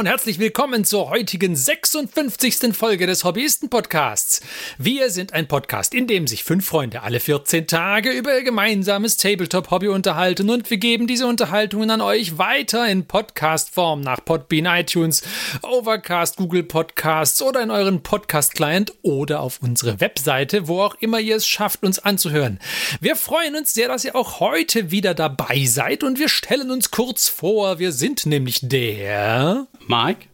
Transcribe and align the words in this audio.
Und 0.00 0.06
herzlich 0.06 0.38
willkommen 0.38 0.86
zur 0.86 1.10
heutigen 1.10 1.54
56. 1.54 2.74
Folge 2.74 3.06
des 3.06 3.22
Hobbyisten-Podcasts. 3.22 4.40
Wir 4.78 5.10
sind 5.10 5.34
ein 5.34 5.46
Podcast, 5.46 5.92
in 5.92 6.06
dem 6.06 6.26
sich 6.26 6.42
fünf 6.42 6.64
Freunde 6.64 7.02
alle 7.02 7.20
14 7.20 7.66
Tage 7.66 8.08
über 8.08 8.34
ihr 8.34 8.42
gemeinsames 8.42 9.18
Tabletop-Hobby 9.18 9.88
unterhalten 9.88 10.48
und 10.48 10.70
wir 10.70 10.78
geben 10.78 11.06
diese 11.06 11.26
Unterhaltungen 11.26 11.90
an 11.90 12.00
euch 12.00 12.38
weiter 12.38 12.88
in 12.88 13.04
Podcast-Form 13.04 14.00
nach 14.00 14.24
Podbean, 14.24 14.64
iTunes, 14.64 15.22
Overcast, 15.60 16.38
Google 16.38 16.62
Podcasts 16.62 17.42
oder 17.42 17.62
in 17.62 17.70
euren 17.70 18.02
Podcast-Client 18.02 18.94
oder 19.02 19.40
auf 19.40 19.58
unsere 19.60 20.00
Webseite, 20.00 20.66
wo 20.66 20.80
auch 20.80 20.94
immer 21.00 21.20
ihr 21.20 21.36
es 21.36 21.46
schafft, 21.46 21.82
uns 21.82 21.98
anzuhören. 21.98 22.58
Wir 23.02 23.16
freuen 23.16 23.54
uns 23.54 23.74
sehr, 23.74 23.88
dass 23.88 24.06
ihr 24.06 24.16
auch 24.16 24.40
heute 24.40 24.90
wieder 24.90 25.12
dabei 25.12 25.66
seid 25.66 26.02
und 26.02 26.18
wir 26.18 26.30
stellen 26.30 26.70
uns 26.70 26.90
kurz 26.90 27.28
vor, 27.28 27.78
wir 27.78 27.92
sind 27.92 28.24
nämlich 28.24 28.60
der 28.62 29.66
Mike, 29.90 30.26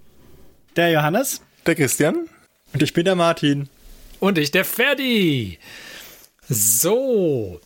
der 0.77 0.91
Johannes, 0.91 1.41
der 1.65 1.77
Christian 1.77 2.29
und 2.75 2.83
ich 2.83 2.93
bin 2.93 3.07
der 3.07 3.15
Martin. 3.15 3.71
Und 4.21 4.37
ich 4.37 4.51
der 4.51 4.67
Ferdi. 4.67 5.59
So. 6.47 7.59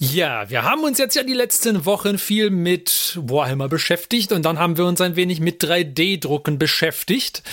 Ja, 0.00 0.50
wir 0.50 0.64
haben 0.64 0.82
uns 0.82 0.98
jetzt 0.98 1.14
ja 1.14 1.22
die 1.22 1.34
letzten 1.34 1.86
Wochen 1.86 2.18
viel 2.18 2.50
mit 2.50 3.16
Warhammer 3.22 3.68
beschäftigt 3.68 4.32
und 4.32 4.44
dann 4.44 4.58
haben 4.58 4.76
wir 4.76 4.86
uns 4.86 5.00
ein 5.00 5.14
wenig 5.14 5.38
mit 5.38 5.62
3D-Drucken 5.62 6.58
beschäftigt. 6.58 7.44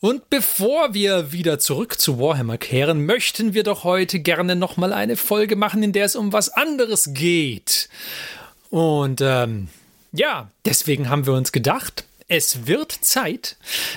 Und 0.00 0.28
bevor 0.28 0.92
wir 0.92 1.32
wieder 1.32 1.58
zurück 1.58 1.98
zu 1.98 2.18
Warhammer 2.18 2.58
kehren, 2.58 3.06
möchten 3.06 3.54
wir 3.54 3.62
doch 3.62 3.82
heute 3.82 4.20
gerne 4.20 4.56
nochmal 4.56 4.92
eine 4.92 5.16
Folge 5.16 5.56
machen, 5.56 5.82
in 5.82 5.94
der 5.94 6.04
es 6.04 6.16
um 6.16 6.34
was 6.34 6.50
anderes 6.50 7.14
geht. 7.14 7.88
Und 8.68 9.22
ähm, 9.22 9.68
ja, 10.12 10.50
deswegen 10.66 11.08
haben 11.08 11.24
wir 11.24 11.32
uns 11.32 11.50
gedacht, 11.50 12.04
es 12.30 12.66
wird 12.66 12.92
Zeit, 12.92 13.56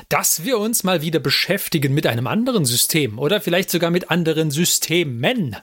dass 0.09 0.43
wir 0.43 0.57
uns 0.57 0.83
mal 0.83 1.01
wieder 1.01 1.19
beschäftigen 1.19 1.93
mit 1.93 2.07
einem 2.07 2.25
anderen 2.25 2.65
System 2.65 3.19
oder 3.19 3.39
vielleicht 3.39 3.69
sogar 3.69 3.91
mit 3.91 4.09
anderen 4.09 4.49
Systemen. 4.49 5.55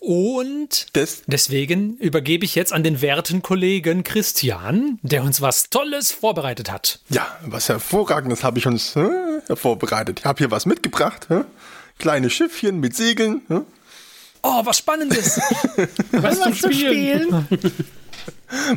Und 0.00 0.94
Des 0.96 1.22
deswegen 1.26 1.96
übergebe 1.98 2.44
ich 2.44 2.54
jetzt 2.56 2.72
an 2.72 2.82
den 2.82 3.00
werten 3.00 3.40
Kollegen 3.40 4.02
Christian, 4.02 4.98
der 5.02 5.22
uns 5.22 5.40
was 5.40 5.70
Tolles 5.70 6.10
vorbereitet 6.10 6.70
hat. 6.70 6.98
Ja, 7.08 7.26
was 7.42 7.68
Hervorragendes 7.68 8.42
habe 8.42 8.58
ich 8.58 8.66
uns 8.66 8.96
äh, 8.96 9.56
vorbereitet. 9.56 10.20
Ich 10.20 10.24
habe 10.26 10.38
hier 10.38 10.50
was 10.50 10.66
mitgebracht. 10.66 11.28
Äh? 11.30 11.44
Kleine 11.98 12.30
Schiffchen 12.30 12.80
mit 12.80 12.96
Segeln. 12.96 13.42
Äh? 13.48 13.60
Oh, 14.42 14.60
was 14.64 14.78
Spannendes. 14.78 15.40
was, 16.12 16.40
was 16.40 16.60
zum 16.60 16.72
Spielen. 16.72 17.46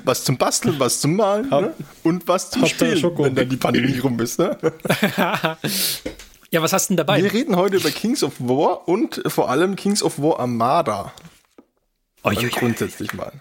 was 0.04 0.24
zum 0.24 0.38
Basteln, 0.38 0.80
was 0.80 1.00
zum 1.00 1.16
Malen 1.16 1.50
ne? 1.50 1.74
und 2.04 2.28
was 2.28 2.52
zum 2.52 2.66
Spielen, 2.66 3.02
wenn 3.18 3.36
dann 3.36 3.50
die 3.50 3.58
Pandemie 3.58 4.00
rum 4.00 4.20
ist. 4.20 4.40
Ne? 4.40 4.58
ja, 6.52 6.62
was 6.62 6.74
hast 6.74 6.90
du 6.90 6.92
denn 6.92 6.98
dabei? 6.98 7.22
Wir 7.22 7.34
reden 7.34 7.56
heute 7.56 7.78
über 7.78 7.92
Kings 7.92 8.24
of 8.24 8.34
War 8.40 8.88
und 8.88 9.22
vor 9.28 9.50
allem 9.50 9.76
Kings 9.76 10.04
of 10.04 10.20
War 10.20 10.40
Armada. 10.40 11.14
Oh, 12.24 12.30
also 12.30 12.48
grundsätzlich 12.48 13.14
mal. 13.14 13.32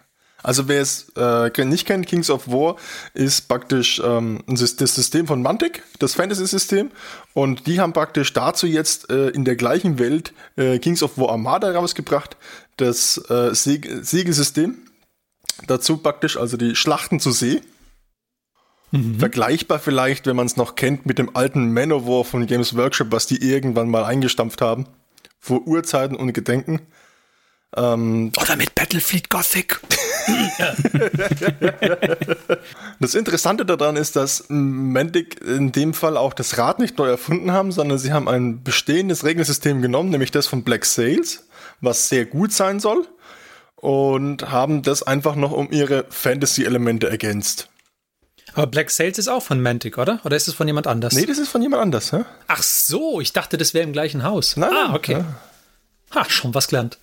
Also 0.43 0.69
wer 0.69 0.81
es 0.81 1.11
äh, 1.17 1.65
nicht 1.65 1.87
kennt, 1.87 2.07
Kings 2.07 2.31
of 2.31 2.47
War 2.47 2.77
ist 3.13 3.49
praktisch 3.49 4.01
ähm, 4.05 4.45
das 4.47 4.77
System 4.77 5.27
von 5.27 5.43
Mantic, 5.43 5.83
das 5.99 6.15
Fantasy-System. 6.15 6.91
Und 7.35 7.67
die 7.67 7.81
haben 7.81 7.93
praktisch 7.93 8.33
dazu 8.33 8.67
jetzt 8.67 9.11
äh, 9.11 9.31
in 9.31 9.45
der 9.45 9.57
gleichen 9.57 9.99
Welt 9.99 10.33
äh, 10.57 10.79
Kings 10.79 11.03
of 11.03 11.19
War 11.19 11.31
Armada 11.31 11.73
rausgebracht, 11.73 12.37
das 12.77 13.19
äh, 13.29 13.53
Segelsystem. 13.53 14.88
Dazu 15.67 15.99
praktisch 15.99 16.37
also 16.37 16.57
die 16.57 16.77
Schlachten 16.77 17.21
zu 17.21 17.33
See. 17.33 17.61
Mhm. 18.91 19.19
Vergleichbar 19.19 19.79
vielleicht, 19.79 20.27
wenn 20.27 20.37
man 20.37 20.47
es 20.47 20.57
noch 20.57 20.75
kennt, 20.75 21.05
mit 21.07 21.19
dem 21.19 21.37
alten 21.37 21.73
Manowar 21.73 22.25
von 22.25 22.47
Games 22.47 22.77
Workshop, 22.77 23.09
was 23.11 23.27
die 23.27 23.43
irgendwann 23.43 23.91
mal 23.91 24.05
eingestampft 24.05 24.61
haben. 24.61 24.87
Vor 25.39 25.67
Urzeiten 25.67 26.17
und 26.17 26.33
Gedenken. 26.33 26.81
Ähm, 27.77 28.33
Oder 28.41 28.57
mit 28.57 28.75
Battlefleet 28.75 29.29
Gothic. 29.29 29.79
das 33.01 33.15
Interessante 33.15 33.67
daran 33.67 33.97
ist, 33.97 34.17
dass 34.17 34.45
Mantic 34.49 35.41
in 35.43 35.73
dem 35.73 35.93
Fall 35.93 36.17
auch 36.17 36.33
das 36.33 36.57
Rad 36.57 36.79
nicht 36.79 36.97
neu 36.97 37.09
erfunden 37.09 37.53
haben, 37.53 37.73
sondern 37.73 37.99
sie 37.99 38.13
haben 38.13 38.27
ein 38.29 38.63
bestehendes 38.63 39.25
Regelsystem 39.25 39.83
genommen, 39.83 40.09
nämlich 40.09 40.31
das 40.31 40.47
von 40.47 40.65
Black 40.65 40.87
Sails, 40.87 41.47
was 41.81 42.09
sehr 42.09 42.25
gut 42.25 42.53
sein 42.53 42.81
soll 42.81 43.07
und 43.81 44.51
haben 44.51 44.83
das 44.83 45.03
einfach 45.03 45.35
noch 45.35 45.53
um 45.53 45.71
ihre 45.71 46.05
Fantasy-Elemente 46.11 47.09
ergänzt. 47.09 47.69
Aber 48.55 48.67
Black 48.67 48.91
Sails 48.91 49.19
ist 49.19 49.29
auch 49.29 49.43
von 49.43 49.61
Mantic, 49.61 49.99
oder? 49.99 50.21
Oder 50.25 50.37
ist 50.37 50.49
es 50.49 50.55
von 50.55 50.67
jemand 50.67 50.87
anders? 50.87 51.15
Nee, 51.15 51.27
das 51.27 51.39
ist 51.39 51.49
von 51.49 51.63
jemand 51.63 51.83
anders. 51.83 52.13
Hä? 52.13 52.25
Ach 52.49 52.63
so, 52.63 53.21
ich 53.21 53.33
dachte, 53.33 53.57
das 53.57 53.75
wäre 53.75 53.85
im 53.85 53.93
gleichen 53.93 54.25
Haus. 54.25 54.57
Nein, 54.57 54.73
ah, 54.73 54.95
okay. 54.95 55.13
Ja. 55.13 55.25
Ha, 56.15 56.29
schon 56.29 56.55
was 56.55 56.69
gelernt. 56.69 56.99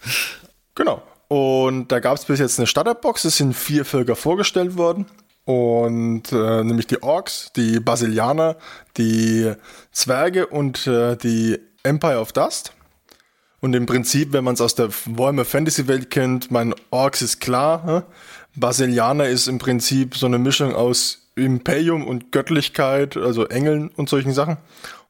Genau. 0.74 1.02
Und 1.28 1.92
da 1.92 2.00
gab 2.00 2.18
es 2.18 2.26
bis 2.26 2.40
jetzt 2.40 2.60
eine 2.60 2.68
Starterbox. 2.68 3.26
Es 3.26 3.38
sind 3.38 3.54
vier 3.54 3.86
Völker 3.86 4.16
vorgestellt 4.16 4.78
worden. 4.78 5.06
Und 5.46 6.32
äh, 6.32 6.64
nämlich 6.64 6.88
die 6.88 7.02
Orks, 7.04 7.52
die 7.56 7.80
Basilianer, 7.80 8.58
die 8.98 9.54
Zwerge 9.92 10.48
und 10.48 10.88
äh, 10.88 11.16
die 11.16 11.60
Empire 11.84 12.20
of 12.20 12.34
Dust. 12.34 12.74
Und 13.66 13.76
im 13.76 13.88
Prinzip, 13.88 14.32
wenn 14.32 14.44
man 14.44 14.54
es 14.54 14.62
aus 14.62 14.76
der 14.76 14.90
Warhammer 15.06 15.44
Fantasy 15.44 15.88
Welt 15.88 16.12
kennt, 16.12 16.52
mein 16.52 16.76
Orks 16.92 17.24
ist 17.24 17.40
klar. 17.40 17.84
Hm? 17.84 18.04
Basilianer 18.54 19.28
ist 19.28 19.48
im 19.48 19.58
Prinzip 19.58 20.16
so 20.16 20.28
eine 20.28 20.38
Mischung 20.38 20.76
aus 20.76 21.32
Imperium 21.36 22.06
und 22.06 22.32
Göttlichkeit, 22.32 23.18
also 23.18 23.48
Engeln 23.48 23.90
und 23.90 24.08
solchen 24.08 24.34
Sachen. 24.34 24.58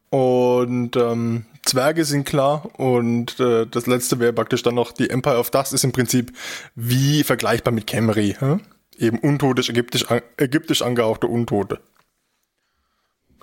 Und 0.09 0.95
ähm, 0.95 1.47
Zwerge 1.65 2.05
sind 2.05 2.23
klar 2.23 2.79
und 2.79 3.41
äh, 3.41 3.67
das 3.67 3.87
letzte 3.87 4.19
wäre 4.19 4.31
praktisch 4.31 4.63
dann 4.63 4.75
noch 4.75 4.93
die 4.93 5.09
Empire 5.09 5.37
of 5.37 5.51
Dust 5.51 5.73
ist 5.73 5.83
im 5.83 5.91
Prinzip 5.91 6.31
wie 6.75 7.25
vergleichbar 7.25 7.73
mit 7.73 7.87
Camry. 7.87 8.37
Hm? 8.39 8.61
Eben 8.97 9.19
untotisch, 9.19 9.67
ägyptisch, 9.67 10.05
ägyptisch 10.37 10.81
angehauchte 10.81 11.27
Untote. 11.27 11.81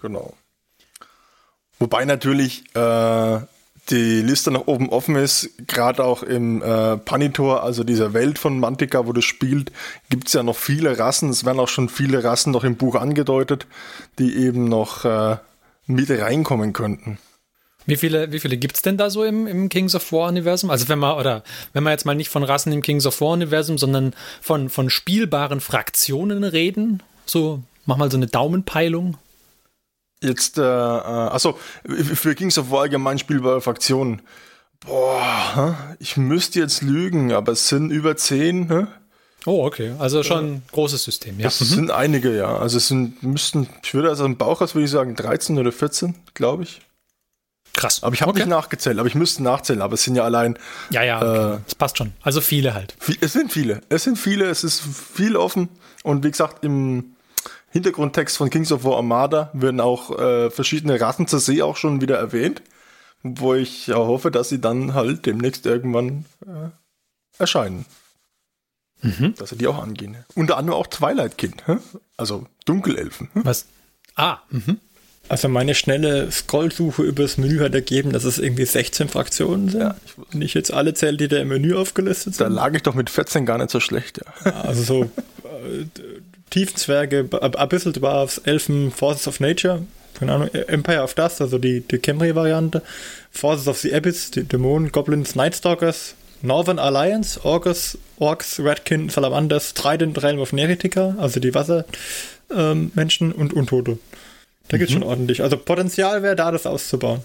Genau. 0.00 0.32
Wobei 1.78 2.06
natürlich 2.06 2.64
äh, 2.74 3.40
die 3.90 4.22
Liste 4.22 4.50
nach 4.50 4.66
oben 4.66 4.88
offen 4.90 5.16
ist, 5.16 5.50
gerade 5.66 6.04
auch 6.04 6.22
im 6.22 6.62
äh, 6.62 6.96
Panitor, 6.96 7.62
also 7.62 7.82
dieser 7.82 8.14
Welt 8.14 8.38
von 8.38 8.58
Mantica, 8.60 9.06
wo 9.06 9.12
das 9.12 9.24
spielt, 9.24 9.72
gibt 10.08 10.28
es 10.28 10.34
ja 10.34 10.42
noch 10.42 10.56
viele 10.56 10.98
Rassen. 10.98 11.30
Es 11.30 11.44
werden 11.44 11.58
auch 11.58 11.68
schon 11.68 11.88
viele 11.88 12.22
Rassen 12.22 12.52
noch 12.52 12.64
im 12.64 12.76
Buch 12.76 12.94
angedeutet, 12.94 13.66
die 14.18 14.36
eben 14.36 14.66
noch 14.66 15.04
äh, 15.04 15.36
mit 15.86 16.10
reinkommen 16.10 16.72
könnten. 16.72 17.18
Wie 17.84 17.96
viele, 17.96 18.30
wie 18.30 18.38
viele 18.38 18.56
gibt 18.56 18.76
es 18.76 18.82
denn 18.82 18.96
da 18.96 19.10
so 19.10 19.24
im, 19.24 19.48
im 19.48 19.68
Kings 19.68 19.94
of 19.94 20.12
War-Universum? 20.12 20.70
Also 20.70 20.88
wenn 20.88 21.00
man, 21.00 21.18
oder 21.18 21.42
wenn 21.72 21.82
wir 21.82 21.90
jetzt 21.90 22.06
mal 22.06 22.14
nicht 22.14 22.28
von 22.28 22.44
Rassen 22.44 22.72
im 22.72 22.82
Kings 22.82 23.06
of 23.06 23.20
War-Universum, 23.20 23.78
sondern 23.78 24.14
von, 24.40 24.68
von 24.68 24.88
spielbaren 24.88 25.60
Fraktionen 25.60 26.44
reden, 26.44 27.02
so 27.26 27.62
mach 27.84 27.96
mal 27.96 28.10
so 28.10 28.16
eine 28.16 28.28
Daumenpeilung. 28.28 29.16
Jetzt, 30.22 30.56
äh, 30.56 30.62
äh, 30.62 30.64
achso, 30.64 31.58
für 31.84 32.34
Kings 32.34 32.56
of 32.56 32.70
War 32.70 32.82
allgemein 32.82 33.18
spielbare 33.18 33.60
Fraktionen. 33.60 34.22
Boah, 34.86 35.76
ich 35.98 36.16
müsste 36.16 36.60
jetzt 36.60 36.82
lügen, 36.82 37.32
aber 37.32 37.52
es 37.52 37.68
sind 37.68 37.90
über 37.90 38.16
zehn, 38.16 38.66
ne? 38.66 38.88
Oh, 39.44 39.64
okay. 39.66 39.92
Also 39.98 40.22
schon 40.22 40.44
ein 40.44 40.62
großes 40.70 41.02
System, 41.02 41.40
ja. 41.40 41.48
Es 41.48 41.60
mhm. 41.60 41.64
sind 41.64 41.90
einige, 41.90 42.36
ja. 42.36 42.56
Also 42.56 42.76
es 42.78 42.88
sind, 42.88 43.22
müssten, 43.22 43.68
ich 43.82 43.94
würde 43.94 44.08
also 44.08 44.24
im 44.24 44.36
Bauch 44.36 44.60
aus 44.60 44.74
würde 44.74 44.84
ich 44.84 44.90
sagen, 44.90 45.16
13 45.16 45.58
oder 45.58 45.72
14, 45.72 46.14
glaube 46.34 46.62
ich. 46.62 46.80
Krass. 47.74 48.02
Aber 48.02 48.14
ich 48.14 48.20
habe 48.20 48.30
okay. 48.30 48.40
nicht 48.40 48.48
nachgezählt, 48.48 48.98
aber 48.98 49.08
ich 49.08 49.14
müsste 49.14 49.42
nachzählen, 49.42 49.82
aber 49.82 49.94
es 49.94 50.04
sind 50.04 50.14
ja 50.14 50.24
allein. 50.24 50.58
Ja, 50.90 51.02
ja, 51.02 51.16
okay. 51.16 51.54
äh, 51.54 51.58
das 51.64 51.74
passt 51.74 51.98
schon. 51.98 52.12
Also 52.22 52.40
viele 52.40 52.74
halt. 52.74 52.94
Es 53.20 53.32
sind 53.32 53.52
viele. 53.52 53.80
Es 53.88 54.04
sind 54.04 54.18
viele, 54.18 54.44
es 54.46 54.62
ist 54.62 54.82
viel 54.82 55.36
offen. 55.36 55.68
Und 56.04 56.22
wie 56.22 56.30
gesagt, 56.30 56.64
im 56.64 57.16
Hintergrundtext 57.72 58.36
von 58.36 58.50
Kings 58.50 58.70
of 58.70 58.84
War 58.84 58.96
Armada 58.96 59.50
werden 59.54 59.80
auch 59.80 60.18
äh, 60.18 60.50
verschiedene 60.50 61.00
Rassen 61.00 61.26
zur 61.26 61.40
See 61.40 61.62
auch 61.62 61.76
schon 61.76 62.00
wieder 62.00 62.18
erwähnt, 62.18 62.62
wo 63.22 63.54
ich 63.54 63.86
ja 63.86 63.96
hoffe, 63.96 64.30
dass 64.30 64.50
sie 64.50 64.60
dann 64.60 64.94
halt 64.94 65.24
demnächst 65.24 65.64
irgendwann 65.64 66.26
äh, 66.46 66.68
erscheinen. 67.38 67.86
Mhm. 69.00 69.34
Dass 69.36 69.50
sie 69.50 69.56
die 69.56 69.66
auch 69.66 69.82
angehen. 69.82 70.16
Unter 70.34 70.58
anderem 70.58 70.78
auch 70.78 70.86
Twilight 70.86 71.38
Kind, 71.38 71.64
also 72.16 72.46
Dunkelelfen. 72.66 73.30
Was? 73.34 73.66
Ah, 74.14 74.38
mhm. 74.50 74.78
Also 75.28 75.48
meine 75.48 75.74
schnelle 75.74 76.30
Scrollsuche 76.30 77.02
übers 77.02 77.38
Menü 77.38 77.60
hat 77.60 77.74
ergeben, 77.74 78.12
dass 78.12 78.24
es 78.24 78.38
irgendwie 78.38 78.66
16 78.66 79.08
Fraktionen 79.08 79.70
sind. 79.70 79.80
Ja, 79.80 79.96
ich 80.04 80.12
Wenn 80.30 80.42
ich 80.42 80.52
jetzt 80.52 80.72
alle 80.72 80.92
zähle, 80.92 81.16
die 81.16 81.28
da 81.28 81.38
im 81.38 81.48
Menü 81.48 81.74
aufgelistet 81.74 82.34
sind. 82.34 82.44
Da 82.44 82.52
lag 82.52 82.74
ich 82.74 82.82
doch 82.82 82.94
mit 82.94 83.08
14 83.08 83.46
gar 83.46 83.56
nicht 83.56 83.70
so 83.70 83.80
schlecht, 83.80 84.18
ja. 84.18 84.52
Also 84.52 84.82
so 84.82 85.10
Tiefenzwerge, 86.52 87.28
Abyssal 87.32 87.92
Dwarfs, 87.92 88.38
Elfen, 88.44 88.90
Forces 88.92 89.26
of 89.26 89.40
Nature, 89.40 89.82
keine 90.14 90.32
Ahnung, 90.34 90.48
Empire 90.48 91.02
of 91.02 91.14
Dust, 91.14 91.40
also 91.40 91.58
die, 91.58 91.80
die 91.80 91.98
Camry-Variante, 91.98 92.82
Forces 93.30 93.66
of 93.68 93.78
the 93.78 93.92
Abyss, 93.94 94.30
die 94.30 94.44
Dämonen, 94.44 94.92
Goblins, 94.92 95.34
Nightstalkers, 95.34 96.14
Northern 96.42 96.78
Alliance, 96.78 97.40
Orcus, 97.42 97.96
Orcs, 98.18 98.60
Redkin, 98.60 99.08
Salamanders, 99.08 99.74
Trident, 99.74 100.22
Realm 100.22 100.40
of 100.40 100.52
Neritica, 100.52 101.14
also 101.18 101.40
die 101.40 101.54
Wassermenschen 101.54 103.30
ähm, 103.30 103.40
und 103.40 103.52
Untote. 103.54 103.98
Da 104.68 104.76
geht 104.76 104.90
schon 104.90 105.02
ordentlich. 105.02 105.42
Also 105.42 105.56
Potenzial 105.56 106.22
wäre 106.22 106.36
da, 106.36 106.50
das 106.50 106.66
auszubauen. 106.66 107.20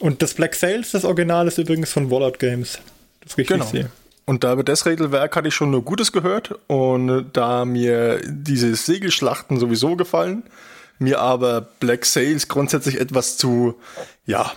Und 0.00 0.22
das 0.22 0.34
Black 0.34 0.54
Sails, 0.54 0.92
das 0.92 1.04
Original, 1.04 1.46
ist 1.48 1.58
übrigens 1.58 1.90
von 1.92 2.10
Wallout 2.10 2.38
Games. 2.38 2.78
Das 3.20 3.36
richtig 3.36 3.58
Genau. 3.58 3.70
sehe. 3.70 3.90
Und 4.24 4.44
da 4.44 4.52
über 4.52 4.64
das 4.64 4.86
Regelwerk 4.86 5.34
hatte 5.34 5.48
ich 5.48 5.54
schon 5.54 5.70
nur 5.70 5.84
Gutes 5.84 6.12
gehört 6.12 6.54
und 6.68 7.30
da 7.32 7.64
mir 7.64 8.20
diese 8.24 8.74
Segelschlachten 8.74 9.58
sowieso 9.58 9.96
gefallen, 9.96 10.44
mir 10.98 11.20
aber 11.20 11.60
Black 11.60 12.04
Sails 12.04 12.48
grundsätzlich 12.48 13.00
etwas 13.00 13.36
zu, 13.36 13.74
ja, 14.24 14.52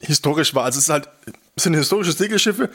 historisch 0.00 0.54
war. 0.54 0.64
Also 0.64 0.78
es 0.78 0.84
ist 0.84 0.90
halt, 0.90 1.08
es 1.56 1.62
sind 1.62 1.74
historische 1.74 2.12
Segelschiffe, 2.12 2.70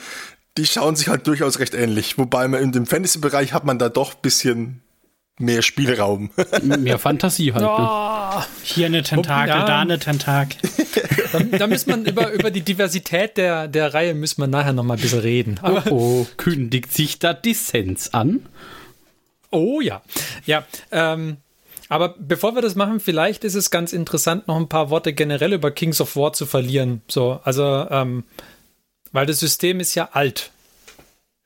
die 0.57 0.65
schauen 0.65 0.95
sich 0.95 1.09
halt 1.09 1.27
durchaus 1.27 1.59
recht 1.59 1.73
ähnlich. 1.73 2.17
Wobei 2.17 2.47
man 2.47 2.61
in 2.61 2.71
dem 2.71 2.85
Fantasy-Bereich 2.85 3.53
hat 3.53 3.65
man 3.65 3.77
da 3.77 3.89
doch 3.89 4.13
bisschen 4.13 4.81
mehr 5.39 5.61
Spielraum. 5.61 6.29
Mehr 6.63 6.97
Fantasie 6.97 7.51
halt. 7.53 7.63
Ne? 7.63 7.69
Oh, 7.69 8.41
Hier 8.63 8.85
eine 8.85 9.03
Tentakel, 9.03 9.49
Ja. 9.49 9.65
da 9.65 9.79
eine 9.81 9.99
Tentakel. 9.99 10.57
da, 11.33 11.39
da 11.39 11.67
muss 11.67 11.85
man 11.87 12.05
über, 12.05 12.31
über 12.31 12.51
die 12.51 12.61
Diversität 12.61 13.35
der, 13.37 13.67
der 13.67 13.93
Reihe 13.93 14.13
müssen 14.13 14.41
wir 14.41 14.47
nachher 14.47 14.71
noch 14.73 14.83
mal 14.83 14.93
ein 14.95 15.01
bisschen 15.01 15.19
reden. 15.19 15.59
Aber, 15.61 15.91
Oh, 15.91 16.25
kündigt 16.37 16.93
sich 16.93 17.19
da 17.19 17.33
Dissens 17.33 18.13
an? 18.13 18.45
oh 19.51 19.81
ja. 19.81 20.01
Ja, 20.45 20.63
ähm, 20.91 21.37
aber 21.89 22.15
bevor 22.17 22.55
wir 22.55 22.61
das 22.61 22.75
machen, 22.75 22.99
vielleicht 22.99 23.43
ist 23.43 23.55
es 23.55 23.69
ganz 23.71 23.93
interessant, 23.93 24.47
noch 24.47 24.55
ein 24.57 24.69
paar 24.69 24.89
Worte 24.89 25.13
generell 25.13 25.53
über 25.53 25.69
Kings 25.71 26.01
of 26.01 26.15
War 26.15 26.33
zu 26.33 26.45
verlieren. 26.45 27.01
So, 27.09 27.39
also, 27.43 27.87
ähm, 27.89 28.23
weil 29.11 29.25
das 29.25 29.39
System 29.39 29.79
ist 29.79 29.95
ja 29.95 30.09
alt. 30.13 30.51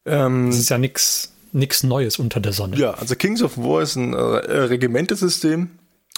ähm, 0.05 0.49
Es 0.49 0.57
ist 0.59 0.69
ja 0.69 0.77
nichts 0.77 1.33
nix 1.51 1.83
Neues 1.83 2.19
unter 2.19 2.39
der 2.39 2.53
Sonne. 2.53 2.77
Ja, 2.77 2.91
also 2.91 3.15
Kings 3.15 3.41
of 3.41 3.57
War 3.57 3.81
ist 3.81 3.95
ein 3.95 4.13
äh, 4.13 4.17
Regimentesystem, 4.17 5.69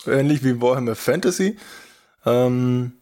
ähnlich 0.06 0.44
wie 0.44 0.62
Warhammer 0.62 0.95
Fantasy. 0.95 1.57
Ähm, 2.25 2.94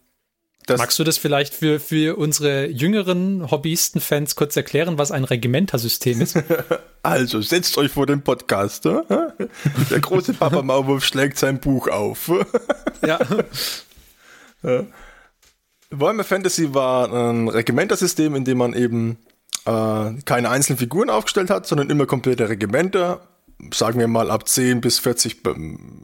Magst 0.78 1.00
du 1.00 1.04
das 1.04 1.18
vielleicht 1.18 1.54
für, 1.54 1.80
für 1.80 2.18
unsere 2.18 2.68
jüngeren 2.68 3.50
Hobbyisten-Fans 3.50 4.36
kurz 4.36 4.56
erklären, 4.56 4.98
was 4.98 5.12
ein 5.12 5.24
Regimentersystem 5.24 6.22
ist? 6.22 6.38
also, 7.04 7.42
setzt 7.42 7.78
euch 7.78 7.92
vor 7.92 8.06
den 8.06 8.22
Podcast. 8.22 8.86
äh? 8.86 9.02
Der 9.90 10.00
große 10.00 10.34
Papa 10.34 10.62
Maulwurf 10.62 11.04
schlägt 11.04 11.40
sein 11.40 11.60
Buch 11.60 11.88
auf. 11.88 12.32
ja. 13.06 13.20
Warhammer 15.90 16.24
Fantasy 16.24 16.74
war 16.74 17.12
ein 17.12 17.48
Regimentersystem, 17.48 18.36
in 18.36 18.46
dem 18.46 18.60
man 18.60 18.74
eben 18.74 19.18
äh, 19.66 20.14
keine 20.26 20.50
einzelnen 20.50 20.78
Figuren 20.78 21.10
aufgestellt 21.10 21.50
hat, 21.50 21.68
sondern 21.68 21.90
immer 21.90 22.06
komplette 22.06 22.50
Regimenter, 22.50 23.22
sagen 23.74 24.00
wir 24.00 24.08
mal 24.08 24.32
ab 24.32 24.48
10 24.48 24.82
bis 24.82 25.00
40 25.00 25.42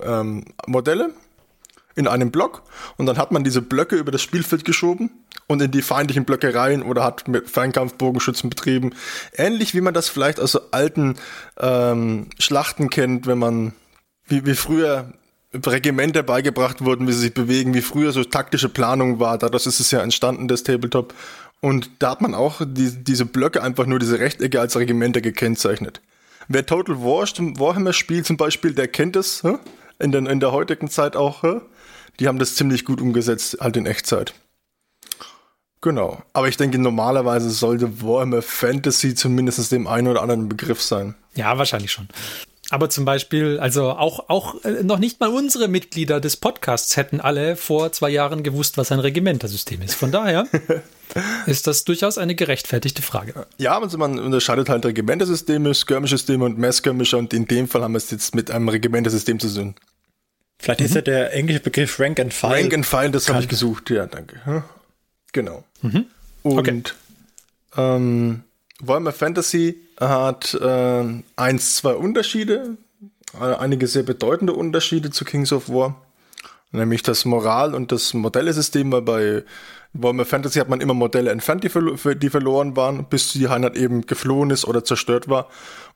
ähm, 0.04 0.46
Modelle 0.68 1.14
in 1.96 2.08
einem 2.08 2.32
Block 2.32 2.64
und 2.98 3.06
dann 3.06 3.18
hat 3.18 3.32
man 3.32 3.44
diese 3.44 3.62
Blöcke 3.62 3.96
über 3.96 4.12
das 4.12 4.22
Spielfeld 4.22 4.66
geschoben 4.66 5.10
und 5.48 5.62
in 5.62 5.72
die 5.72 5.82
feindlichen 5.82 6.26
Blöcke 6.26 6.54
rein 6.54 6.84
oder 6.84 7.04
hat 7.04 7.28
mit 7.28 7.50
Fernkampfbogenschützen 7.50 8.50
betrieben. 8.50 8.94
Ähnlich 9.34 9.74
wie 9.74 9.82
man 9.82 9.94
das 9.94 10.10
vielleicht 10.10 10.40
aus 10.40 10.52
so 10.52 10.60
alten 10.72 11.16
ähm, 11.58 12.28
Schlachten 12.40 12.90
kennt, 12.90 13.28
wenn 13.28 13.38
man 13.38 13.74
wie, 14.28 14.46
wie 14.46 14.56
früher 14.56 15.14
Regimenter 15.54 16.24
beigebracht 16.24 16.84
wurden, 16.84 17.08
wie 17.08 17.14
sie 17.14 17.20
sich 17.20 17.34
bewegen, 17.34 17.74
wie 17.74 17.82
früher 17.82 18.12
so 18.12 18.24
taktische 18.24 18.70
Planung 18.70 19.20
war. 19.20 19.38
Dadurch 19.38 19.66
ist 19.66 19.80
es 19.80 19.92
ja 19.92 20.02
entstanden, 20.02 20.48
das 20.48 20.64
Tabletop. 20.64 21.14
Und 21.62 21.90
da 22.00 22.12
hat 22.12 22.22
man 22.22 22.36
auch 22.36 22.62
die, 22.64 23.04
diese 23.04 23.26
Blöcke 23.26 23.64
einfach 23.64 23.86
nur 23.86 24.00
diese 24.00 24.20
Rechtecke 24.20 24.60
als 24.60 24.78
Regimenter 24.78 25.22
gekennzeichnet. 25.22 26.02
Wer 26.48 26.66
Total 26.66 26.98
War, 27.02 27.26
Warhammer 27.60 27.94
spielt 27.94 28.26
zum 28.26 28.38
Beispiel, 28.38 28.74
der 28.74 28.88
kennt 28.88 29.16
es 29.16 29.44
in, 30.00 30.14
in 30.14 30.40
der 30.40 30.52
heutigen 30.52 30.90
Zeit 30.90 31.16
auch. 31.16 31.44
hä? 31.44 31.62
Die 32.20 32.28
haben 32.28 32.40
das 32.40 32.56
ziemlich 32.56 32.86
gut 32.86 33.02
umgesetzt, 33.02 33.58
halt 33.60 33.78
in 33.78 33.86
Echtzeit. 33.86 34.34
Genau. 35.82 36.24
Aber 36.34 36.48
ich 36.48 36.58
denke, 36.58 36.80
normalerweise 36.80 37.50
sollte 37.50 38.02
Warhammer 38.02 38.42
Fantasy 38.42 39.14
zumindest 39.14 39.72
dem 39.72 39.88
einen 39.88 40.08
oder 40.08 40.22
anderen 40.22 40.50
Begriff 40.50 40.82
sein. 40.82 41.16
Ja, 41.36 41.58
wahrscheinlich 41.58 41.92
schon. 41.92 42.08
Aber 42.72 42.90
zum 42.90 43.06
Beispiel, 43.06 43.60
also 43.60 43.92
auch, 43.92 44.28
auch 44.30 44.64
äh, 44.64 44.82
noch 44.84 44.98
nicht 44.98 45.20
mal 45.20 45.30
unsere 45.30 45.68
Mitglieder 45.68 46.20
des 46.20 46.36
Podcasts 46.36 46.98
hätten 46.98 47.22
alle 47.22 47.56
vor 47.56 47.92
zwei 47.92 48.10
Jahren 48.10 48.42
gewusst, 48.42 48.78
was 48.78 48.92
ein 48.92 49.00
Regimentersystem 49.00 49.82
ist. 49.84 49.94
Von 49.94 50.12
daher 50.12 50.48
ist 51.46 51.68
das 51.68 51.84
durchaus 51.84 52.18
eine 52.18 52.34
gerechtfertigte 52.34 53.04
Frage. 53.04 53.46
Ja, 53.58 53.80
also 53.80 54.00
man 54.00 54.18
unterscheidet 54.18 54.68
halt 54.70 54.84
Regimentersysteme, 54.86 55.76
Skirmish-Systeme 55.76 56.44
und 56.44 56.58
Mass-Skirmisher 56.58 57.20
und 57.20 57.34
in 57.36 57.46
dem 57.48 57.68
Fall 57.68 57.84
haben 57.84 57.94
wir 57.94 58.00
es 58.00 58.10
jetzt 58.10 58.34
mit 58.34 58.50
einem 58.50 58.68
Regimentesystem 58.68 59.40
zu 59.40 59.54
tun. 59.54 59.76
Vielleicht 60.58 60.82
ist 60.82 60.96
ja 60.96 61.02
der 61.02 61.34
englische 61.34 61.60
Begriff 61.60 62.00
Rank 62.00 62.20
and 62.20 62.34
File. 62.34 62.52
Rank 62.54 62.74
and 62.74 62.86
File, 62.86 63.12
das 63.12 63.30
habe 63.30 63.42
ich 63.42 63.48
gesucht, 63.48 63.90
ja, 63.92 64.08
danke. 64.08 64.42
Ja, 64.48 64.64
Genau. 65.34 65.64
Und 65.84 66.58
Okay. 66.60 66.82
ähm, 67.78 68.44
Warhammer 68.80 69.12
Fantasy 69.12 69.82
hat 70.00 70.54
äh, 70.54 71.04
eins, 71.36 71.76
zwei 71.78 71.94
Unterschiede, 71.94 72.78
äh, 73.40 73.56
einige 73.56 73.88
sehr 73.88 74.04
bedeutende 74.04 74.54
Unterschiede 74.54 75.12
zu 75.12 75.26
Kings 75.26 75.52
of 75.52 75.70
War, 75.70 75.96
nämlich 76.72 77.04
das 77.04 77.26
Moral- 77.26 77.76
und 77.76 77.92
das 77.92 78.14
Modellesystem, 78.14 78.92
weil 78.92 79.02
bei 79.02 79.44
Warhammer 79.94 80.26
Fantasy 80.26 80.60
hat 80.60 80.70
man 80.70 80.82
immer 80.82 80.94
Modelle 80.94 81.32
entfernt, 81.32 81.64
die, 81.64 81.70
verlo 81.70 81.96
die 81.96 82.30
verloren 82.30 82.76
waren, 82.76 83.06
bis 83.06 83.32
die 83.32 83.48
Einheit 83.48 83.78
eben 83.78 84.06
geflohen 84.06 84.50
ist 84.50 84.66
oder 84.66 84.84
zerstört 84.84 85.30
war. 85.30 85.48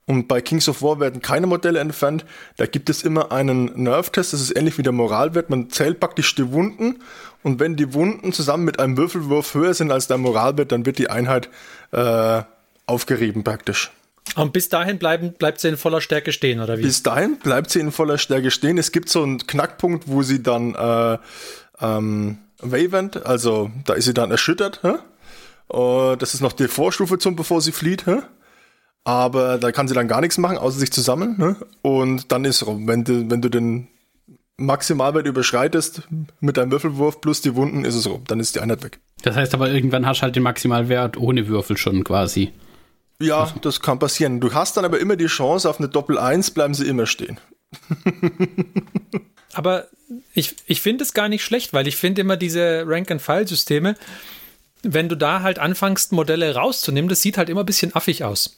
Und 0.06 0.28
bei 0.28 0.42
Kings 0.42 0.68
of 0.68 0.82
War 0.82 1.00
werden 1.00 1.22
keine 1.22 1.46
Modelle 1.46 1.80
entfernt. 1.80 2.26
Da 2.58 2.66
gibt 2.66 2.90
es 2.90 3.04
immer 3.04 3.32
einen 3.32 3.84
Nerf-Test, 3.84 4.34
das 4.34 4.42
ist 4.42 4.58
ähnlich 4.58 4.78
wie 4.78 4.84
der 4.84 4.94
Moralwert. 4.94 5.50
Man 5.50 5.70
zählt 5.70 6.00
praktisch 6.00 6.34
die 6.34 6.52
Wunden 6.52 7.04
und 7.44 7.60
wenn 7.60 7.76
die 7.76 7.94
Wunden 7.94 8.34
zusammen 8.34 8.64
mit 8.64 8.80
einem 8.80 8.98
Würfelwurf 8.98 9.54
höher 9.54 9.74
sind 9.74 9.92
als 9.92 10.08
der 10.08 10.18
Moralwert, 10.18 10.72
dann 10.72 10.86
wird 10.86 10.98
die 10.98 11.10
Einheit 11.10 11.50
äh, 11.92 12.42
aufgerieben 12.90 13.44
praktisch. 13.44 13.92
Und 14.36 14.54
bis 14.54 14.70
dahin 14.70 15.00
bleiben, 15.00 15.34
bleibt 15.34 15.60
sie 15.60 15.70
in 15.70 15.78
voller 15.78 16.02
Stärke 16.02 16.32
stehen, 16.32 16.60
oder 16.60 16.78
wie? 16.78 16.84
Bis 16.84 17.04
dahin 17.04 17.40
bleibt 17.40 17.72
sie 17.72 17.80
in 17.80 17.92
voller 17.92 18.18
Stärke 18.18 18.52
stehen. 18.52 18.78
Es 18.78 18.92
gibt 18.92 19.10
so 19.10 19.24
einen 19.24 19.46
Knackpunkt, 19.46 20.08
wo 20.08 20.22
sie 20.24 20.44
dann 20.44 20.76
äh, 20.76 21.18
ähm, 21.82 22.38
wavernd, 22.60 23.26
also 23.26 23.72
da 23.86 23.94
ist 23.94 24.06
sie 24.06 24.14
dann 24.14 24.32
erschüttert. 24.32 24.82
Hä? 24.84 24.96
Äh, 25.74 26.18
das 26.18 26.34
ist 26.34 26.42
noch 26.42 26.54
die 26.54 26.68
Vorstufe 26.68 27.18
zum, 27.18 27.36
bevor 27.36 27.62
sie 27.62 27.72
flieht. 27.72 28.06
Hä? 28.06 28.18
Aber 29.04 29.58
da 29.58 29.72
kann 29.72 29.88
sie 29.88 29.96
dann 29.96 30.08
gar 30.08 30.22
nichts 30.22 30.38
machen, 30.38 30.58
außer 30.58 30.78
sich 30.78 30.92
zu 30.92 31.02
sammeln. 31.02 31.36
Ne? 31.38 31.56
Und 31.82 32.32
dann 32.32 32.46
ist 32.46 32.66
rum. 32.68 32.88
Wenn 32.88 33.04
du, 33.04 33.30
wenn 33.32 33.42
du 33.42 33.50
den 33.50 33.88
Maximalwert 34.58 35.26
überschreitest 35.26 36.04
mit 36.40 36.58
deinem 36.58 36.72
Würfelwurf 36.72 37.22
plus 37.22 37.42
die 37.42 37.56
Wunden, 37.56 37.86
ist 37.86 37.96
es 37.96 38.08
rum. 38.08 38.24
Dann 38.28 38.40
ist 38.40 38.56
die 38.56 38.60
Einheit 38.60 38.84
weg. 38.84 39.00
Das 39.24 39.36
heißt 39.36 39.54
aber, 39.54 39.70
irgendwann 39.72 40.06
hast 40.06 40.20
du 40.20 40.24
halt 40.24 40.36
den 40.36 40.44
Maximalwert 40.44 41.18
ohne 41.18 41.48
Würfel 41.48 41.78
schon 41.78 42.04
quasi. 42.04 42.52
Ja, 43.22 43.54
das 43.62 43.82
kann 43.82 44.00
passieren. 44.00 44.40
Du 44.40 44.54
hast 44.54 44.78
dann 44.78 44.86
aber 44.86 45.00
immer 45.00 45.16
die 45.16 45.28
Chance, 45.28 45.70
auf 45.70 45.80
eine 45.80 45.90
Doppel 45.90 46.18
1 46.18 46.52
bleiben 46.52 46.74
sie 46.74 46.88
immer 46.88 47.06
stehen. 47.06 47.40
Aber 49.54 49.88
ich, 50.34 50.56
ich 50.68 50.82
finde 50.82 51.04
es 51.04 51.14
gar 51.14 51.28
nicht 51.28 51.44
schlecht, 51.44 51.74
weil 51.74 51.88
ich 51.88 51.96
finde 51.96 52.22
immer 52.22 52.38
diese 52.38 52.84
Rank-and-File-Systeme, 52.88 53.96
wenn 54.84 55.10
du 55.10 55.16
da 55.16 55.42
halt 55.42 55.60
anfängst, 55.60 56.12
Modelle 56.12 56.56
rauszunehmen, 56.56 57.10
das 57.10 57.22
sieht 57.22 57.38
halt 57.38 57.50
immer 57.50 57.64
ein 57.64 57.66
bisschen 57.66 57.96
affig 57.96 58.24
aus. 58.24 58.58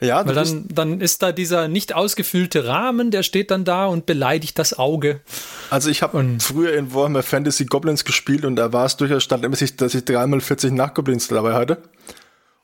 Ja, 0.00 0.24
Weil 0.26 0.34
dann, 0.34 0.64
dann 0.68 1.00
ist 1.02 1.22
da 1.22 1.30
dieser 1.30 1.68
nicht 1.68 1.94
ausgefüllte 1.94 2.66
Rahmen, 2.66 3.10
der 3.10 3.22
steht 3.22 3.50
dann 3.50 3.64
da 3.64 3.84
und 3.86 4.06
beleidigt 4.06 4.58
das 4.58 4.78
Auge. 4.78 5.20
Also 5.68 5.90
ich 5.90 6.00
habe 6.00 6.36
früher 6.38 6.72
in 6.72 6.94
Warhammer 6.94 7.22
Fantasy 7.22 7.66
Goblins 7.66 8.04
gespielt 8.06 8.46
und 8.46 8.56
da 8.56 8.72
war 8.72 8.86
es 8.86 8.96
durchaus 8.96 9.22
standardmäßig, 9.24 9.76
dass 9.76 9.94
ich 9.94 10.04
dreimal 10.06 10.40
40 10.40 10.72
Nachgoblins 10.72 11.28
dabei 11.28 11.52
hatte. 11.52 11.82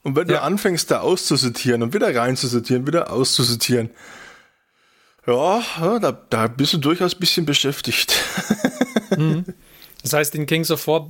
Und 0.06 0.14
wenn 0.14 0.28
du 0.28 0.34
Ja. 0.34 0.42
anfängst, 0.42 0.88
da 0.90 1.00
auszusortieren 1.00 1.82
und 1.82 1.92
wieder 1.92 2.14
reinzusortieren, 2.14 2.86
wieder 2.86 3.12
auszusortieren, 3.12 3.90
ja, 5.26 5.60
da, 5.98 6.12
da 6.30 6.46
bist 6.46 6.72
du 6.74 6.78
durchaus 6.78 7.14
ein 7.14 7.20
bisschen 7.20 7.44
beschäftigt. 7.44 8.14
Das 10.02 10.12
heißt, 10.12 10.34
in 10.36 10.46
Kings 10.46 10.70
of 10.70 10.86
War 10.86 11.08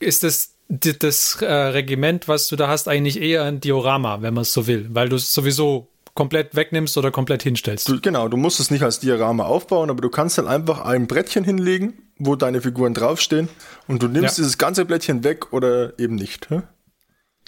ist 0.00 0.24
das, 0.24 0.54
das 0.68 1.40
äh, 1.42 1.46
Regiment, 1.52 2.26
was 2.26 2.48
du 2.48 2.56
da 2.56 2.66
hast, 2.66 2.88
eigentlich 2.88 3.20
eher 3.20 3.44
ein 3.44 3.60
Diorama, 3.60 4.20
wenn 4.22 4.34
man 4.34 4.42
es 4.42 4.52
so 4.52 4.66
will, 4.66 4.88
weil 4.90 5.08
du 5.08 5.14
es 5.14 5.32
sowieso 5.32 5.86
komplett 6.14 6.56
wegnimmst 6.56 6.96
oder 6.98 7.12
komplett 7.12 7.44
hinstellst. 7.44 7.88
Du, 7.88 8.00
genau, 8.00 8.26
du 8.26 8.36
musst 8.36 8.58
es 8.58 8.70
nicht 8.72 8.82
als 8.82 8.98
Diorama 8.98 9.44
aufbauen, 9.44 9.90
aber 9.90 10.00
du 10.00 10.08
kannst 10.08 10.38
dann 10.38 10.48
einfach 10.48 10.80
ein 10.80 11.06
Brettchen 11.06 11.44
hinlegen, 11.44 11.92
wo 12.18 12.34
deine 12.34 12.60
Figuren 12.62 12.94
draufstehen 12.94 13.48
und 13.86 14.02
du 14.02 14.08
nimmst 14.08 14.38
Ja. 14.38 14.42
dieses 14.42 14.58
ganze 14.58 14.84
Blättchen 14.86 15.22
weg 15.22 15.52
oder 15.52 15.96
eben 16.00 16.16
nicht. 16.16 16.50
hä? 16.50 16.62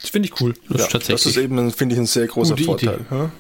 Das 0.01 0.11
finde 0.11 0.29
ich 0.29 0.41
cool. 0.41 0.55
Das 0.69 0.83
ist 0.83 0.85
das 0.85 0.89
tatsächlich. 0.93 1.37
ist 1.37 1.43
eben, 1.43 1.71
finde 1.73 1.95
ich, 1.95 2.01
ein 2.01 2.07
sehr 2.07 2.27
großer 2.27 2.55
Gute 2.55 2.65
Vorteil. 2.65 2.95
Idee. 2.95 3.05
Ja? 3.11 3.31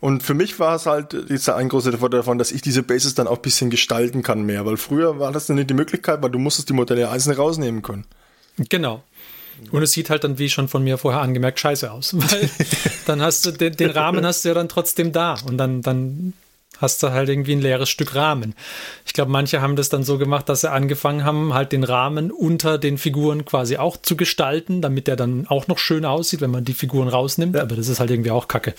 Und 0.00 0.22
für 0.22 0.32
mich 0.32 0.58
war 0.58 0.76
es 0.76 0.86
halt 0.86 1.14
jetzt 1.28 1.48
ein 1.50 1.68
großer 1.68 1.92
Vorteil 1.98 2.20
davon, 2.20 2.38
dass 2.38 2.52
ich 2.52 2.62
diese 2.62 2.82
Bases 2.82 3.14
dann 3.14 3.26
auch 3.26 3.36
ein 3.36 3.42
bisschen 3.42 3.68
gestalten 3.68 4.22
kann 4.22 4.42
mehr, 4.42 4.64
weil 4.64 4.78
früher 4.78 5.18
war 5.18 5.30
das 5.30 5.46
dann 5.46 5.56
nicht 5.56 5.68
die 5.68 5.74
Möglichkeit, 5.74 6.22
weil 6.22 6.30
du 6.30 6.38
musstest 6.38 6.70
die 6.70 6.72
Modelle 6.72 7.10
einzeln 7.10 7.36
rausnehmen 7.36 7.82
können. 7.82 8.06
Genau. 8.70 9.02
Und 9.70 9.82
es 9.82 9.92
sieht 9.92 10.08
halt 10.08 10.24
dann, 10.24 10.38
wie 10.38 10.48
schon 10.48 10.68
von 10.68 10.82
mir 10.82 10.96
vorher 10.96 11.20
angemerkt, 11.20 11.60
scheiße 11.60 11.90
aus. 11.90 12.14
Weil 12.18 12.48
dann 13.04 13.20
hast 13.20 13.44
du 13.44 13.50
den, 13.50 13.76
den 13.76 13.90
Rahmen 13.90 14.24
hast 14.24 14.44
du 14.44 14.48
ja 14.48 14.54
dann 14.54 14.70
trotzdem 14.70 15.12
da. 15.12 15.36
Und 15.46 15.58
dann, 15.58 15.82
dann 15.82 16.32
hast 16.80 17.02
du 17.02 17.10
halt 17.10 17.28
irgendwie 17.28 17.52
ein 17.52 17.60
leeres 17.60 17.88
Stück 17.90 18.14
Rahmen. 18.14 18.54
Ich 19.06 19.12
glaube, 19.12 19.30
manche 19.30 19.60
haben 19.60 19.76
das 19.76 19.88
dann 19.88 20.02
so 20.04 20.18
gemacht, 20.18 20.48
dass 20.48 20.62
sie 20.62 20.70
angefangen 20.70 21.24
haben, 21.24 21.54
halt 21.54 21.72
den 21.72 21.84
Rahmen 21.84 22.30
unter 22.30 22.78
den 22.78 22.98
Figuren 22.98 23.44
quasi 23.44 23.76
auch 23.76 23.96
zu 23.96 24.16
gestalten, 24.16 24.80
damit 24.82 25.06
der 25.06 25.16
dann 25.16 25.46
auch 25.46 25.68
noch 25.68 25.78
schön 25.78 26.04
aussieht, 26.04 26.40
wenn 26.40 26.50
man 26.50 26.64
die 26.64 26.74
Figuren 26.74 27.08
rausnimmt. 27.08 27.56
Aber 27.56 27.76
das 27.76 27.88
ist 27.88 28.00
halt 28.00 28.10
irgendwie 28.10 28.30
auch 28.30 28.48
kacke. 28.48 28.74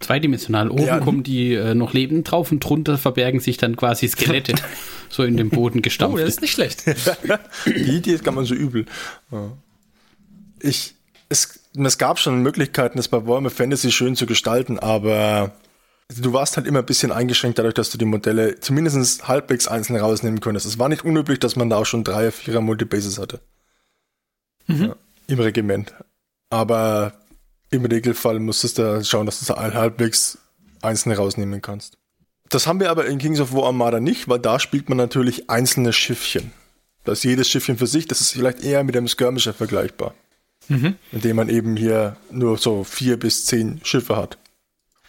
Zweidimensional. 0.00 0.70
Oben 0.70 0.82
Ja. 0.84 0.98
kommen 0.98 1.22
die 1.22 1.52
äh, 1.54 1.74
noch 1.74 1.92
lebend 1.92 2.30
drauf 2.30 2.50
und 2.50 2.60
drunter 2.60 2.96
verbergen 2.96 3.38
sich 3.40 3.58
dann 3.58 3.76
quasi 3.76 4.08
Skelette. 4.08 4.54
so 5.10 5.24
in 5.24 5.36
den 5.36 5.50
Boden 5.50 5.80
Oh, 5.80 5.82
gestampft. 5.82 6.18
das 6.22 6.28
ist 6.28 6.40
nicht 6.40 6.52
schlecht. 6.52 6.84
Die 7.66 7.70
Idee 7.96 8.12
ist 8.12 8.24
gar 8.24 8.32
nicht 8.34 8.48
so 8.48 8.54
übel. 8.54 8.86
Ja. 9.30 9.52
Ich, 10.60 10.94
es, 11.28 11.60
es 11.74 11.98
gab 11.98 12.18
schon 12.18 12.42
Möglichkeiten, 12.42 12.96
das 12.96 13.08
bei 13.08 13.26
Warhammer 13.26 13.50
Fantasy 13.50 13.92
schön 13.92 14.16
zu 14.16 14.24
gestalten, 14.24 14.78
aber 14.78 15.52
du 16.18 16.32
warst 16.32 16.56
halt 16.56 16.66
immer 16.66 16.80
ein 16.80 16.86
bisschen 16.86 17.12
eingeschränkt 17.12 17.58
dadurch, 17.58 17.74
dass 17.74 17.90
du 17.90 17.98
die 17.98 18.04
Modelle 18.04 18.60
zumindest 18.60 19.28
halbwegs 19.28 19.68
einzeln 19.68 19.96
rausnehmen 19.96 20.40
konntest. 20.40 20.66
Es 20.66 20.78
war 20.78 20.88
nicht 20.88 21.04
unüblich, 21.04 21.38
dass 21.38 21.56
man 21.56 21.70
da 21.70 21.76
auch 21.76 21.86
schon 21.86 22.04
Dreier, 22.04 22.32
Vierer 22.32 22.60
Multibases 22.60 23.18
hatte. 23.18 23.40
Ja, 24.66 24.96
Im 25.26 25.40
Regiment. 25.40 25.94
Aber 26.50 27.12
im 27.70 27.84
Regelfall 27.84 28.40
musstest 28.40 28.78
du 28.78 29.04
schauen, 29.04 29.26
dass 29.26 29.40
du 29.40 29.52
es 29.52 29.58
halbwegs 29.58 30.38
einzeln 30.82 31.12
rausnehmen 31.12 31.62
kannst. 31.62 31.96
Das 32.48 32.66
haben 32.66 32.80
wir 32.80 32.90
aber 32.90 33.06
in 33.06 33.18
Kings 33.18 33.40
of 33.40 33.52
War 33.52 33.66
Armada 33.66 34.00
nicht, 34.00 34.28
weil 34.28 34.40
da 34.40 34.58
spielt 34.58 34.88
man 34.88 34.98
natürlich 34.98 35.48
einzelne 35.50 35.92
Schiffchen. 35.92 36.52
Da 37.04 37.12
ist 37.12 37.22
jedes 37.22 37.48
Schiffchen 37.48 37.78
für 37.78 37.86
sich, 37.86 38.08
das 38.08 38.20
ist 38.20 38.32
vielleicht 38.32 38.64
eher 38.64 38.82
mit 38.82 38.96
dem 38.96 39.06
Skirmisher 39.06 39.54
vergleichbar. 39.54 40.14
Indem 41.12 41.36
man 41.36 41.48
eben 41.48 41.76
hier 41.76 42.16
nur 42.30 42.58
so 42.58 42.84
vier 42.84 43.18
bis 43.18 43.46
zehn 43.46 43.80
Schiffe 43.84 44.16
hat. 44.16 44.36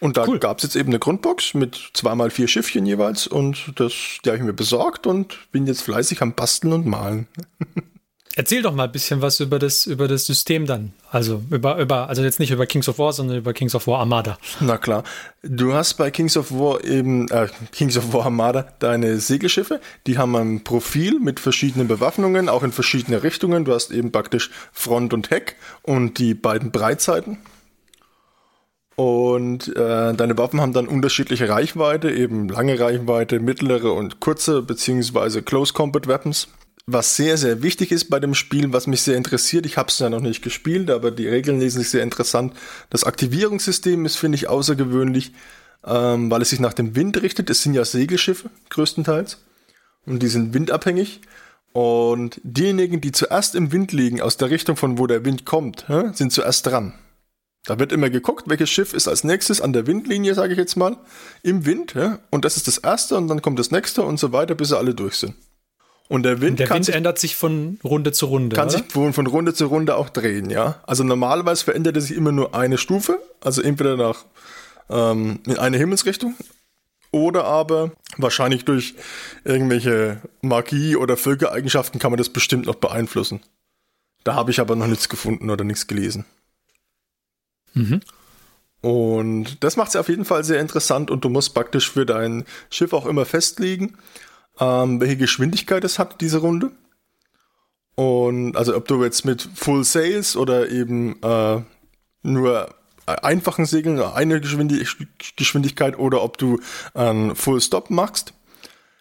Und 0.02 0.18
da 0.18 0.26
Cool. 0.28 0.40
gab 0.40 0.58
es 0.58 0.64
jetzt 0.64 0.76
eben 0.76 0.90
eine 0.90 1.00
Grundbox 1.00 1.54
mit 1.54 1.92
zweimal 1.94 2.30
vier 2.32 2.48
Schiffchen 2.50 2.86
jeweils 2.86 3.28
und 3.28 3.72
das, 3.76 3.94
die 4.26 4.30
habe 4.30 4.38
ich 4.38 4.44
mir 4.44 4.52
besorgt 4.54 5.08
und 5.08 5.38
bin 5.52 5.68
jetzt 5.68 5.84
fleißig 5.84 6.22
am 6.22 6.34
Basteln 6.34 6.74
und 6.74 6.86
Malen. 6.88 7.28
Erzähl 8.38 8.62
doch 8.62 8.74
mal 8.74 8.86
ein 8.86 8.92
bisschen 8.94 9.22
was 9.22 9.42
über 9.42 9.60
das, 9.60 9.86
über 9.86 10.08
das 10.08 10.26
System 10.26 10.66
dann. 10.66 10.94
Also 11.12 11.44
über, 11.50 11.78
über, 11.78 12.08
also 12.08 12.24
jetzt 12.24 12.40
nicht 12.40 12.52
über 12.52 12.66
Kings 12.66 12.88
of 12.88 12.98
War, 12.98 13.12
sondern 13.12 13.38
über 13.38 13.52
Kings 13.52 13.76
of 13.76 13.88
War 13.88 14.00
Armada. 14.00 14.38
Na 14.62 14.78
klar. 14.78 15.04
Du 15.44 15.74
hast 15.74 15.96
bei 15.96 16.12
Kings 16.12 16.38
of 16.38 16.50
War 16.50 16.82
eben, 16.86 17.28
äh, 17.28 17.50
Kings 17.74 17.98
of 17.98 18.14
War 18.14 18.24
Armada, 18.24 18.72
deine 18.80 19.20
Segelschiffe. 19.20 19.82
Die 20.08 20.18
haben 20.18 20.34
ein 20.38 20.64
Profil 20.64 21.20
mit 21.20 21.42
verschiedenen 21.42 21.90
Bewaffnungen, 21.90 22.48
auch 22.48 22.64
in 22.64 22.72
verschiedene 22.72 23.22
Richtungen. 23.22 23.66
Du 23.66 23.74
hast 23.74 23.92
eben 23.92 24.14
praktisch 24.14 24.50
Front 24.72 25.14
und 25.14 25.30
Heck 25.30 25.58
und 25.82 26.18
die 26.18 26.34
beiden 26.34 26.72
Breitseiten. 26.72 27.38
Und 28.96 29.70
äh, 29.76 30.14
deine 30.14 30.38
Waffen 30.38 30.60
haben 30.62 30.74
dann 30.74 30.88
unterschiedliche 30.88 31.50
Reichweite, 31.50 32.12
eben 32.12 32.50
lange 32.50 32.80
Reichweite, 32.80 33.40
mittlere 33.40 33.94
und 33.94 34.20
kurze, 34.20 34.62
beziehungsweise 34.62 35.42
Close 35.42 35.74
Combat 35.74 36.08
Weapons. 36.08 36.50
Was 36.88 37.16
sehr, 37.16 37.38
sehr 37.38 37.64
wichtig 37.64 37.92
ist 37.92 38.10
bei 38.10 38.20
dem 38.20 38.34
Spiel, 38.34 38.74
was 38.74 38.88
mich 38.88 39.02
sehr 39.02 39.16
interessiert, 39.16 39.66
ich 39.66 39.78
habe 39.78 39.90
es 39.90 40.00
ja 40.00 40.10
noch 40.10 40.20
nicht 40.20 40.42
gespielt, 40.42 40.90
aber 40.90 41.12
die 41.12 41.28
Regeln 41.28 41.60
lesen 41.60 41.80
sich 41.80 41.90
sehr 41.90 42.04
interessant. 42.04 42.54
Das 42.90 43.04
Aktivierungssystem 43.04 44.06
ist, 44.06 44.18
finde 44.18 44.36
ich, 44.36 44.50
außergewöhnlich, 44.50 45.32
ähm, 45.86 46.30
weil 46.30 46.42
es 46.42 46.50
sich 46.50 46.60
nach 46.60 46.74
dem 46.74 46.96
Wind 46.96 47.22
richtet. 47.22 47.50
Es 47.50 47.64
sind 47.64 47.76
ja 47.76 47.86
Segelschiffe, 47.86 48.50
größtenteils. 48.70 49.38
Und 50.06 50.22
die 50.22 50.28
sind 50.28 50.54
windabhängig. 50.54 51.22
Und 51.72 52.42
diejenigen, 52.44 53.00
die 53.00 53.12
zuerst 53.12 53.56
im 53.56 53.72
Wind 53.72 53.94
liegen, 53.94 54.20
aus 54.20 54.38
der 54.38 54.50
Richtung, 54.50 54.76
von 54.76 54.98
wo 54.98 55.08
der 55.08 55.24
Wind 55.24 55.46
kommt, 55.46 55.86
sind 56.14 56.34
zuerst 56.34 56.66
dran. 56.66 56.94
Da 57.66 57.78
wird 57.78 57.92
immer 57.92 58.10
geguckt, 58.10 58.46
welches 58.48 58.70
Schiff 58.70 58.94
ist 58.94 59.08
als 59.08 59.24
nächstes 59.24 59.62
an 59.62 59.72
der 59.72 59.86
Windlinie, 59.86 60.34
sage 60.34 60.54
ich 60.54 60.58
jetzt 60.58 60.76
mal, 60.76 60.98
im 61.44 61.66
Wind. 61.66 61.94
Ja? 61.94 62.20
Und 62.32 62.44
das 62.44 62.58
ist 62.58 62.68
das 62.68 62.80
erste 62.80 63.16
und 63.18 63.28
dann 63.28 63.42
kommt 63.42 63.60
das 63.60 63.70
nächste 63.70 64.02
und 64.02 64.20
so 64.20 64.32
weiter, 64.32 64.56
bis 64.56 64.70
sie 64.70 64.78
alle 64.78 64.96
durch 64.96 65.16
sind. 65.16 65.36
Und 66.10 66.24
der 66.24 66.42
Wind 66.42 66.60
Der 66.60 66.68
kann 66.68 66.78
Wind 66.78 66.86
sich 66.88 66.96
ändert 66.96 67.20
sich 67.20 67.36
von 67.36 67.80
Runde 67.84 68.12
zu 68.12 68.26
Runde. 68.26 68.56
kann 68.56 68.68
oder? 68.68 68.80
sich 68.80 68.92
von, 68.92 69.14
von 69.14 69.28
Runde 69.28 69.54
zu 69.54 69.68
Runde 69.68 69.96
auch 69.96 70.10
drehen, 70.10 70.50
ja. 70.50 70.82
Also 70.86 71.04
normalerweise 71.04 71.64
verändert 71.64 71.96
er 71.96 72.02
sich 72.02 72.18
immer 72.18 72.32
nur 72.32 72.54
eine 72.54 72.78
Stufe, 72.78 73.18
also 73.40 73.62
entweder 73.62 73.96
nach 73.96 74.26
ähm, 74.90 75.40
in 75.46 75.58
eine 75.58 75.78
Himmelsrichtung 75.78 76.36
oder 77.12 77.46
aber 77.46 77.92
wahrscheinlich 78.18 78.66
durch 78.66 78.96
irgendwelche 79.46 80.22
Magie 80.42 80.96
oder 80.96 81.16
Völkereigenschaften 81.16 82.00
kann 82.00 82.12
man 82.12 82.18
das 82.18 82.30
bestimmt 82.30 82.66
noch 82.66 82.76
beeinflussen. 82.76 83.42
Da 84.24 84.36
habe 84.36 84.52
ich 84.52 84.60
aber 84.60 84.76
noch 84.76 84.88
nichts 84.88 85.08
gefunden 85.08 85.50
oder 85.50 85.64
nichts 85.64 85.88
gelesen. 85.88 86.26
Und 88.82 89.64
das 89.64 89.78
macht 89.78 89.90
es 89.90 89.96
auf 89.96 90.10
jeden 90.10 90.26
Fall 90.26 90.44
sehr 90.44 90.60
interessant 90.60 91.12
und 91.12 91.24
du 91.24 91.30
musst 91.30 91.54
praktisch 91.54 91.92
für 91.92 92.06
dein 92.06 92.46
Schiff 92.70 92.94
auch 92.94 93.06
immer 93.06 93.26
festlegen, 93.26 93.98
ähm, 94.60 95.00
welche 95.00 95.18
Geschwindigkeit 95.18 95.84
es 95.84 96.00
hat, 96.00 96.20
diese 96.22 96.40
Runde. 96.40 96.72
Und 97.96 98.58
also 98.58 98.76
ob 98.76 98.88
du 98.88 99.04
jetzt 99.04 99.26
mit 99.26 99.48
Full 99.54 99.84
Sails 99.84 100.36
oder 100.36 100.70
eben 100.70 101.22
äh, 101.22 101.62
nur 102.24 102.74
einfachen 103.06 103.66
Segeln 103.66 104.00
eine 104.00 104.42
Geschwindi 104.42 104.86
Geschwindigkeit 105.36 105.98
oder 106.00 106.24
ob 106.24 106.38
du 106.38 106.60
einen 106.94 107.36
Full 107.36 107.62
Stop 107.62 107.90
machst. 107.90 108.34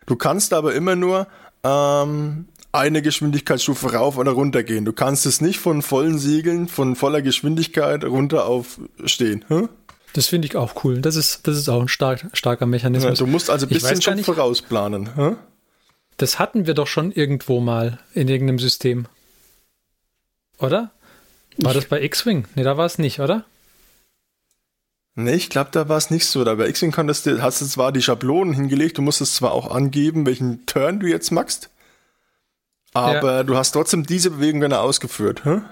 Du 0.06 0.16
kannst 0.16 0.52
aber 0.52 0.74
immer 0.74 0.96
nur 0.96 1.26
ähm, 1.62 2.48
eine 2.72 3.02
Geschwindigkeitsstufe 3.02 3.92
rauf 3.94 4.16
oder 4.16 4.32
runter 4.32 4.62
gehen. 4.62 4.84
Du 4.84 4.92
kannst 4.92 5.26
es 5.26 5.40
nicht 5.40 5.58
von 5.58 5.82
vollen 5.82 6.18
Segeln, 6.18 6.68
von 6.68 6.94
voller 6.96 7.22
Geschwindigkeit 7.22 8.04
runter 8.04 8.46
auf 8.46 8.80
stehen. 9.04 9.44
Hm? 9.48 9.68
Das 10.12 10.26
finde 10.26 10.46
ich 10.46 10.56
auch 10.56 10.84
cool. 10.84 11.00
Das 11.00 11.16
ist, 11.16 11.46
das 11.46 11.56
ist 11.56 11.68
auch 11.68 11.80
ein 11.80 11.88
stark, 11.88 12.26
starker 12.32 12.64
Ja, 12.64 12.66
Mechanismus. 12.66 13.18
du 13.18 13.26
musst 13.26 13.50
also 13.50 13.66
ein 13.66 13.70
bisschen 13.70 14.00
schon 14.02 14.14
nicht- 14.16 14.26
vorausplanen. 14.26 15.14
Hm? 15.16 15.36
Das 16.16 16.38
hatten 16.38 16.66
wir 16.66 16.74
doch 16.74 16.86
schon 16.86 17.12
irgendwo 17.12 17.60
mal 17.60 17.98
in 18.12 18.28
irgendeinem 18.28 18.58
System. 18.58 19.06
Oder? 20.58 20.90
War 21.56 21.74
das 21.74 21.86
bei 21.86 22.02
X-Wing? 22.02 22.44
Nee, 22.54 22.62
da 22.62 22.76
war 22.76 22.86
es 22.86 22.98
nicht, 22.98 23.20
oder? 23.20 23.44
Nee, 25.14 25.34
ich 25.34 25.50
glaube, 25.50 25.70
da 25.72 25.88
war 25.88 25.96
es 25.96 26.10
nicht 26.10 26.26
so. 26.26 26.44
Da 26.44 26.54
bei 26.54 26.68
X-Wing 26.68 26.94
hast 26.96 27.26
du 27.60 27.66
zwar 27.66 27.92
die 27.92 28.02
Schablonen 28.02 28.54
hingelegt, 28.54 28.98
du 28.98 29.02
musstest 29.02 29.36
zwar 29.36 29.52
auch 29.52 29.70
angeben, 29.74 30.26
welchen 30.26 30.66
Turn 30.66 31.00
du 31.00 31.06
jetzt 31.06 31.30
machst, 31.32 31.70
aber 32.94 33.44
du 33.44 33.56
hast 33.56 33.72
trotzdem 33.72 34.04
diese 34.04 34.30
Bewegung 34.30 34.60
dann 34.60 34.72
ausgeführt. 34.72 35.44
Hm? 35.44 35.64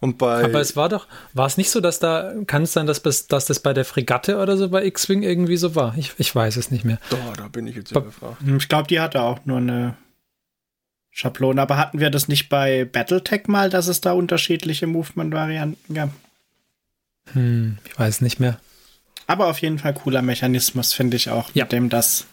Und 0.00 0.18
bei 0.18 0.44
Aber 0.44 0.60
es 0.60 0.76
war 0.76 0.90
doch, 0.90 1.06
war 1.32 1.46
es 1.46 1.56
nicht 1.56 1.70
so, 1.70 1.80
dass 1.80 1.98
da, 1.98 2.34
kann 2.46 2.64
es 2.64 2.74
sein, 2.74 2.86
dass, 2.86 3.00
das- 3.02 3.26
dass 3.28 3.46
das 3.46 3.60
bei 3.60 3.72
der 3.72 3.86
Fregatte 3.86 4.38
oder 4.38 4.56
so 4.58 4.68
bei 4.68 4.84
X-Wing 4.84 5.22
irgendwie 5.22 5.56
so 5.56 5.74
war? 5.74 5.94
Ich, 5.96 6.12
ich 6.18 6.34
weiß 6.34 6.56
es 6.56 6.70
nicht 6.70 6.84
mehr. 6.84 6.98
Oh, 7.12 7.32
da 7.36 7.48
bin 7.48 7.66
ich 7.66 7.76
jetzt 7.76 7.94
Ba- 7.94 8.00
überfragt. 8.00 8.40
Hm, 8.42 8.58
Ich 8.58 8.68
glaube, 8.68 8.88
die 8.88 9.00
hatte 9.00 9.22
auch 9.22 9.40
nur 9.46 9.56
eine 9.56 9.96
Schablone. 11.10 11.62
Aber 11.62 11.78
hatten 11.78 11.98
wir 11.98 12.10
das 12.10 12.28
nicht 12.28 12.50
bei 12.50 12.84
Battletech 12.84 13.46
mal, 13.48 13.70
dass 13.70 13.86
es 13.88 14.02
da 14.02 14.12
unterschiedliche 14.12 14.86
Movement-Varianten 14.86 15.94
gab? 15.94 16.10
Hm, 17.32 17.78
ich 17.86 17.98
weiß 17.98 18.20
nicht 18.20 18.38
mehr. 18.38 18.60
Aber 19.26 19.46
auf 19.46 19.58
jeden 19.60 19.78
Fall 19.78 19.94
cooler 19.94 20.20
Mechanismus, 20.22 20.92
finde 20.92 21.16
ich 21.16 21.30
auch. 21.30 21.50
Ja. 21.54 21.64
Mit 21.64 21.72
dem 21.72 21.88
das. 21.88 22.26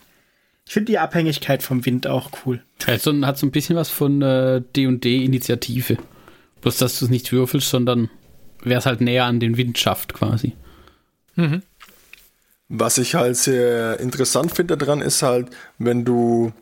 Ich 0.65 0.73
finde 0.73 0.91
die 0.91 0.99
Abhängigkeit 0.99 1.61
vom 1.61 1.85
Wind 1.85 2.07
auch 2.07 2.31
cool. 2.45 2.63
Also 2.85 3.13
hat 3.25 3.37
so 3.37 3.45
ein 3.45 3.51
bisschen 3.51 3.75
was 3.75 3.89
von 3.89 4.21
äh, 4.21 4.61
D&D-Initiative. 4.75 5.97
Bloß, 6.61 6.77
dass 6.77 6.99
du 6.99 7.05
es 7.05 7.11
nicht 7.11 7.31
würfelst, 7.31 7.69
sondern 7.69 8.09
wer 8.63 8.77
es 8.77 8.85
halt 8.85 9.01
näher 9.01 9.25
an 9.25 9.39
den 9.39 9.57
Wind 9.57 9.77
schafft 9.77 10.13
quasi. 10.13 10.55
Was 12.69 12.97
ich 12.97 13.15
halt 13.15 13.35
sehr 13.35 13.99
interessant 13.99 14.55
finde 14.55 14.77
daran 14.77 15.01
ist 15.01 15.21
halt, 15.21 15.49
wenn 15.77 16.05
du 16.05 16.53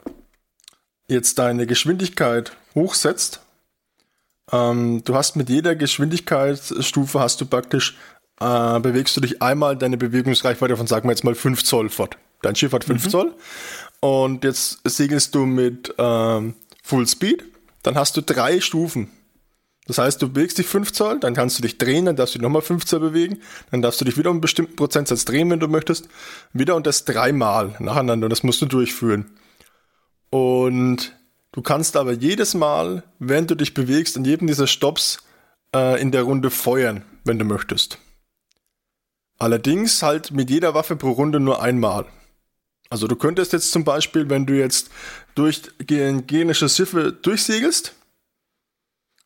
jetzt 1.08 1.39
deine 1.39 1.67
Geschwindigkeit 1.67 2.53
hochsetzt, 2.74 3.41
ähm, 4.51 5.03
du 5.03 5.15
hast 5.15 5.36
mit 5.36 5.50
jeder 5.50 5.75
Geschwindigkeitsstufe 5.75 7.20
hast 7.20 7.41
du 7.41 7.46
praktisch, 7.46 7.98
äh, 8.39 8.79
bewegst 8.79 9.15
du 9.15 9.22
dich 9.22 9.41
einmal 9.41 9.77
deine 9.77 9.98
Bewegungsreichweite 9.98 10.75
von, 10.75 10.88
sagen 10.88 11.08
wir 11.08 11.12
jetzt 11.12 11.24
mal 11.24 11.36
5 11.36 11.63
Zoll 11.63 11.89
fort. 11.89 12.17
Dein 12.41 12.55
Schiff 12.55 12.74
hat 12.74 12.84
5 12.84 13.08
Zoll 13.10 13.34
und 14.01 14.43
jetzt 14.43 14.81
segelst 14.84 15.34
du 15.34 15.46
mit 15.46 15.93
ähm, 15.98 16.55
Full 16.84 17.08
Speed, 17.08 17.46
dann 17.84 17.96
hast 17.96 18.17
du 18.17 18.22
drei 18.22 18.60
Stufen. 18.60 19.10
Das 19.88 19.98
heißt, 19.98 20.22
du 20.22 20.29
bewegst 20.29 20.58
dich 20.58 20.67
5 20.67 20.91
Zoll, 20.91 21.20
dann 21.20 21.34
kannst 21.34 21.58
du 21.58 21.63
dich 21.63 21.77
drehen, 21.77 22.05
dann 22.05 22.15
darfst 22.15 22.36
du 22.36 22.39
dich 22.39 22.43
nochmal 22.43 22.62
5 22.62 22.86
Zoll 22.86 23.00
bewegen, 23.00 23.41
dann 23.72 23.81
darfst 23.81 24.00
du 24.00 24.05
dich 24.05 24.17
wieder 24.17 24.29
um 24.29 24.36
einen 24.36 24.41
bestimmten 24.41 24.75
Prozentsatz 24.75 25.25
drehen, 25.25 25.50
wenn 25.50 25.60
du 25.60 25.67
möchtest, 25.67 26.08
wieder 26.53 26.75
und 26.75 26.86
das 26.86 27.05
dreimal 27.05 27.75
nacheinander 27.79 28.29
das 28.29 28.43
musst 28.43 28.62
du 28.62 28.67
durchführen. 28.67 29.31
Und 30.29 31.15
du 31.51 31.62
kannst 31.62 31.98
aber 31.98 32.13
jedes 32.13 32.53
Mal, 32.53 33.03
während 33.20 33.51
du 33.51 33.55
dich 33.55 33.74
bewegst, 33.74 34.15
in 34.17 34.24
jedem 34.24 34.48
dieser 34.48 34.67
Stops 34.67 35.17
äh, 35.75 36.01
in 36.01 36.12
der 36.12 36.24
Runde 36.24 36.51
feuern, 36.51 37.03
wenn 37.25 37.39
du 37.39 37.46
möchtest. 37.46 37.98
Allerdings 39.39 40.03
halt 40.03 40.31
mit 40.31 40.50
jeder 40.50 40.74
Waffe 40.74 40.96
pro 40.96 41.12
Runde 41.12 41.39
nur 41.39 41.62
einmal. 41.62 42.05
Also 42.92 43.08
du 43.08 43.16
könntest 43.16 43.54
jetzt 43.54 43.72
zum 43.72 43.86
Beispiel, 43.86 44.30
wenn 44.30 44.46
du 44.46 44.54
jetzt 44.54 44.90
durch 45.34 45.62
genische 45.80 46.68
Schiffe 46.68 47.14
durchsegelst, 47.14 47.94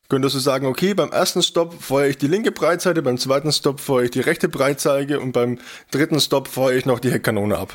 könntest 0.08 0.36
du 0.36 0.38
sagen, 0.38 0.66
okay, 0.66 0.94
beim 0.94 1.10
ersten 1.10 1.42
Stopp 1.42 1.82
feuere 1.82 2.10
ich 2.10 2.16
die 2.16 2.28
linke 2.28 2.52
Breitseite, 2.52 3.02
beim 3.02 3.18
zweiten 3.18 3.50
Stopp 3.50 3.80
feuere 3.80 4.04
ich 4.04 4.12
die 4.12 4.20
rechte 4.20 4.48
Breitseite 4.48 5.18
und 5.18 5.32
beim 5.32 5.58
dritten 5.90 6.20
Stopp 6.20 6.46
feuere 6.46 6.76
ich 6.76 6.86
noch 6.86 7.00
die 7.00 7.10
Heckkanone 7.10 7.58
ab. 7.58 7.74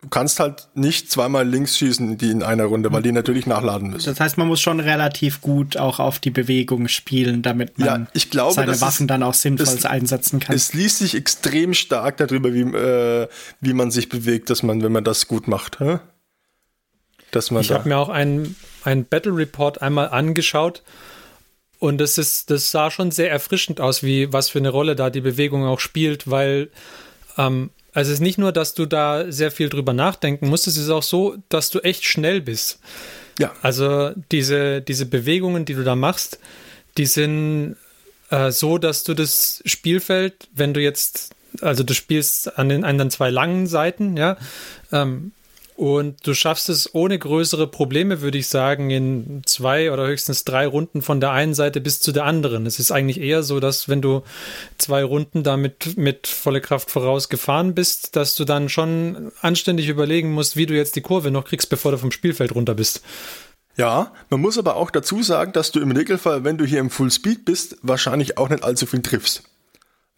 Du 0.00 0.08
kannst 0.10 0.38
halt 0.38 0.68
nicht 0.74 1.10
zweimal 1.10 1.46
links 1.48 1.76
schießen, 1.76 2.18
die 2.18 2.30
in 2.30 2.44
einer 2.44 2.66
Runde, 2.66 2.92
weil 2.92 3.02
die 3.02 3.10
natürlich 3.10 3.46
nachladen 3.46 3.90
müssen. 3.90 4.06
Das 4.06 4.20
heißt, 4.20 4.38
man 4.38 4.46
muss 4.46 4.60
schon 4.60 4.78
relativ 4.78 5.40
gut 5.40 5.76
auch 5.76 5.98
auf 5.98 6.20
die 6.20 6.30
Bewegung 6.30 6.86
spielen, 6.86 7.42
damit 7.42 7.80
man 7.80 7.88
Ja, 8.02 8.06
ich 8.12 8.30
glaube, 8.30 8.54
seine 8.54 8.80
Waffen 8.80 9.04
ist- 9.06 9.10
dann 9.10 9.24
auch 9.24 9.34
sinnvoll 9.34 9.66
es- 9.74 9.84
einsetzen 9.84 10.38
kann. 10.38 10.54
Es 10.54 10.72
liest 10.72 10.98
sich 10.98 11.16
extrem 11.16 11.74
stark 11.74 12.16
darüber, 12.18 12.54
wie, 12.54 12.60
äh, 12.60 13.26
wie 13.60 13.72
man 13.72 13.90
sich 13.90 14.08
bewegt, 14.08 14.50
dass 14.50 14.62
man, 14.62 14.84
wenn 14.84 14.92
man 14.92 15.02
das 15.02 15.26
gut 15.26 15.48
macht, 15.48 15.80
hä? 15.80 15.98
dass 17.32 17.50
man 17.50 17.62
Ich 17.62 17.68
da. 17.68 17.74
habe 17.74 17.88
mir 17.88 17.98
auch 17.98 18.08
einen, 18.08 18.54
einen 18.84 19.04
Battle 19.04 19.36
Report 19.36 19.82
einmal 19.82 20.10
angeschaut 20.10 20.82
und 21.80 21.98
das 21.98 22.18
ist, 22.18 22.50
das 22.50 22.70
sah 22.70 22.92
schon 22.92 23.10
sehr 23.10 23.30
erfrischend 23.32 23.80
aus, 23.80 24.04
wie 24.04 24.32
was 24.32 24.48
für 24.48 24.58
eine 24.60 24.70
Rolle 24.70 24.94
da 24.94 25.10
die 25.10 25.20
Bewegung 25.20 25.64
auch 25.66 25.80
spielt, 25.80 26.30
weil 26.30 26.70
ähm, 27.36 27.70
also 27.94 28.10
es 28.10 28.16
ist 28.16 28.20
nicht 28.20 28.38
nur, 28.38 28.52
dass 28.52 28.74
du 28.74 28.86
da 28.86 29.30
sehr 29.30 29.50
viel 29.50 29.68
drüber 29.68 29.92
nachdenken 29.92 30.48
musst, 30.48 30.66
es 30.66 30.76
ist 30.76 30.90
auch 30.90 31.02
so, 31.02 31.36
dass 31.48 31.70
du 31.70 31.80
echt 31.80 32.04
schnell 32.04 32.40
bist. 32.40 32.80
Ja. 33.38 33.52
Also 33.62 34.12
diese, 34.30 34.82
diese 34.82 35.06
Bewegungen, 35.06 35.64
die 35.64 35.74
du 35.74 35.84
da 35.84 35.96
machst, 35.96 36.38
die 36.96 37.06
sind 37.06 37.76
äh, 38.30 38.50
so, 38.50 38.78
dass 38.78 39.04
du 39.04 39.14
das 39.14 39.62
Spielfeld, 39.64 40.48
wenn 40.54 40.74
du 40.74 40.80
jetzt, 40.80 41.34
also 41.60 41.82
du 41.82 41.94
spielst 41.94 42.58
an 42.58 42.68
den, 42.68 42.84
an 42.84 42.98
den 42.98 43.10
zwei 43.10 43.30
langen 43.30 43.66
Seiten, 43.66 44.16
ja, 44.16 44.36
ähm, 44.92 45.32
und 45.78 46.26
du 46.26 46.34
schaffst 46.34 46.68
es 46.70 46.92
ohne 46.92 47.16
größere 47.20 47.68
Probleme, 47.68 48.20
würde 48.20 48.36
ich 48.36 48.48
sagen, 48.48 48.90
in 48.90 49.42
zwei 49.46 49.92
oder 49.92 50.08
höchstens 50.08 50.42
drei 50.42 50.66
Runden 50.66 51.02
von 51.02 51.20
der 51.20 51.30
einen 51.30 51.54
Seite 51.54 51.80
bis 51.80 52.00
zu 52.00 52.10
der 52.10 52.24
anderen. 52.24 52.66
Es 52.66 52.80
ist 52.80 52.90
eigentlich 52.90 53.20
eher 53.20 53.44
so, 53.44 53.60
dass 53.60 53.88
wenn 53.88 54.02
du 54.02 54.24
zwei 54.78 55.04
Runden 55.04 55.44
damit 55.44 55.96
mit 55.96 56.26
voller 56.26 56.58
Kraft 56.58 56.90
voraus 56.90 57.28
gefahren 57.28 57.76
bist, 57.76 58.16
dass 58.16 58.34
du 58.34 58.44
dann 58.44 58.68
schon 58.68 59.30
anständig 59.40 59.88
überlegen 59.88 60.32
musst, 60.32 60.56
wie 60.56 60.66
du 60.66 60.74
jetzt 60.74 60.96
die 60.96 61.00
Kurve 61.00 61.30
noch 61.30 61.44
kriegst, 61.44 61.70
bevor 61.70 61.92
du 61.92 61.98
vom 61.98 62.10
Spielfeld 62.10 62.56
runter 62.56 62.74
bist. 62.74 63.00
Ja, 63.76 64.12
man 64.30 64.40
muss 64.40 64.58
aber 64.58 64.74
auch 64.74 64.90
dazu 64.90 65.22
sagen, 65.22 65.52
dass 65.52 65.70
du 65.70 65.78
im 65.78 65.92
Regelfall, 65.92 66.42
wenn 66.42 66.58
du 66.58 66.64
hier 66.64 66.80
im 66.80 66.90
Full 66.90 67.12
Speed 67.12 67.44
bist, 67.44 67.76
wahrscheinlich 67.82 68.36
auch 68.36 68.48
nicht 68.48 68.64
allzu 68.64 68.86
viel 68.86 69.02
triffst. 69.02 69.47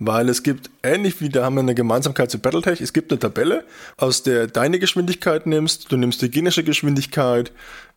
Weil 0.03 0.31
es 0.31 0.43
gibt, 0.43 0.71
ähnlich 0.83 1.21
wie 1.21 1.29
da 1.29 1.45
haben 1.45 1.57
wir 1.57 1.61
eine 1.61 1.75
Gemeinsamkeit 1.75 2.31
zu 2.31 2.39
Battletech, 2.39 2.81
es 2.81 2.95
gibt 2.95 3.13
eine 3.13 3.19
Tabelle, 3.19 3.65
aus 3.99 4.23
der 4.23 4.47
deine 4.47 4.79
Geschwindigkeit 4.79 5.47
nimmst, 5.47 5.93
du 5.93 5.99
nimmst 5.99 6.23
die 6.23 6.31
gegnerische 6.31 6.65
Geschwindigkeit 6.65 7.53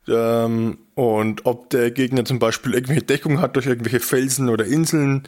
ähm, 0.09 0.79
und 0.95 1.45
ob 1.45 1.69
der 1.69 1.91
Gegner 1.91 2.25
zum 2.25 2.39
Beispiel 2.39 2.73
irgendwelche 2.73 3.03
Deckung 3.03 3.39
hat 3.39 3.55
durch 3.55 3.67
irgendwelche 3.67 4.01
Felsen 4.01 4.49
oder 4.49 4.65
Inseln 4.65 5.23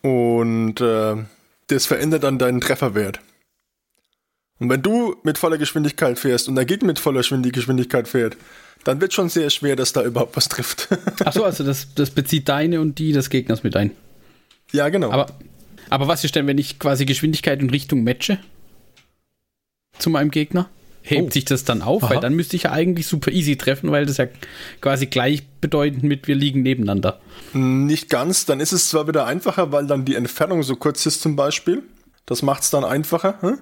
und 0.00 0.80
äh, 0.80 1.16
das 1.66 1.84
verändert 1.84 2.22
dann 2.22 2.38
deinen 2.38 2.62
Trefferwert. 2.62 3.20
Und 4.60 4.70
wenn 4.70 4.80
du 4.80 5.14
mit 5.24 5.36
voller 5.36 5.58
Geschwindigkeit 5.58 6.18
fährst 6.18 6.48
und 6.48 6.54
der 6.54 6.64
Gegner 6.64 6.86
mit 6.86 6.98
voller 6.98 7.20
Geschwindig- 7.20 7.52
Geschwindigkeit 7.52 8.08
fährt, 8.08 8.38
dann 8.82 9.02
wird 9.02 9.12
schon 9.12 9.28
sehr 9.28 9.50
schwer, 9.50 9.76
dass 9.76 9.92
da 9.92 10.02
überhaupt 10.02 10.36
was 10.36 10.48
trifft. 10.48 10.88
Achso, 11.22 11.44
also 11.44 11.64
das, 11.64 11.94
das 11.94 12.10
bezieht 12.10 12.48
deine 12.48 12.80
und 12.80 12.98
die 12.98 13.12
des 13.12 13.28
Gegners 13.28 13.62
mit 13.62 13.76
ein. 13.76 13.90
ja, 14.72 14.88
genau. 14.88 15.10
Aber, 15.10 15.26
aber 15.90 16.08
was 16.08 16.24
ist 16.24 16.34
denn, 16.36 16.46
wenn 16.46 16.58
ich 16.58 16.78
quasi 16.78 17.04
Geschwindigkeit 17.04 17.60
und 17.62 17.70
Richtung 17.70 18.04
matche? 18.04 18.38
Zu 19.98 20.10
meinem 20.10 20.30
Gegner? 20.30 20.68
Hebt 21.02 21.28
Oh. 21.28 21.30
sich 21.30 21.44
das 21.44 21.64
dann 21.64 21.80
auf? 21.82 22.04
Aha. 22.04 22.14
Weil 22.14 22.20
dann 22.20 22.34
müsste 22.34 22.56
ich 22.56 22.64
ja 22.64 22.72
eigentlich 22.72 23.06
super 23.06 23.30
easy 23.32 23.56
treffen, 23.56 23.90
weil 23.90 24.04
das 24.04 24.18
ja 24.18 24.26
quasi 24.80 25.06
gleichbedeutend 25.06 26.02
mit 26.02 26.28
wir 26.28 26.34
liegen 26.34 26.62
nebeneinander. 26.62 27.20
Nicht 27.54 28.10
ganz, 28.10 28.44
dann 28.44 28.60
ist 28.60 28.72
es 28.72 28.90
zwar 28.90 29.08
wieder 29.08 29.26
einfacher, 29.26 29.72
weil 29.72 29.86
dann 29.86 30.04
die 30.04 30.16
Entfernung 30.16 30.62
so 30.62 30.76
kurz 30.76 31.06
ist 31.06 31.22
zum 31.22 31.34
Beispiel. 31.34 31.82
Das 32.26 32.42
macht 32.42 32.62
es 32.62 32.70
dann 32.70 32.84
einfacher. 32.84 33.38
Hm? 33.40 33.58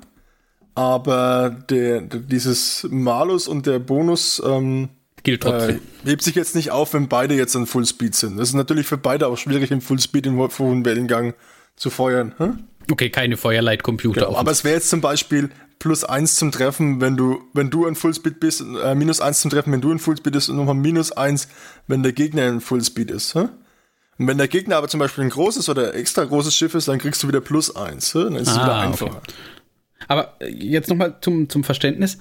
Aber 0.75 1.51
der, 1.71 2.01
dieses 2.03 2.87
Malus 2.91 3.49
und 3.49 3.67
der 3.67 3.79
Bonus 3.79 4.43
ähm, 4.45 4.89
Gilt 5.23 5.43
trotzdem. 5.45 5.77
äh, 6.05 6.09
hebt 6.11 6.23
sich 6.23 6.35
jetzt 6.35 6.55
nicht 6.57 6.71
auf, 6.73 6.93
wenn 6.95 7.09
beide 7.09 7.35
jetzt 7.35 7.55
in 7.55 7.67
Fullspeed 7.67 8.15
sind. 8.15 8.37
Das 8.39 8.49
ist 8.49 8.55
natürlich 8.55 8.87
für 8.87 8.99
beide 8.99 9.29
auch 9.29 9.39
schwierig, 9.39 9.71
im 9.71 9.81
Fullspeed 9.81 10.27
im 10.27 10.37
hohen 10.39 10.85
Wellengang 10.85 11.35
zu 11.77 11.91
feuern. 11.91 12.35
Hm? 12.39 12.65
okay, 12.91 13.11
keine 13.11 13.37
Feuerleitcomputer. 13.37 14.27
Genau, 14.27 14.37
aber 14.37 14.51
es 14.51 14.65
wäre 14.65 14.75
jetzt 14.77 14.91
zum 14.91 15.01
Beispiel 15.01 15.51
plus 15.79 16.05
eins 16.05 16.37
zum 16.37 16.53
Treffen, 16.53 17.01
wenn 17.01 17.17
du, 17.17 17.43
wenn 17.53 17.71
du 17.71 17.87
in 17.87 17.95
Fullspeed 17.95 18.41
bist, 18.41 18.62
äh, 18.83 18.95
minus 18.95 19.21
eins 19.21 19.41
zum 19.41 19.51
Treffen, 19.51 19.73
wenn 19.73 19.81
du 19.81 19.93
in 19.93 19.99
Fullspeed 19.99 20.33
bist 20.33 20.49
und 20.49 20.57
nochmal 20.57 20.75
minus 20.75 21.12
eins, 21.12 21.49
wenn 21.87 22.03
der 22.03 22.12
Gegner 22.12 22.47
in 22.49 22.61
Fullspeed 22.61 23.11
ist. 23.11 23.35
Hä? 23.35 23.49
Und 24.19 24.27
wenn 24.27 24.39
der 24.39 24.49
Gegner 24.49 24.77
aber 24.77 24.89
zum 24.89 25.01
Beispiel 25.01 25.25
ein 25.25 25.31
großes 25.31 25.69
oder 25.69 25.95
extra 25.95 26.25
großes 26.25 26.55
Schiff 26.55 26.75
ist, 26.75 26.89
dann 26.89 26.99
kriegst 26.99 27.23
du 27.23 27.29
wieder 27.29 27.41
plus 27.43 27.75
eins. 27.77 28.15
Hä? 28.15 28.25
Dann 28.25 28.37
ist 28.37 28.49
es 28.49 28.57
Ah, 28.57 28.62
wieder 28.62 28.77
okay. 28.79 28.87
einfacher. 28.87 29.23
Aber 30.09 30.35
äh, 30.41 30.49
jetzt 30.49 30.89
nochmal 30.89 31.17
zum, 31.21 31.49
zum 31.51 31.65
Verständnis. 31.65 32.19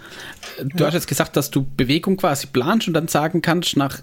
Du 0.62 0.86
hast 0.86 0.94
jetzt 0.94 1.08
gesagt, 1.08 1.38
dass 1.38 1.52
du 1.52 1.66
Bewegung 1.78 2.18
quasi 2.18 2.48
planst 2.48 2.88
und 2.88 2.94
dann 2.94 3.08
sagen 3.08 3.42
kannst, 3.42 3.78
nach 3.78 4.00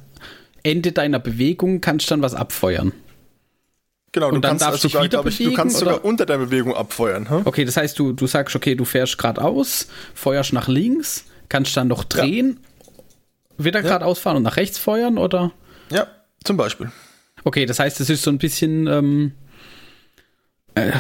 Ende 0.63 0.93
deiner 0.93 1.19
Bewegung 1.19 1.81
kannst 1.81 2.07
du 2.07 2.15
dann 2.15 2.23
was 2.23 2.35
abfeuern. 2.35 2.93
Genau, 4.15 4.29
du 4.29 4.37
Und 4.37 4.45
dann 4.45 4.51
kannst, 4.53 4.65
darfst 4.67 4.85
du 4.85 4.89
sogar, 4.89 5.05
wieder 5.05 5.19
glaub 5.19 5.27
ich, 5.27 5.39
du 5.39 5.45
bewegen, 5.45 5.57
kannst 5.57 5.79
sogar 5.79 6.05
unter 6.05 6.27
der 6.27 6.37
Bewegung 6.39 6.75
abfeuern. 6.75 7.29
Hä? 7.31 7.41
Okay, 7.47 7.65
das 7.65 7.77
heißt, 7.79 7.99
du, 7.99 8.13
du 8.13 8.27
sagst, 8.27 8.55
okay, 8.55 8.75
du 8.75 8.85
fährst 8.85 9.17
geradeaus, 9.17 9.89
feuerst 10.15 10.53
nach 10.53 10.69
links, 10.69 11.25
kannst 11.49 11.75
dann 11.77 11.89
noch 11.89 12.05
drehen, 12.05 12.61
wieder 13.57 13.81
geradeaus 13.83 14.19
fahren 14.19 14.37
und 14.37 14.43
nach 14.43 14.57
rechts 14.59 14.77
feuern, 14.79 15.17
oder? 15.19 15.53
Ja, 15.91 16.07
zum 16.45 16.57
Beispiel. 16.59 16.93
Okay, 17.45 17.65
das 17.65 17.79
heißt, 17.79 18.01
es 18.01 18.11
ist 18.11 18.23
so 18.23 18.31
ein 18.31 18.39
bisschen, 18.39 18.87
ähm, 18.87 19.33
äh, 20.75 20.91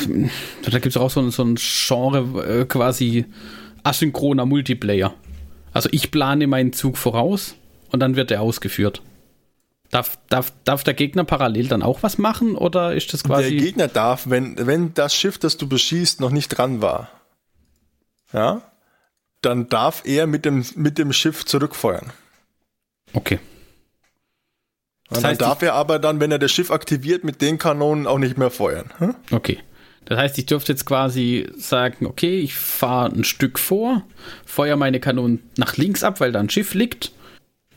da 0.64 0.70
gibt 0.78 0.86
es 0.86 0.96
auch 0.96 1.10
so, 1.10 1.20
ein- 1.20 1.30
so 1.30 1.44
ein 1.44 1.56
Genre 1.56 2.60
äh, 2.60 2.64
quasi 2.64 3.26
asynchroner 3.84 4.46
Multiplayer. 4.46 5.14
Also 5.72 5.88
ich 5.92 6.10
plane 6.10 6.46
meinen 6.46 6.72
Zug 6.72 6.96
voraus 6.98 7.54
und 7.90 8.00
dann 8.00 8.16
wird 8.16 8.30
er 8.30 8.40
ausgeführt. 8.42 9.02
Darf, 9.92 10.18
darf, 10.30 10.54
darf 10.64 10.84
der 10.84 10.94
Gegner 10.94 11.24
parallel 11.24 11.68
dann 11.68 11.82
auch 11.82 12.02
was 12.02 12.16
machen 12.16 12.56
oder 12.56 12.94
ist 12.94 13.12
das 13.12 13.22
Der 13.22 13.28
quasi. 13.28 13.56
Gegner 13.58 13.88
darf, 13.88 14.30
wenn, 14.30 14.66
wenn 14.66 14.94
das 14.94 15.14
Schiff, 15.14 15.36
das 15.36 15.58
du 15.58 15.68
beschießt, 15.68 16.18
noch 16.18 16.30
nicht 16.30 16.48
dran 16.48 16.80
war, 16.80 17.10
ja, 18.32 18.62
dann 19.42 19.68
darf 19.68 20.02
er 20.06 20.26
mit 20.26 20.46
dem, 20.46 20.64
mit 20.76 20.96
dem 20.96 21.12
Schiff 21.12 21.44
zurückfeuern. 21.44 22.10
Okay. 23.12 23.38
Das 25.10 25.20
dann 25.20 25.30
heißt, 25.32 25.42
darf 25.42 25.60
er 25.60 25.74
aber 25.74 25.98
dann, 25.98 26.20
wenn 26.20 26.32
er 26.32 26.38
das 26.38 26.52
Schiff 26.52 26.70
aktiviert, 26.70 27.22
mit 27.22 27.42
den 27.42 27.58
Kanonen 27.58 28.06
auch 28.06 28.18
nicht 28.18 28.38
mehr 28.38 28.50
feuern. 28.50 28.90
Hm? 28.96 29.14
Okay. 29.30 29.58
Das 30.06 30.18
heißt, 30.18 30.38
ich 30.38 30.46
dürfte 30.46 30.72
jetzt 30.72 30.86
quasi 30.86 31.50
sagen, 31.58 32.06
okay, 32.06 32.40
ich 32.40 32.54
fahre 32.54 33.12
ein 33.14 33.24
Stück 33.24 33.58
vor, 33.58 34.04
feuer 34.46 34.76
meine 34.76 35.00
Kanonen 35.00 35.50
nach 35.58 35.76
links 35.76 36.02
ab, 36.02 36.20
weil 36.20 36.32
da 36.32 36.40
ein 36.40 36.48
Schiff 36.48 36.72
liegt, 36.72 37.12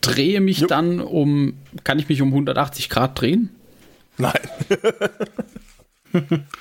drehe 0.07 0.41
mich 0.41 0.59
Jupp. 0.59 0.69
dann 0.69 0.99
um, 0.99 1.57
kann 1.83 1.99
ich 1.99 2.09
mich 2.09 2.21
um 2.21 2.29
180 2.29 2.89
Grad 2.89 3.19
drehen? 3.19 3.49
Nein. 4.17 4.33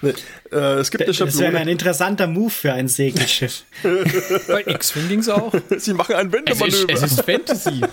nee, 0.02 0.12
äh, 0.52 0.57
es 0.80 0.90
gibt 0.90 1.04
eine 1.04 1.12
Das 1.12 1.38
wäre 1.38 1.59
ein 1.59 1.68
interessanter 1.68 2.26
Move 2.26 2.50
für 2.50 2.72
ein 2.72 2.88
Segelschiff. 2.88 3.64
Bei 4.48 4.64
X-Wing 4.66 5.09
ging 5.09 5.20
es 5.20 5.28
auch. 5.28 5.54
Sie 5.76 5.94
machen 5.94 6.16
ein 6.16 6.33
Es 6.33 6.61
ist, 6.61 6.61
Wendemanöver. 6.61 6.92
es 6.92 7.02
ist 7.02 7.20
Fantasy. 7.22 7.80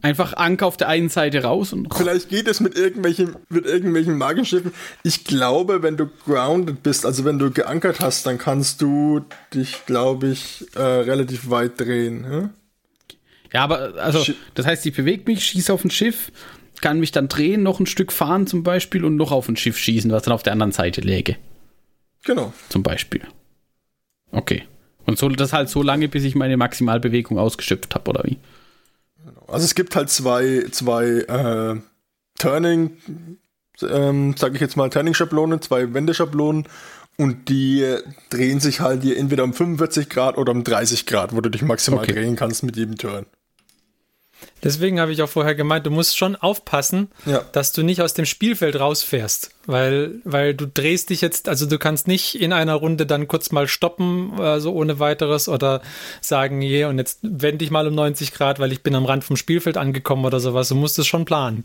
Einfach 0.00 0.34
Anker 0.34 0.66
auf 0.66 0.76
der 0.76 0.86
einen 0.88 1.08
Seite 1.08 1.42
raus 1.42 1.72
und 1.72 1.92
Vielleicht 1.92 2.28
geht 2.28 2.46
es 2.46 2.60
mit 2.60 2.76
irgendwelchen, 2.78 3.34
mit 3.48 3.66
irgendwelchen 3.66 4.16
Magenschiffen. 4.16 4.72
Ich 5.02 5.24
glaube, 5.24 5.82
wenn 5.82 5.96
du 5.96 6.06
grounded 6.24 6.84
bist, 6.84 7.04
also 7.04 7.24
wenn 7.24 7.40
du 7.40 7.50
geankert 7.50 7.98
hast, 7.98 8.24
dann 8.24 8.38
kannst 8.38 8.80
du 8.80 9.24
dich, 9.52 9.86
glaube 9.86 10.28
ich, 10.28 10.66
äh, 10.76 10.80
relativ 10.80 11.50
weit 11.50 11.80
drehen. 11.80 12.24
Hm? 12.24 12.50
Ja, 13.52 13.64
aber 13.64 13.94
also, 13.96 14.24
das 14.54 14.66
heißt, 14.66 14.84
ich 14.86 14.94
bewege 14.94 15.22
mich, 15.26 15.44
schieße 15.44 15.72
auf 15.72 15.84
ein 15.84 15.90
Schiff, 15.90 16.30
kann 16.80 17.00
mich 17.00 17.12
dann 17.12 17.28
drehen, 17.28 17.62
noch 17.62 17.80
ein 17.80 17.86
Stück 17.86 18.12
fahren 18.12 18.46
zum 18.46 18.62
Beispiel 18.62 19.04
und 19.04 19.16
noch 19.16 19.32
auf 19.32 19.48
ein 19.48 19.56
Schiff 19.56 19.78
schießen, 19.78 20.10
was 20.12 20.22
dann 20.22 20.34
auf 20.34 20.42
der 20.42 20.52
anderen 20.52 20.72
Seite 20.72 21.00
läge, 21.00 21.36
Genau. 22.24 22.52
zum 22.68 22.82
Beispiel. 22.82 23.22
Okay. 24.30 24.62
Und 25.06 25.18
so 25.18 25.28
das 25.30 25.52
halt 25.54 25.70
so 25.70 25.82
lange, 25.82 26.08
bis 26.08 26.22
ich 26.24 26.34
meine 26.34 26.56
Maximalbewegung 26.58 27.38
ausgeschöpft 27.38 27.94
habe, 27.94 28.10
oder 28.10 28.22
wie? 28.24 28.36
Also 29.46 29.64
es 29.64 29.74
gibt 29.74 29.96
halt 29.96 30.10
zwei, 30.10 30.66
zwei 30.70 31.04
äh, 31.06 31.76
Turning, 32.38 32.98
ähm, 33.82 34.34
sage 34.36 34.56
ich 34.56 34.60
jetzt 34.60 34.76
mal, 34.76 34.90
Turning-Schablonen, 34.90 35.62
zwei 35.62 35.94
Wendeschablonen 35.94 36.66
und 37.16 37.48
die 37.48 37.84
drehen 38.30 38.60
sich 38.60 38.80
halt 38.80 39.02
hier 39.02 39.16
entweder 39.16 39.44
um 39.44 39.54
45 39.54 40.08
Grad 40.10 40.36
oder 40.36 40.52
um 40.52 40.62
30 40.62 41.06
Grad, 41.06 41.34
wo 41.34 41.40
du 41.40 41.48
dich 41.48 41.62
maximal 41.62 42.04
Okay. 42.04 42.12
drehen 42.12 42.36
kannst 42.36 42.62
mit 42.62 42.76
jedem 42.76 42.96
Turn. 42.98 43.24
Deswegen 44.64 44.98
habe 44.98 45.12
ich 45.12 45.22
auch 45.22 45.28
vorher 45.28 45.54
gemeint, 45.54 45.86
du 45.86 45.90
musst 45.90 46.16
schon 46.18 46.34
aufpassen, 46.34 47.08
Ja. 47.26 47.44
dass 47.52 47.72
du 47.72 47.82
nicht 47.82 48.02
aus 48.02 48.14
dem 48.14 48.24
Spielfeld 48.24 48.78
rausfährst, 48.80 49.50
weil, 49.66 50.16
weil 50.24 50.54
du 50.54 50.66
drehst 50.66 51.10
dich 51.10 51.20
jetzt, 51.20 51.48
also 51.48 51.64
du 51.66 51.78
kannst 51.78 52.08
nicht 52.08 52.34
in 52.40 52.52
einer 52.52 52.74
Runde 52.74 53.06
dann 53.06 53.28
kurz 53.28 53.52
mal 53.52 53.68
stoppen, 53.68 54.32
so 54.58 54.72
ohne 54.72 54.98
weiteres 54.98 55.48
oder 55.48 55.80
sagen, 56.20 56.60
je, 56.60 56.86
und 56.86 56.98
jetzt 56.98 57.20
wende 57.22 57.64
ich 57.64 57.70
mal 57.70 57.86
um 57.86 57.94
90 57.94 58.34
Grad, 58.34 58.58
weil 58.58 58.72
ich 58.72 58.82
bin 58.82 58.94
am 58.96 59.04
Rand 59.06 59.22
vom 59.22 59.36
Spielfeld 59.36 59.76
angekommen 59.76 60.24
oder 60.24 60.40
sowas. 60.40 60.68
Du 60.68 60.74
musst 60.74 60.98
es 60.98 61.06
schon 61.06 61.24
planen. 61.24 61.64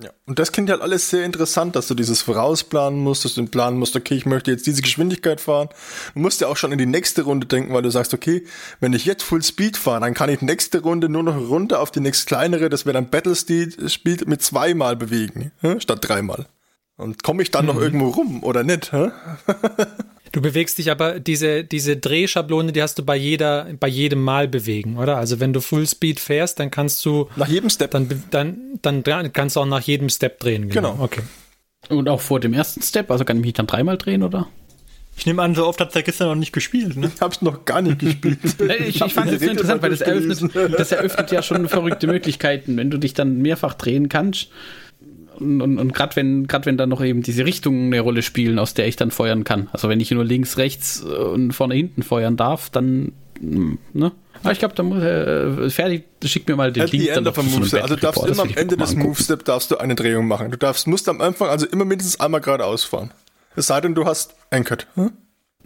Ja. 0.00 0.10
Und 0.26 0.38
das 0.38 0.52
klingt 0.52 0.70
halt 0.70 0.80
alles 0.80 1.10
sehr 1.10 1.24
interessant, 1.24 1.74
dass 1.74 1.88
du 1.88 1.94
dieses 1.94 2.22
vorausplanen 2.22 3.00
musst, 3.00 3.24
dass 3.24 3.34
du 3.34 3.44
planen 3.46 3.78
musst, 3.78 3.96
okay, 3.96 4.14
ich 4.14 4.26
möchte 4.26 4.50
jetzt 4.50 4.66
diese 4.66 4.80
Geschwindigkeit 4.80 5.40
fahren. 5.40 5.68
Du 6.14 6.20
musst 6.20 6.40
ja 6.40 6.46
auch 6.46 6.56
schon 6.56 6.70
in 6.70 6.78
die 6.78 6.86
nächste 6.86 7.22
Runde 7.22 7.46
denken, 7.48 7.74
weil 7.74 7.82
du 7.82 7.90
sagst, 7.90 8.14
okay, 8.14 8.44
wenn 8.78 8.92
ich 8.92 9.04
jetzt 9.04 9.24
Full 9.24 9.42
Speed 9.42 9.76
fahre, 9.76 10.00
dann 10.00 10.14
kann 10.14 10.30
ich 10.30 10.40
nächste 10.40 10.82
Runde 10.82 11.08
nur 11.08 11.24
noch 11.24 11.36
runter 11.36 11.80
auf 11.80 11.90
die 11.90 12.00
nächst 12.00 12.28
kleinere, 12.28 12.68
das 12.68 12.86
wäre 12.86 12.94
dann 12.94 13.10
Battle 13.10 13.34
Speed 13.34 14.28
mit 14.28 14.42
zweimal 14.42 14.94
bewegen, 14.94 15.50
statt 15.78 15.98
dreimal. 16.02 16.46
Und 16.96 17.22
komme 17.22 17.42
ich 17.42 17.50
dann 17.50 17.66
mhm. 17.66 17.72
noch 17.72 17.80
irgendwo 17.80 18.08
rum 18.08 18.42
oder 18.42 18.62
nicht? 18.62 18.92
Du 20.38 20.42
bewegst 20.42 20.78
dich 20.78 20.88
aber, 20.92 21.18
diese, 21.18 21.64
diese 21.64 21.96
Drehschablone, 21.96 22.70
die 22.70 22.80
hast 22.80 22.96
du 22.96 23.04
bei 23.04 23.16
jeder, 23.16 23.66
bei 23.80 23.88
jedem 23.88 24.22
Mal 24.22 24.46
bewegen, 24.46 24.96
oder? 24.96 25.16
Also 25.16 25.40
wenn 25.40 25.52
du 25.52 25.60
Fullspeed 25.60 26.20
fährst, 26.20 26.60
dann 26.60 26.70
kannst 26.70 27.04
du. 27.04 27.28
Nach 27.34 27.48
jedem 27.48 27.68
Step. 27.70 27.90
Dann, 27.90 28.08
dann, 28.30 29.02
dann 29.02 29.32
kannst 29.32 29.56
du 29.56 29.60
auch 29.60 29.66
nach 29.66 29.80
jedem 29.80 30.08
Step 30.08 30.38
drehen. 30.38 30.68
Genau. 30.68 30.92
genau. 30.92 31.02
Okay. 31.02 31.22
Und 31.88 32.08
auch 32.08 32.20
vor 32.20 32.38
dem 32.38 32.54
ersten 32.54 32.82
Step, 32.82 33.10
also 33.10 33.24
kann 33.24 33.38
ich 33.38 33.42
mich 33.46 33.54
dann 33.54 33.66
dreimal 33.66 33.98
drehen, 33.98 34.22
oder? 34.22 34.46
Ich 35.16 35.26
nehme 35.26 35.42
an, 35.42 35.56
so 35.56 35.66
oft 35.66 35.80
hat 35.80 35.92
der 35.92 36.04
gestern 36.04 36.28
noch 36.28 36.36
nicht 36.36 36.52
gespielt, 36.52 36.96
ne? 36.96 37.10
Ich 37.12 37.20
hab's 37.20 37.42
noch 37.42 37.64
gar 37.64 37.82
nicht 37.82 37.98
gespielt. 37.98 38.38
ich, 38.86 39.00
ich 39.00 39.14
fand 39.14 39.32
es 39.32 39.42
so 39.42 39.50
interessant, 39.50 39.82
weil 39.82 39.90
das 39.90 40.02
eröffnet, 40.02 40.78
das 40.78 40.92
eröffnet 40.92 41.32
ja 41.32 41.42
schon 41.42 41.68
verrückte 41.68 42.06
Möglichkeiten, 42.06 42.76
wenn 42.76 42.90
du 42.90 42.98
dich 42.98 43.12
dann 43.12 43.38
mehrfach 43.38 43.74
drehen 43.74 44.08
kannst 44.08 44.50
und, 45.40 45.62
und, 45.62 45.78
und 45.78 45.94
gerade 45.94 46.16
wenn, 46.16 46.46
gerade 46.46 46.66
wenn 46.66 46.76
dann 46.76 46.88
noch 46.88 47.02
eben 47.02 47.22
diese 47.22 47.44
Richtungen 47.44 47.92
eine 47.92 48.00
Rolle 48.00 48.22
spielen, 48.22 48.58
aus 48.58 48.74
der 48.74 48.86
ich 48.86 48.96
dann 48.96 49.10
feuern 49.10 49.44
kann. 49.44 49.68
Also 49.72 49.88
wenn 49.88 50.00
ich 50.00 50.10
nur 50.10 50.24
links, 50.24 50.58
rechts 50.58 51.00
und 51.00 51.52
vorne, 51.52 51.74
hinten 51.74 52.02
feuern 52.02 52.36
darf, 52.36 52.70
dann, 52.70 53.12
ne? 53.40 54.12
Aber 54.42 54.52
ich 54.52 54.58
glaube, 54.60 54.74
da 54.74 54.82
muss 54.84 55.02
äh, 55.02 55.70
fertig, 55.70 56.04
schick 56.24 56.46
mir 56.46 56.54
mal 56.54 56.72
den 56.72 56.84
At 56.84 56.92
Link 56.92 57.12
dann 57.12 57.32
vom 57.34 57.50
Movestep. 57.50 57.82
Also 57.82 57.96
darfst 57.96 58.22
du 58.22 58.26
immer 58.26 58.42
am 58.42 58.54
Ende 58.54 58.76
des 58.76 58.94
Movestep 58.94 59.44
darfst 59.44 59.70
du 59.70 59.78
eine 59.78 59.94
Drehung 59.96 60.28
machen. 60.28 60.50
Du 60.50 60.56
darfst, 60.56 60.86
musst 60.86 61.08
am 61.08 61.20
Anfang 61.20 61.48
also 61.48 61.66
immer 61.66 61.84
mindestens 61.84 62.20
einmal 62.20 62.40
geradeaus 62.40 62.84
fahren. 62.84 63.10
Es 63.56 63.66
sei 63.66 63.80
denn, 63.80 63.94
du 63.96 64.04
hast 64.04 64.36
Anchored. 64.50 64.86
Hm? 64.94 65.10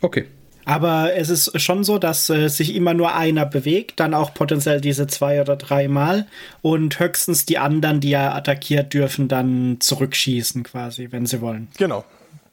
Okay. 0.01 0.27
Aber 0.65 1.15
es 1.15 1.29
ist 1.29 1.61
schon 1.61 1.85
so, 1.85 1.99
dass 1.99 2.31
äh, 2.31 2.49
sich 2.49 2.75
immer 2.75 2.95
nur 2.95 3.15
einer 3.15 3.47
bewegt, 3.47 4.01
dann 4.01 4.15
auch 4.15 4.35
potenziell 4.35 4.81
diese 4.81 5.07
zwei 5.07 5.41
oder 5.41 5.57
dreimal 5.57 6.27
und 6.61 6.99
höchstens 6.99 7.47
die 7.47 7.59
anderen, 7.59 8.01
die 8.01 8.11
ja 8.11 8.35
attackiert, 8.35 8.95
dürfen 8.95 9.29
dann 9.29 9.79
zurückschießen 9.81 10.63
quasi, 10.63 11.09
wenn 11.11 11.27
sie 11.27 11.41
wollen. 11.41 11.69
Genau. 11.79 12.05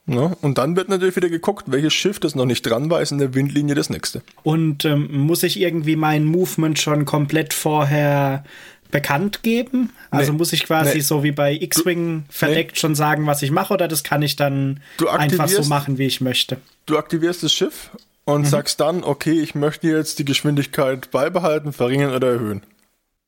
Ja, 0.07 0.35
und 0.41 0.57
dann 0.57 0.75
wird 0.75 0.89
natürlich 0.89 1.15
wieder 1.15 1.29
geguckt, 1.29 1.65
welches 1.67 1.93
Schiff, 1.93 2.19
das 2.19 2.33
noch 2.33 2.45
nicht 2.45 2.63
dran 2.63 2.89
war, 2.89 2.99
ist 2.99 3.11
in 3.11 3.19
der 3.19 3.35
Windlinie 3.35 3.75
das 3.75 3.91
nächste. 3.91 4.23
Und 4.41 4.83
ähm, 4.83 5.07
muss 5.11 5.43
ich 5.43 5.59
irgendwie 5.59 5.95
mein 5.95 6.25
Movement 6.25 6.79
schon 6.79 7.05
komplett 7.05 7.53
vorher 7.53 8.43
bekannt 8.91 9.43
geben? 9.43 9.91
Also 10.11 10.31
nee, 10.31 10.37
muss 10.37 10.53
ich 10.53 10.65
quasi 10.65 10.95
nee. 10.95 11.01
so 11.01 11.23
wie 11.23 11.31
bei 11.31 11.53
X-Wing 11.53 12.25
verdeckt 12.29 12.73
nee. 12.73 12.79
schon 12.79 12.95
sagen, 12.95 13.27
was 13.27 13.41
ich 13.41 13.51
mache, 13.51 13.73
oder 13.73 13.87
das 13.87 14.03
kann 14.03 14.21
ich 14.21 14.35
dann 14.35 14.81
einfach 15.07 15.47
so 15.47 15.63
machen, 15.63 15.97
wie 15.97 16.05
ich 16.05 16.21
möchte? 16.21 16.57
Du 16.85 16.97
aktivierst 16.97 17.43
das 17.43 17.53
Schiff 17.53 17.91
und 18.25 18.41
mhm. 18.41 18.45
sagst 18.45 18.79
dann, 18.79 19.03
okay, 19.03 19.39
ich 19.39 19.55
möchte 19.55 19.87
jetzt 19.87 20.19
die 20.19 20.25
Geschwindigkeit 20.25 21.11
beibehalten, 21.11 21.73
verringern 21.73 22.13
oder 22.13 22.29
erhöhen. 22.29 22.63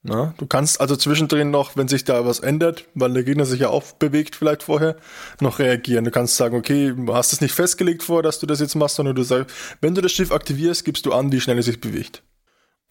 Na, 0.04 0.34
du 0.40 0.48
kannst 0.48 0.82
also 0.82 0.96
zwischendrin 0.96 1.52
noch, 1.52 1.78
wenn 1.78 1.88
sich 1.88 2.04
da 2.04 2.26
was 2.26 2.40
ändert, 2.40 2.86
weil 2.96 3.14
der 3.14 3.24
Gegner 3.24 3.46
sich 3.46 3.60
ja 3.60 3.70
auch 3.70 3.84
bewegt 3.92 4.36
vielleicht 4.36 4.64
vorher, 4.64 4.96
noch 5.40 5.60
reagieren. 5.60 6.06
Du 6.06 6.12
kannst 6.12 6.38
sagen, 6.38 6.58
okay, 6.58 6.92
du 6.96 7.14
hast 7.14 7.34
es 7.34 7.42
nicht 7.42 7.54
festgelegt 7.54 8.02
vor, 8.02 8.24
dass 8.24 8.40
du 8.40 8.48
das 8.48 8.60
jetzt 8.60 8.74
machst, 8.74 8.96
sondern 8.96 9.16
du 9.16 9.22
sagst, 9.22 9.56
wenn 9.80 9.94
du 9.94 10.02
das 10.02 10.12
Schiff 10.12 10.32
aktivierst, 10.32 10.86
gibst 10.86 11.06
du 11.06 11.14
an, 11.14 11.32
wie 11.32 11.40
schnell 11.40 11.60
es 11.60 11.66
sich 11.66 11.80
bewegt. 11.80 12.24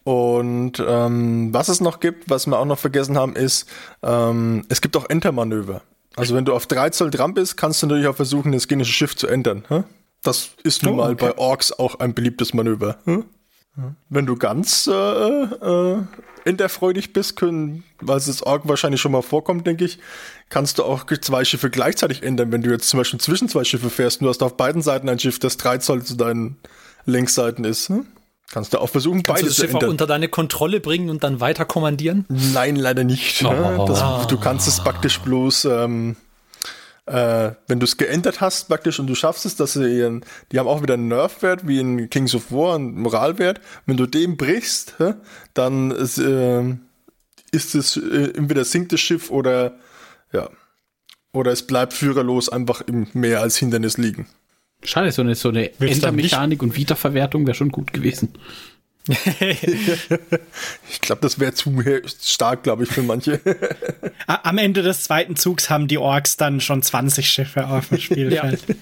Und 0.03 0.83
ähm, 0.85 1.53
was 1.53 1.69
es 1.69 1.79
noch 1.79 1.99
gibt, 1.99 2.29
was 2.29 2.47
wir 2.47 2.57
auch 2.57 2.65
noch 2.65 2.79
vergessen 2.79 3.17
haben, 3.17 3.35
ist, 3.35 3.69
ähm, 4.01 4.63
es 4.69 4.81
gibt 4.81 4.97
auch 4.97 5.09
Entermanöver. 5.09 5.81
Also 6.15 6.35
wenn 6.35 6.45
du 6.45 6.53
auf 6.53 6.65
3 6.65 6.89
Zoll 6.89 7.11
dran 7.11 7.33
bist, 7.33 7.55
kannst 7.55 7.81
du 7.81 7.87
natürlich 7.87 8.07
auch 8.07 8.15
versuchen, 8.15 8.51
das 8.51 8.67
gegnerische 8.67 8.93
Schiff 8.93 9.15
zu 9.15 9.27
ändern. 9.27 9.63
Hä? 9.69 9.83
Das 10.23 10.51
ist 10.63 10.83
nun 10.83 10.93
oh, 10.93 10.97
mal 10.97 11.11
okay. 11.13 11.27
bei 11.27 11.37
Orks 11.37 11.71
auch 11.71 11.99
ein 11.99 12.13
beliebtes 12.13 12.53
Manöver. 12.53 12.97
Hm? 13.05 13.25
Wenn 14.09 14.25
du 14.25 14.35
ganz 14.35 14.85
äh, 14.87 14.91
äh, 14.91 15.97
enterfreudig 16.43 17.13
bist, 17.13 17.37
können, 17.37 17.85
weil 18.01 18.17
es 18.17 18.25
das 18.25 18.43
Ork 18.43 18.67
wahrscheinlich 18.67 18.99
schon 18.99 19.13
mal 19.13 19.21
vorkommt, 19.21 19.65
denke 19.65 19.85
ich, 19.85 19.99
kannst 20.49 20.77
du 20.77 20.83
auch 20.83 21.05
zwei 21.05 21.45
Schiffe 21.45 21.69
gleichzeitig 21.69 22.21
ändern. 22.23 22.51
Wenn 22.51 22.61
du 22.61 22.69
jetzt 22.69 22.89
zum 22.89 22.97
Beispiel 22.99 23.21
zwischen 23.21 23.47
zwei 23.47 23.63
Schiffe 23.63 23.89
fährst 23.89 24.19
und 24.19 24.25
du 24.25 24.29
hast 24.29 24.43
auf 24.43 24.57
beiden 24.57 24.81
Seiten 24.81 25.07
ein 25.07 25.19
Schiff, 25.19 25.39
das 25.39 25.55
3 25.57 25.77
Zoll 25.77 26.03
zu 26.03 26.15
deinen 26.15 26.57
Längsseiten 27.05 27.63
ist. 27.63 27.87
Hm? 27.89 28.07
Kannst 28.51 28.73
du 28.73 28.79
auch 28.79 28.89
versuchen, 28.89 29.23
Kannst 29.23 29.43
beides 29.43 29.55
du 29.55 29.61
das 29.61 29.71
Schiff 29.71 29.75
auch 29.75 29.87
unter 29.87 30.07
deine 30.07 30.27
Kontrolle 30.27 30.81
bringen 30.81 31.09
und 31.09 31.23
dann 31.23 31.39
weiter 31.39 31.65
kommandieren? 31.65 32.25
Nein, 32.27 32.75
leider 32.75 33.03
nicht. 33.03 33.43
Oh. 33.45 33.85
Das, 33.87 34.27
du 34.27 34.37
kannst 34.37 34.67
es 34.67 34.83
praktisch 34.83 35.19
bloß, 35.19 35.65
ähm, 35.65 36.17
äh, 37.05 37.51
wenn 37.67 37.79
du 37.79 37.85
es 37.85 37.95
geändert 37.95 38.41
hast 38.41 38.67
praktisch 38.67 38.99
und 38.99 39.07
du 39.07 39.15
schaffst 39.15 39.45
es, 39.45 39.55
dass 39.55 39.73
sie 39.73 39.99
ihren, 39.99 40.25
die 40.51 40.59
haben 40.59 40.67
auch 40.67 40.81
wieder 40.81 40.95
einen 40.95 41.07
Nerf-Wert 41.07 41.65
wie 41.65 41.79
in 41.79 42.09
Kings 42.09 42.35
of 42.35 42.51
War, 42.51 42.75
einen 42.75 42.99
Moralwert. 42.99 43.61
Wenn 43.85 43.97
du 43.97 44.05
den 44.05 44.35
brichst, 44.35 44.95
dann 45.53 45.91
ist, 45.91 46.17
äh, 46.17 46.75
ist 47.51 47.75
es 47.75 47.95
äh, 47.95 48.33
entweder 48.35 48.65
sinkt 48.65 48.91
das 48.91 48.99
Schiff 48.99 49.31
oder 49.31 49.75
ja, 50.33 50.49
oder 51.33 51.51
es 51.51 51.65
bleibt 51.65 51.93
führerlos 51.93 52.49
einfach 52.49 52.81
im 52.81 53.07
Meer 53.13 53.41
als 53.41 53.57
Hindernis 53.57 53.97
liegen. 53.97 54.27
Schade, 54.83 55.11
so 55.11 55.21
eine, 55.21 55.35
so 55.35 55.49
eine 55.49 55.71
Endermechanik 55.79 56.63
und 56.63 56.75
Wiederverwertung 56.75 57.45
wäre 57.45 57.55
schon 57.55 57.69
gut 57.69 57.93
gewesen. 57.93 58.33
ich 60.89 61.01
glaube, 61.01 61.21
das 61.21 61.39
wäre 61.39 61.53
zu 61.53 61.73
stark, 62.21 62.63
glaube 62.63 62.83
ich, 62.83 62.89
für 62.89 63.01
manche. 63.01 63.39
Am 64.27 64.57
Ende 64.59 64.83
des 64.83 65.03
zweiten 65.03 65.35
Zugs 65.35 65.71
haben 65.71 65.87
die 65.87 65.97
Orks 65.97 66.37
dann 66.37 66.61
schon 66.61 66.83
20 66.83 67.27
Schiffe 67.27 67.67
auf 67.67 67.89
dem 67.89 67.97
Spielfeld. 67.97 68.63
ja. 68.67 68.75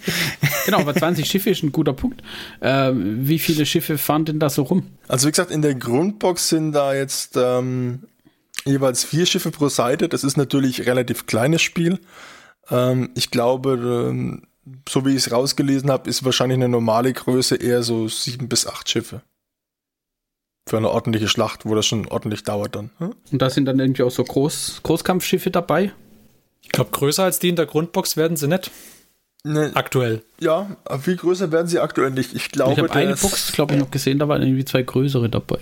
Genau, 0.66 0.80
aber 0.80 0.94
20 0.94 1.26
Schiffe 1.26 1.50
ist 1.50 1.64
ein 1.64 1.72
guter 1.72 1.94
Punkt. 1.94 2.22
Äh, 2.60 2.92
wie 2.94 3.40
viele 3.40 3.66
Schiffe 3.66 3.98
fahren 3.98 4.26
denn 4.26 4.40
da 4.40 4.50
so 4.50 4.64
rum? 4.64 4.84
Also 5.08 5.28
wie 5.28 5.32
gesagt, 5.32 5.52
in 5.52 5.62
der 5.62 5.76
Grundbox 5.76 6.50
sind 6.50 6.74
da 6.74 6.94
jetzt 6.94 7.38
ähm, 7.38 8.04
jeweils 8.66 9.06
vier 9.06 9.26
Schiffe 9.26 9.52
pro 9.52 9.70
Seite. 9.70 10.10
Das 10.10 10.26
ist 10.26 10.36
natürlich 10.36 10.80
ein 10.80 10.86
relativ 10.86 11.28
kleines 11.28 11.62
Spiel. 11.62 12.00
Ähm, 12.70 13.12
ich 13.16 13.32
glaube, 13.32 14.10
ähm, 14.12 14.44
so 14.88 15.06
wie 15.06 15.12
ich 15.12 15.26
es 15.28 15.32
rausgelesen 15.32 15.90
habe, 15.92 16.10
ist 16.10 16.24
wahrscheinlich 16.26 16.58
eine 16.58 16.70
normale 16.70 17.14
Größe 17.14 17.56
eher 17.56 17.84
so 17.84 18.08
sieben 18.08 18.50
bis 18.50 18.68
acht 18.68 18.90
Schiffe. 18.90 19.22
Für 20.68 20.78
eine 20.78 20.90
ordentliche 20.90 21.28
Schlacht, 21.28 21.66
wo 21.66 21.74
das 21.76 21.86
schon 21.86 22.08
ordentlich 22.08 22.44
dauert 22.44 22.76
dann. 22.76 22.92
Hm? 22.98 23.16
Und 23.32 23.42
da 23.42 23.50
sind 23.50 23.66
dann 23.66 23.80
irgendwie 23.80 24.04
auch 24.04 24.12
so 24.12 24.24
Groß, 24.24 24.82
Großkampfschiffe 24.84 25.52
dabei? 25.52 25.92
Ich 26.62 26.70
glaube, 26.70 26.92
größer 26.92 27.24
als 27.24 27.40
die 27.40 27.50
in 27.50 27.56
der 27.56 27.66
Grundbox 27.66 28.18
werden 28.18 28.38
sie 28.38 28.48
nicht. 28.48 28.70
Nee, 29.44 29.72
aktuell. 29.74 30.22
Ja, 30.40 30.76
aber 30.84 31.00
viel 31.00 31.16
größer 31.16 31.52
werden 31.52 31.68
sie 31.68 31.80
aktuell 31.80 32.12
nicht. 32.12 32.36
Ich 32.36 32.52
glaube, 32.52 32.74
ich 32.74 32.78
habe 32.80 32.92
eine 32.92 33.16
Box, 33.16 33.54
glaube 33.54 33.74
ich, 33.74 33.80
noch 33.80 33.90
gesehen, 33.90 34.20
da 34.20 34.28
waren 34.28 34.42
irgendwie 34.42 34.66
zwei 34.66 34.84
größere 34.84 35.30
dabei. 35.30 35.60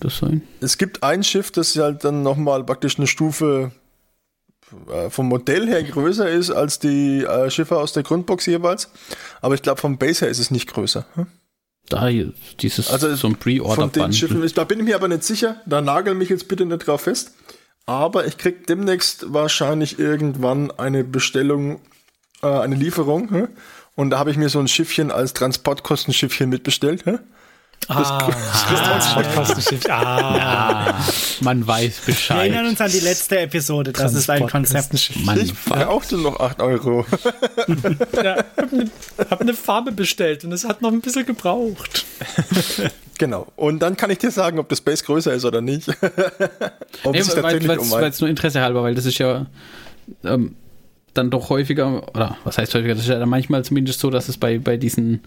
Das 0.00 0.18
sein. 0.18 0.42
Es 0.60 0.78
gibt 0.78 1.02
ein 1.02 1.22
Schiff, 1.22 1.50
das 1.50 1.76
halt 1.76 2.04
dann 2.04 2.22
nochmal 2.22 2.64
praktisch 2.64 2.98
eine 2.98 3.06
Stufe 3.06 3.72
vom 5.10 5.28
Modell 5.28 5.68
her 5.68 5.82
größer 5.82 6.28
ist 6.28 6.50
als 6.50 6.78
die 6.78 7.22
äh, 7.22 7.50
Schiffe 7.50 7.78
aus 7.78 7.92
der 7.92 8.02
Grundbox 8.02 8.46
jeweils. 8.46 8.90
Aber 9.40 9.54
ich 9.54 9.62
glaube, 9.62 9.80
vom 9.80 9.98
Base 9.98 10.22
her 10.22 10.28
ist 10.28 10.38
es 10.38 10.50
nicht 10.50 10.72
größer. 10.72 11.06
Hm? 11.14 11.26
Da 11.88 12.10
dieses 12.60 12.90
also 12.90 13.14
so 13.14 13.28
ein 13.28 13.36
Pre-Order 13.36 13.88
Da 14.54 14.64
bin 14.64 14.80
ich 14.80 14.84
mir 14.84 14.96
aber 14.96 15.08
nicht 15.08 15.22
sicher. 15.22 15.60
Da 15.66 15.80
nagel 15.80 16.14
mich 16.14 16.28
jetzt 16.28 16.48
bitte 16.48 16.66
nicht 16.66 16.86
drauf 16.86 17.02
fest. 17.02 17.32
Aber 17.86 18.26
ich 18.26 18.38
krieg 18.38 18.66
demnächst 18.66 19.32
wahrscheinlich 19.32 20.00
irgendwann 20.00 20.72
eine 20.72 21.04
Bestellung, 21.04 21.80
äh, 22.42 22.48
eine 22.48 22.74
Lieferung. 22.74 23.30
Hm? 23.30 23.48
Und 23.94 24.10
da 24.10 24.18
habe 24.18 24.32
ich 24.32 24.36
mir 24.36 24.48
so 24.48 24.58
ein 24.58 24.66
Schiffchen 24.66 25.12
als 25.12 25.32
Transportkostenschiffchen 25.34 26.48
mitbestellt. 26.48 27.06
Hm? 27.06 27.20
Ah, 27.88 28.28
ah, 28.28 29.70
ah, 29.90 30.94
man 31.40 31.64
weiß 31.64 32.00
Bescheid. 32.04 32.36
Wir 32.36 32.54
erinnern 32.54 32.70
uns 32.70 32.80
an 32.80 32.90
die 32.90 32.98
letzte 32.98 33.38
Episode, 33.38 33.92
das 33.92 34.12
ist 34.14 34.28
ein 34.28 34.48
Konzept. 34.48 34.92
Man 35.24 35.40
ich 35.40 35.54
brauchte 35.54 36.16
noch 36.16 36.40
8 36.40 36.62
Euro. 36.62 37.06
ja, 38.24 38.44
hab 38.56 38.72
eine, 38.72 38.90
hab 39.30 39.40
eine 39.40 39.54
Farbe 39.54 39.92
bestellt 39.92 40.44
und 40.44 40.50
es 40.52 40.64
hat 40.64 40.82
noch 40.82 40.90
ein 40.90 41.00
bisschen 41.00 41.26
gebraucht. 41.26 42.04
Genau. 43.18 43.46
Und 43.56 43.80
dann 43.80 43.96
kann 43.96 44.10
ich 44.10 44.18
dir 44.18 44.30
sagen, 44.30 44.58
ob 44.58 44.68
das 44.68 44.80
Base 44.80 45.04
größer 45.04 45.32
ist 45.32 45.44
oder 45.44 45.60
nicht. 45.60 45.88
ob 47.04 47.14
nee, 47.14 47.22
weil 47.22 48.04
es 48.04 48.20
nur 48.20 48.28
Interesse 48.28 48.60
halber, 48.60 48.82
weil 48.82 48.94
das 48.94 49.06
ist 49.06 49.18
ja 49.18 49.46
ähm, 50.24 50.56
dann 51.14 51.30
doch 51.30 51.50
häufiger, 51.50 52.08
oder 52.14 52.36
was 52.44 52.58
heißt 52.58 52.74
häufiger, 52.74 52.94
das 52.94 53.04
ist 53.04 53.08
ja 53.08 53.18
dann 53.18 53.28
manchmal 53.28 53.64
zumindest 53.64 54.00
so, 54.00 54.10
dass 54.10 54.28
es 54.28 54.36
bei, 54.36 54.58
bei 54.58 54.76
diesen 54.76 55.22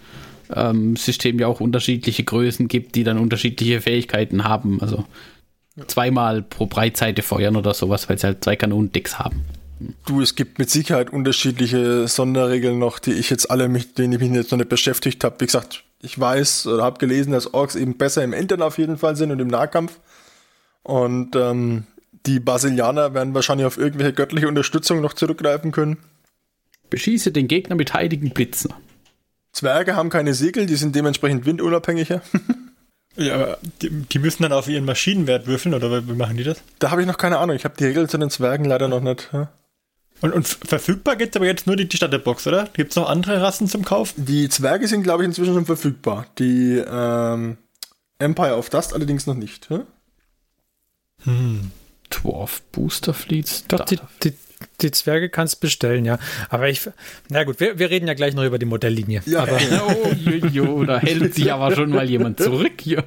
ähm, 0.53 0.95
System 0.95 1.39
ja 1.39 1.47
auch 1.47 1.59
unterschiedliche 1.59 2.23
Größen 2.23 2.67
gibt, 2.67 2.95
die 2.95 3.03
dann 3.03 3.17
unterschiedliche 3.17 3.81
Fähigkeiten 3.81 4.43
haben. 4.43 4.81
Also 4.81 5.05
zweimal 5.87 6.41
pro 6.41 6.65
Breitseite 6.65 7.21
feuern 7.21 7.55
oder 7.55 7.73
sowas, 7.73 8.09
weil 8.09 8.17
sie 8.17 8.27
halt 8.27 8.43
zwei 8.43 8.55
Kanonendecks 8.55 9.19
haben. 9.19 9.45
Du, 10.05 10.21
es 10.21 10.35
gibt 10.35 10.59
mit 10.59 10.69
Sicherheit 10.69 11.13
unterschiedliche 11.13 12.07
Sonderregeln 12.07 12.79
noch, 12.79 12.99
die 12.99 13.13
ich 13.13 13.29
jetzt 13.29 13.49
alle, 13.49 13.69
mit 13.69 13.97
denen 13.97 14.13
ich 14.13 14.19
mich 14.19 14.31
jetzt 14.31 14.51
noch 14.51 14.57
nicht 14.57 14.69
beschäftigt 14.69 15.23
habe. 15.23 15.37
Wie 15.39 15.45
gesagt, 15.45 15.85
ich 16.01 16.19
weiß 16.19 16.67
oder 16.67 16.83
habe 16.83 16.99
gelesen, 16.99 17.31
dass 17.31 17.53
Orks 17.53 17.75
eben 17.75 17.95
besser 17.95 18.23
im 18.23 18.33
Intern 18.33 18.61
auf 18.61 18.77
jeden 18.77 18.97
Fall 18.97 19.15
sind 19.15 19.31
und 19.31 19.39
im 19.39 19.47
Nahkampf. 19.47 19.99
Und 20.83 21.35
ähm, 21.37 21.83
Die 22.25 22.39
Basilianer 22.39 23.13
werden 23.13 23.33
wahrscheinlich 23.33 23.65
auf 23.65 23.77
irgendwelche 23.77 24.13
göttliche 24.13 24.47
Unterstützung 24.47 25.01
noch 25.01 25.13
zurückgreifen 25.13 25.71
können. 25.71 25.97
Beschieße 26.89 27.31
den 27.31 27.47
Gegner 27.47 27.75
mit 27.75 27.93
heiligen 27.93 28.31
Blitzen. 28.31 28.73
Zwerge 29.51 29.95
haben 29.95 30.09
keine 30.09 30.33
Segel, 30.33 30.65
die 30.65 30.75
sind 30.75 30.95
dementsprechend 30.95 31.45
windunabhängiger. 31.45 32.21
ja, 33.15 33.35
aber 33.35 33.57
die, 33.81 33.89
die, 33.89 34.19
müssen 34.19 34.43
dann 34.43 34.53
auf 34.53 34.67
ihren 34.67 34.85
Maschinenwert 34.85 35.47
würfeln, 35.47 35.73
oder 35.73 36.07
wie 36.07 36.13
machen 36.13 36.37
die 36.37 36.43
das? 36.43 36.61
Da 36.79 36.91
habe 36.91 37.01
ich 37.01 37.07
noch 37.07 37.17
keine 37.17 37.39
Ahnung. 37.39 37.55
Ich 37.55 37.65
habe 37.65 37.75
die 37.77 37.85
Regeln 37.85 38.07
zu 38.07 38.17
den 38.17 38.29
Zwergen 38.29 38.65
leider 38.65 38.87
noch 38.87 39.01
nicht. 39.01 39.29
Ja? 39.33 39.49
Und, 40.21 40.33
und 40.33 40.47
verfügbar 40.47 41.15
gibt 41.15 41.35
es 41.35 41.39
aber 41.39 41.45
jetzt 41.45 41.65
nur 41.65 41.75
die, 41.75 41.87
die 41.87 41.97
Starterbox, 41.97 42.45
oder? 42.47 42.67
Gibt 42.73 42.91
es 42.91 42.95
noch 42.95 43.09
andere 43.09 43.41
Rassen 43.41 43.67
zum 43.67 43.85
Kaufen? 43.85 44.25
Die 44.25 44.49
Zwerge 44.49 44.87
sind, 44.87 45.03
glaube 45.03 45.23
ich, 45.23 45.27
inzwischen 45.27 45.53
schon 45.53 45.65
verfügbar. 45.65 46.25
Die 46.37 46.83
ähm, 46.85 47.57
Empire 48.19 48.57
of 48.57 48.69
Dust 48.69 48.93
allerdings 48.93 49.27
noch 49.27 49.35
nicht. 49.35 49.69
Hm? 49.69 49.83
Hm. 51.23 51.71
Dwarf 52.09 52.61
Booster 52.71 53.13
Fleets. 53.13 53.65
Doch, 53.67 53.85
die, 53.85 53.99
die, 54.23 54.33
die, 54.81 54.91
Zwerge 54.91 55.29
kannst 55.29 55.55
du 55.55 55.59
bestellen, 55.61 56.05
ja. 56.05 56.17
Aber 56.49 56.69
ich, 56.69 56.89
na 57.29 57.43
gut, 57.43 57.59
wir, 57.59 57.79
wir 57.79 57.89
reden 57.89 58.07
ja 58.07 58.13
gleich 58.13 58.33
noch 58.33 58.43
über 58.43 58.59
die 58.59 58.65
Modelllinie. 58.65 59.21
Ja, 59.25 59.43
aber, 59.43 59.57
oh, 59.87 60.11
jo, 60.13 60.47
jo, 60.47 60.83
da 60.83 60.99
hält 60.99 61.35
sich 61.35 61.51
aber 61.51 61.75
schon 61.75 61.89
mal 61.89 62.09
jemand 62.09 62.39
zurück 62.41 62.81
hier. 62.81 63.03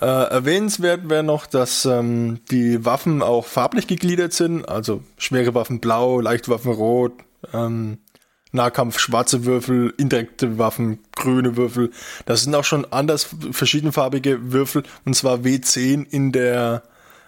Äh, 0.00 0.06
erwähnenswert 0.06 1.08
wäre 1.08 1.22
noch, 1.22 1.46
dass 1.46 1.84
ähm, 1.84 2.40
die 2.50 2.84
Waffen 2.84 3.22
auch 3.22 3.46
farblich 3.46 3.86
gegliedert 3.86 4.32
sind, 4.32 4.68
also 4.68 5.02
schwere 5.18 5.54
Waffen 5.54 5.80
blau, 5.80 6.20
leichte 6.20 6.50
Waffen 6.50 6.72
rot, 6.72 7.12
ähm, 7.52 7.98
Nahkampf 8.54 8.98
schwarze 8.98 9.44
Würfel, 9.44 9.92
indirekte 9.96 10.58
Waffen 10.58 11.00
grüne 11.16 11.56
Würfel. 11.56 11.90
Das 12.24 12.42
sind 12.42 12.54
auch 12.54 12.64
schon 12.64 12.84
anders 12.92 13.28
verschiedenfarbige 13.50 14.52
Würfel 14.52 14.84
und 15.04 15.14
zwar 15.14 15.38
W10 15.38 16.06
in 16.08 16.32
der 16.32 16.82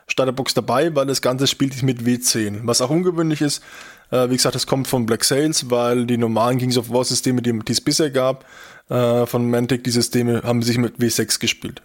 Starterbox 0.09 0.55
dabei, 0.55 0.95
weil 0.95 1.07
das 1.07 1.21
Ganze 1.21 1.47
spielt 1.47 1.75
sich 1.75 1.83
mit 1.83 2.03
W10. 2.03 2.61
Was 2.63 2.81
auch 2.81 2.91
ungewöhnlich 2.91 3.41
ist, 3.41 3.63
äh, 4.11 4.31
wie 4.31 4.37
gesagt, 4.37 4.55
das 4.55 4.67
kommt 4.67 4.87
von 4.87 5.07
Black 5.07 5.25
Sails, 5.25 5.71
weil 5.71 6.07
die 6.07 6.17
normalen 6.17 6.59
Kings 6.59 6.79
of 6.79 6.91
War 6.91 7.05
Systeme, 7.05 7.43
die, 7.43 7.59
die 7.59 7.73
es 7.73 7.81
bisher 7.81 8.11
gab, 8.11 8.45
äh, 8.89 9.27
von 9.27 9.51
Mantic, 9.51 9.83
die 9.85 9.91
Systeme 9.91 10.43
haben 10.45 10.63
sich 10.63 10.79
mit 10.79 10.99
W6 10.99 11.41
gespielt. 11.41 11.83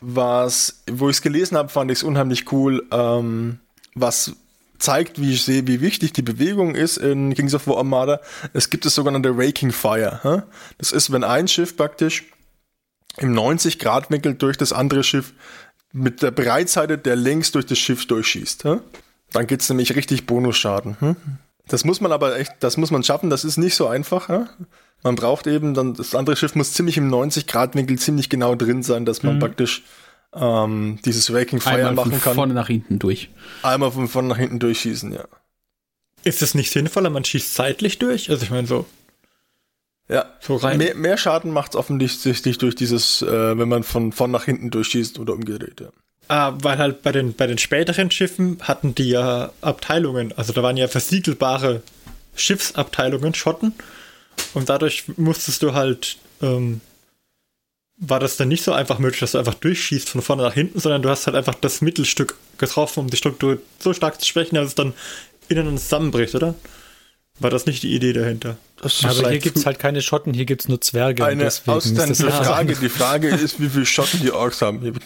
Was, 0.00 0.82
wo 0.90 1.08
ich 1.08 1.16
es 1.16 1.22
gelesen 1.22 1.56
habe, 1.56 1.68
fand 1.68 1.90
ich 1.90 1.98
es 1.98 2.02
unheimlich 2.02 2.50
cool, 2.52 2.86
ähm, 2.92 3.58
was 3.94 4.36
zeigt, 4.78 5.20
wie 5.20 5.34
ich 5.34 5.42
sehe, 5.42 5.66
wie 5.66 5.80
wichtig 5.80 6.12
die 6.12 6.22
Bewegung 6.22 6.76
ist 6.76 6.98
in 6.98 7.34
Kings 7.34 7.54
of 7.54 7.66
War 7.66 7.78
Armada. 7.78 8.20
Es 8.52 8.70
gibt 8.70 8.84
das 8.84 8.94
sogenannte 8.94 9.32
Raking 9.36 9.72
Fire. 9.72 10.20
Hä? 10.22 10.42
Das 10.78 10.92
ist, 10.92 11.10
wenn 11.10 11.24
ein 11.24 11.48
Schiff 11.48 11.76
praktisch 11.76 12.26
im 13.16 13.34
90-Grad-Winkel 13.34 14.34
durch 14.34 14.56
das 14.56 14.72
andere 14.72 15.02
Schiff 15.02 15.32
mit 15.92 16.22
der 16.22 16.30
Breitseite 16.30 16.98
der 16.98 17.16
längs 17.16 17.52
durch 17.52 17.66
das 17.66 17.78
Schiff 17.78 18.06
durchschießt. 18.06 18.64
Hä? 18.64 18.78
Dann 19.32 19.46
es 19.46 19.68
nämlich 19.68 19.94
richtig 19.94 20.26
Bonusschaden. 20.26 20.96
Hm? 21.00 21.16
Das 21.66 21.84
muss 21.84 22.00
man 22.00 22.12
aber 22.12 22.38
echt, 22.38 22.52
das 22.60 22.76
muss 22.76 22.90
man 22.90 23.02
schaffen, 23.02 23.30
das 23.30 23.44
ist 23.44 23.58
nicht 23.58 23.74
so 23.74 23.86
einfach. 23.86 24.28
Hä? 24.28 24.44
Man 25.02 25.14
braucht 25.14 25.46
eben 25.46 25.74
dann, 25.74 25.94
das 25.94 26.14
andere 26.14 26.36
Schiff 26.36 26.54
muss 26.54 26.72
ziemlich 26.72 26.96
im 26.96 27.12
90-Grad-Winkel 27.12 27.98
ziemlich 27.98 28.28
genau 28.28 28.54
drin 28.54 28.82
sein, 28.82 29.04
dass 29.04 29.22
man 29.22 29.36
mhm. 29.36 29.40
praktisch 29.40 29.82
ähm, 30.34 30.98
dieses 31.04 31.32
Waking 31.32 31.60
Fire 31.60 31.76
Einmal 31.76 31.94
machen 31.94 32.12
kann. 32.12 32.20
Von 32.20 32.34
vorne 32.34 32.54
nach 32.54 32.66
hinten 32.66 32.98
durch. 32.98 33.30
Einmal 33.62 33.92
von 33.92 34.08
vorne 34.08 34.28
nach 34.28 34.38
hinten 34.38 34.58
durchschießen, 34.58 35.12
ja. 35.12 35.24
Ist 36.24 36.42
es 36.42 36.54
nicht 36.54 36.72
sinnvoller, 36.72 37.10
man 37.10 37.24
schießt 37.24 37.54
zeitlich 37.54 37.98
durch? 37.98 38.28
Also 38.30 38.42
ich 38.42 38.50
meine 38.50 38.66
so. 38.66 38.86
Ja, 40.08 40.24
so 40.40 40.56
rein. 40.56 40.78
Mehr, 40.78 40.94
mehr 40.94 41.18
Schaden 41.18 41.52
macht 41.52 41.72
es 41.72 41.76
offensichtlich 41.76 42.58
durch 42.58 42.74
dieses, 42.74 43.22
äh, 43.22 43.58
wenn 43.58 43.68
man 43.68 43.82
von 43.82 44.12
vorne 44.12 44.32
nach 44.32 44.44
hinten 44.44 44.70
durchschießt 44.70 45.18
oder 45.18 45.34
umgedreht, 45.34 45.80
ja. 45.80 45.88
Ah, 46.28 46.54
weil 46.62 46.76
halt 46.76 47.02
bei 47.02 47.12
den, 47.12 47.34
bei 47.34 47.46
den 47.46 47.56
späteren 47.56 48.10
Schiffen 48.10 48.58
hatten 48.60 48.94
die 48.94 49.08
ja 49.10 49.50
Abteilungen, 49.62 50.32
also 50.36 50.52
da 50.52 50.62
waren 50.62 50.76
ja 50.76 50.86
versiegelbare 50.86 51.82
Schiffsabteilungen, 52.36 53.34
Schotten. 53.34 53.72
Und 54.54 54.68
dadurch 54.68 55.04
musstest 55.16 55.62
du 55.62 55.72
halt, 55.74 56.18
ähm, 56.42 56.80
war 57.96 58.20
das 58.20 58.36
dann 58.36 58.48
nicht 58.48 58.62
so 58.62 58.72
einfach 58.72 58.98
möglich, 58.98 59.20
dass 59.20 59.32
du 59.32 59.38
einfach 59.38 59.54
durchschießt 59.54 60.08
von 60.08 60.22
vorne 60.22 60.42
nach 60.42 60.54
hinten, 60.54 60.78
sondern 60.78 61.02
du 61.02 61.08
hast 61.08 61.26
halt 61.26 61.36
einfach 61.36 61.54
das 61.54 61.80
Mittelstück 61.80 62.36
getroffen, 62.58 63.00
um 63.00 63.10
die 63.10 63.16
Struktur 63.16 63.58
so 63.78 63.92
stark 63.92 64.20
zu 64.20 64.26
schwächen, 64.26 64.54
dass 64.54 64.68
es 64.68 64.74
dann 64.74 64.94
innen 65.48 65.78
zusammenbricht, 65.78 66.34
oder? 66.34 66.54
War 67.40 67.50
das 67.50 67.66
nicht 67.66 67.82
die 67.82 67.94
Idee 67.94 68.12
dahinter? 68.12 68.56
Aber 68.80 69.30
hier 69.30 69.38
gibt 69.38 69.56
es 69.56 69.66
halt 69.66 69.78
keine 69.78 70.02
Schotten, 70.02 70.34
hier 70.34 70.44
gibt 70.44 70.62
es 70.62 70.68
nur 70.68 70.80
Zwerge. 70.80 71.24
Eine 71.24 71.46
ausständige 71.46 72.30
Frage. 72.30 72.74
Die 72.74 72.88
Frage 72.88 73.28
ist, 73.28 73.60
wie 73.60 73.68
viele 73.68 73.86
Schotten 73.86 74.20
die 74.20 74.32
Orks 74.32 74.62
haben. 74.62 74.80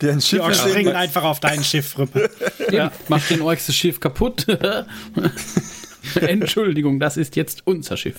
die 0.00 0.08
ein 0.08 0.20
Schiff 0.20 0.38
die 0.38 0.40
Orks 0.40 0.58
springen 0.58 0.94
einfach 0.94 1.22
auf 1.24 1.40
dein 1.40 1.64
Schiff 1.64 1.98
rüber. 1.98 2.28
Ja, 2.70 2.92
mach 3.08 3.26
den 3.28 3.42
Orks 3.42 3.66
das 3.66 3.76
Schiff 3.76 4.00
kaputt. 4.00 4.46
Entschuldigung, 6.14 6.98
das 7.00 7.16
ist 7.16 7.36
jetzt 7.36 7.62
unser 7.66 7.96
Schiff. 7.96 8.16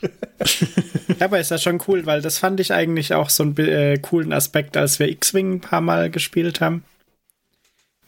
ja, 0.00 1.26
aber 1.26 1.40
ist 1.40 1.50
das 1.50 1.62
schon 1.62 1.82
cool, 1.88 2.06
weil 2.06 2.22
das 2.22 2.38
fand 2.38 2.60
ich 2.60 2.72
eigentlich 2.72 3.14
auch 3.14 3.30
so 3.30 3.42
einen 3.42 3.56
äh, 3.56 3.98
coolen 3.98 4.32
Aspekt, 4.32 4.76
als 4.76 4.98
wir 4.98 5.08
X-Wing 5.08 5.54
ein 5.54 5.60
paar 5.60 5.80
Mal 5.80 6.10
gespielt 6.10 6.60
haben. 6.60 6.84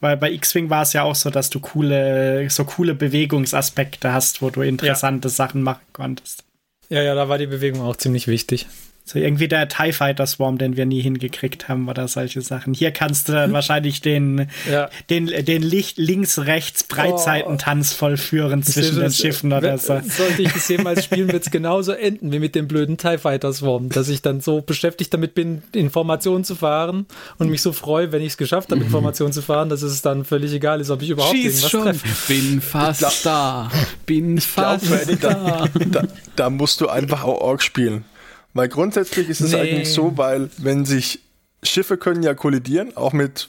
Weil 0.01 0.17
bei 0.17 0.33
X-Wing 0.33 0.71
war 0.71 0.83
es 0.83 0.95
ja 0.95 1.03
auch 1.03 1.15
so, 1.15 1.31
dass 1.31 1.51
du 1.51 1.61
coole, 1.61 2.49
so 2.49 2.65
coole 2.65 2.95
Bewegungsaspekte 2.95 4.13
hast, 4.13 4.41
wo 4.41 4.51
du 4.51 4.63
interessante 4.63 5.29
ja. 5.29 5.33
Sachen 5.33 5.63
machen 5.63 5.85
konntest. 5.93 6.45
Ja, 6.89 7.03
ja, 7.03 7.15
da 7.15 7.29
war 7.29 7.39
die 7.39 7.47
Bewegung 7.47 7.83
auch 7.83 7.97
ziemlich 7.97 8.27
wichtig. 8.27 8.67
So 9.13 9.19
irgendwie 9.19 9.49
der 9.49 9.67
TIE 9.67 9.93
Fighter 9.93 10.25
Swarm, 10.25 10.57
den 10.57 10.77
wir 10.77 10.87
nie 10.87 11.01
hingekriegt 11.01 11.69
haben 11.69 11.89
oder 11.89 12.07
solche 12.07 12.43
Sachen. 12.43 12.75
Hier 12.75 12.93
kannst 12.93 13.29
du 13.29 13.33
dann 13.33 13.53
wahrscheinlich 13.53 14.01
den, 14.01 14.47
ja. 14.71 14.89
den, 15.09 15.27
den 15.27 15.63
Licht 15.63 15.99
links-rechts 15.99 16.85
Breitseitentanz 16.85 17.93
vollführen 17.93 18.63
zwischen 18.63 19.01
den 19.01 19.11
Schiffen 19.11 19.53
oder 19.53 19.79
so. 19.79 20.01
Sollte 20.05 20.43
ich 20.43 20.53
das 20.53 20.69
jemals 20.69 21.03
spielen, 21.05 21.33
wird 21.33 21.43
es 21.45 21.51
genauso 21.51 21.91
enden 21.91 22.31
wie 22.31 22.39
mit 22.39 22.55
dem 22.55 22.69
blöden 22.69 22.99
TIE 22.99 23.19
Fighter 23.19 23.53
Swarm, 23.53 23.89
dass 23.89 24.09
ich 24.09 24.23
dann 24.23 24.41
so 24.41 24.61
beschäftigt 24.61 25.13
damit 25.13 25.35
bin, 25.35 25.65
Informationen 25.73 26.45
zu 26.45 26.55
fahren 26.55 27.07
und 27.39 27.51
mich 27.51 27.63
so 27.63 27.73
freue, 27.73 28.13
wenn 28.13 28.23
ich 28.23 28.29
es 28.29 28.37
geschafft 28.37 28.71
habe, 28.71 28.81
Informationen 28.81 29.33
zu 29.33 29.43
fahren, 29.43 29.71
dass 29.71 29.83
es 29.83 30.03
dann 30.03 30.25
völlig 30.25 30.53
egal 30.53 30.81
ist, 30.81 30.91
ob 30.91 31.03
ich 31.03 31.11
überhaupt 31.11 31.35
Schieß 31.35 31.65
irgendwas 31.65 31.71
schon. 31.73 31.83
treffe. 31.83 32.33
Bin 32.33 32.61
fast 32.61 33.01
glaub, 33.01 33.23
da. 33.25 33.71
Bin 34.07 34.41
fast 34.41 34.87
glaub, 34.87 35.21
da. 35.21 35.69
da. 35.91 36.03
Da 36.37 36.49
musst 36.49 36.81
du 36.81 36.89
einfach 36.89 37.25
auch 37.25 37.41
Org 37.41 37.65
spielen. 37.65 38.05
Weil 38.53 38.69
grundsätzlich 38.69 39.29
ist 39.29 39.41
es 39.41 39.53
nee. 39.53 39.61
eigentlich 39.61 39.93
so, 39.93 40.17
weil 40.17 40.51
wenn 40.59 40.85
sich 40.85 41.21
Schiffe 41.63 41.97
können 41.97 42.23
ja 42.23 42.35
kollidieren, 42.35 42.97
auch 42.97 43.13
mit 43.13 43.49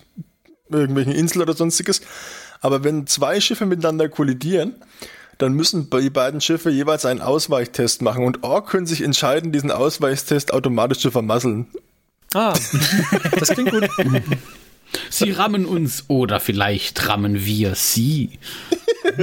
irgendwelchen 0.70 1.14
Inseln 1.14 1.42
oder 1.42 1.54
sonstiges, 1.54 2.02
aber 2.62 2.84
wenn 2.84 3.08
zwei 3.08 3.42
Schiffe 3.42 3.66
miteinander 3.66 4.10
kollidieren, 4.10 4.76
dann 5.38 5.54
müssen 5.54 5.90
die 5.90 6.10
beiden 6.12 6.40
Schiffe 6.40 6.70
jeweils 6.70 7.06
einen 7.06 7.22
Ausweichtest 7.22 8.04
machen 8.04 8.26
und 8.26 8.44
Ork 8.44 8.70
können 8.70 8.86
sich 8.86 9.02
entscheiden, 9.02 9.52
diesen 9.52 9.72
Ausweichtest 9.72 10.54
automatisch 10.54 11.00
zu 11.00 11.10
vermasseln. 11.10 11.68
Ah, 12.34 12.54
das 13.40 13.50
klingt 13.50 13.72
gut. 13.72 13.90
Sie 15.10 15.32
rammen 15.32 15.66
uns 15.66 16.06
oder 16.10 16.40
vielleicht 16.40 17.08
rammen 17.08 17.46
wir 17.46 17.76
sie. 17.76 18.40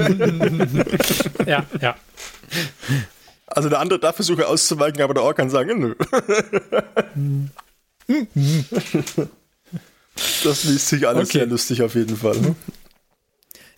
ja, 1.46 1.64
ja. 1.80 1.96
Also 3.50 3.68
der 3.68 3.80
andere 3.80 3.98
darf 3.98 4.16
versuchen 4.16 4.44
auszuweichen, 4.44 5.00
aber 5.02 5.14
der 5.14 5.22
Ork 5.22 5.38
kann 5.38 5.50
sagen, 5.50 5.80
nö. 5.80 5.94
das 10.44 10.64
liest 10.64 10.88
sich 10.88 11.06
alles 11.08 11.30
okay. 11.30 11.38
sehr 11.38 11.46
lustig 11.46 11.82
auf 11.82 11.94
jeden 11.94 12.16
Fall. 12.16 12.36
Ne? 12.38 12.54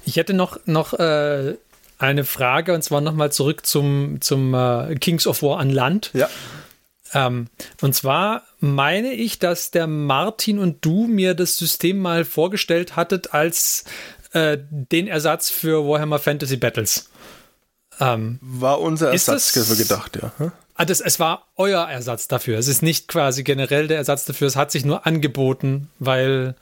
Ich 0.04 0.16
hätte 0.16 0.35
noch, 0.35 0.59
noch 0.66 0.94
äh, 0.94 1.56
eine 1.98 2.24
Frage 2.24 2.74
und 2.74 2.83
zwar 2.83 3.00
nochmal 3.00 3.30
zurück 3.30 3.64
zum, 3.66 4.20
zum 4.20 4.54
äh, 4.54 4.96
Kings 4.96 5.26
of 5.26 5.42
War 5.42 5.59
an 5.59 5.70
Land. 5.70 6.11
Ja. 6.14 6.28
Ähm, 7.12 7.48
und 7.80 7.94
zwar 7.94 8.42
meine 8.59 9.12
ich, 9.12 9.38
dass 9.38 9.70
der 9.70 9.87
Martin 9.87 10.59
und 10.59 10.85
du 10.85 11.06
mir 11.06 11.35
das 11.35 11.56
System 11.56 11.98
mal 11.98 12.24
vorgestellt 12.24 12.96
hattet 12.96 13.35
als 13.35 13.85
äh, 14.33 14.59
den 14.70 15.09
Ersatz 15.09 15.50
für 15.50 15.87
Warhammer 15.87 16.18
Fantasy 16.18 16.56
Battles. 16.56 17.11
Ähm, 18.00 18.38
war 18.40 18.80
unser 18.80 19.12
Ersatz 19.12 19.52
dafür 19.52 19.76
gedacht, 19.76 20.18
ja. 20.20 20.32
Hm? 20.38 20.52
Ah, 20.74 20.86
das, 20.86 21.00
es 21.00 21.20
war 21.20 21.46
euer 21.56 21.82
Ersatz 21.82 22.26
dafür. 22.26 22.58
Es 22.58 22.66
ist 22.66 22.82
nicht 22.82 23.06
quasi 23.08 23.44
generell 23.44 23.86
der 23.86 23.98
Ersatz 23.98 24.24
dafür. 24.24 24.48
Es 24.48 24.56
hat 24.56 24.70
sich 24.70 24.86
nur 24.86 25.06
angeboten, 25.06 25.90
weil 25.98 26.54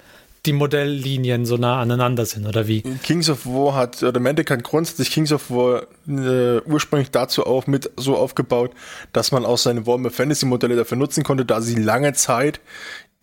die 0.45 0.53
Modelllinien 0.53 1.47
so 1.47 1.57
nah 1.57 1.81
aneinander 1.81 2.27
sind, 2.27 2.47
oder 2.47 2.67
wie? 2.67 2.83
Kings 2.83 3.29
of 3.29 3.47
War 3.47 3.75
hat, 3.75 4.03
oder 4.03 4.19
Mantic 4.19 4.51
hat 4.51 4.65
grundsätzlich 4.65 5.11
Kings 5.11 5.31
of 5.31 5.51
War 5.51 5.83
äh, 6.09 6.61
ursprünglich 6.63 7.11
dazu 7.11 7.47
auch 7.47 7.67
mit 7.67 7.91
so 7.97 8.17
aufgebaut, 8.17 8.73
dass 9.13 9.31
man 9.31 9.45
auch 9.45 9.59
seine 9.59 9.87
Warhammer 9.87 10.11
Fantasy 10.11 10.47
Modelle 10.47 10.75
dafür 10.75 10.97
nutzen 10.97 11.23
konnte, 11.23 11.45
da 11.45 11.61
sie 11.61 11.75
lange 11.77 12.13
Zeit 12.15 12.61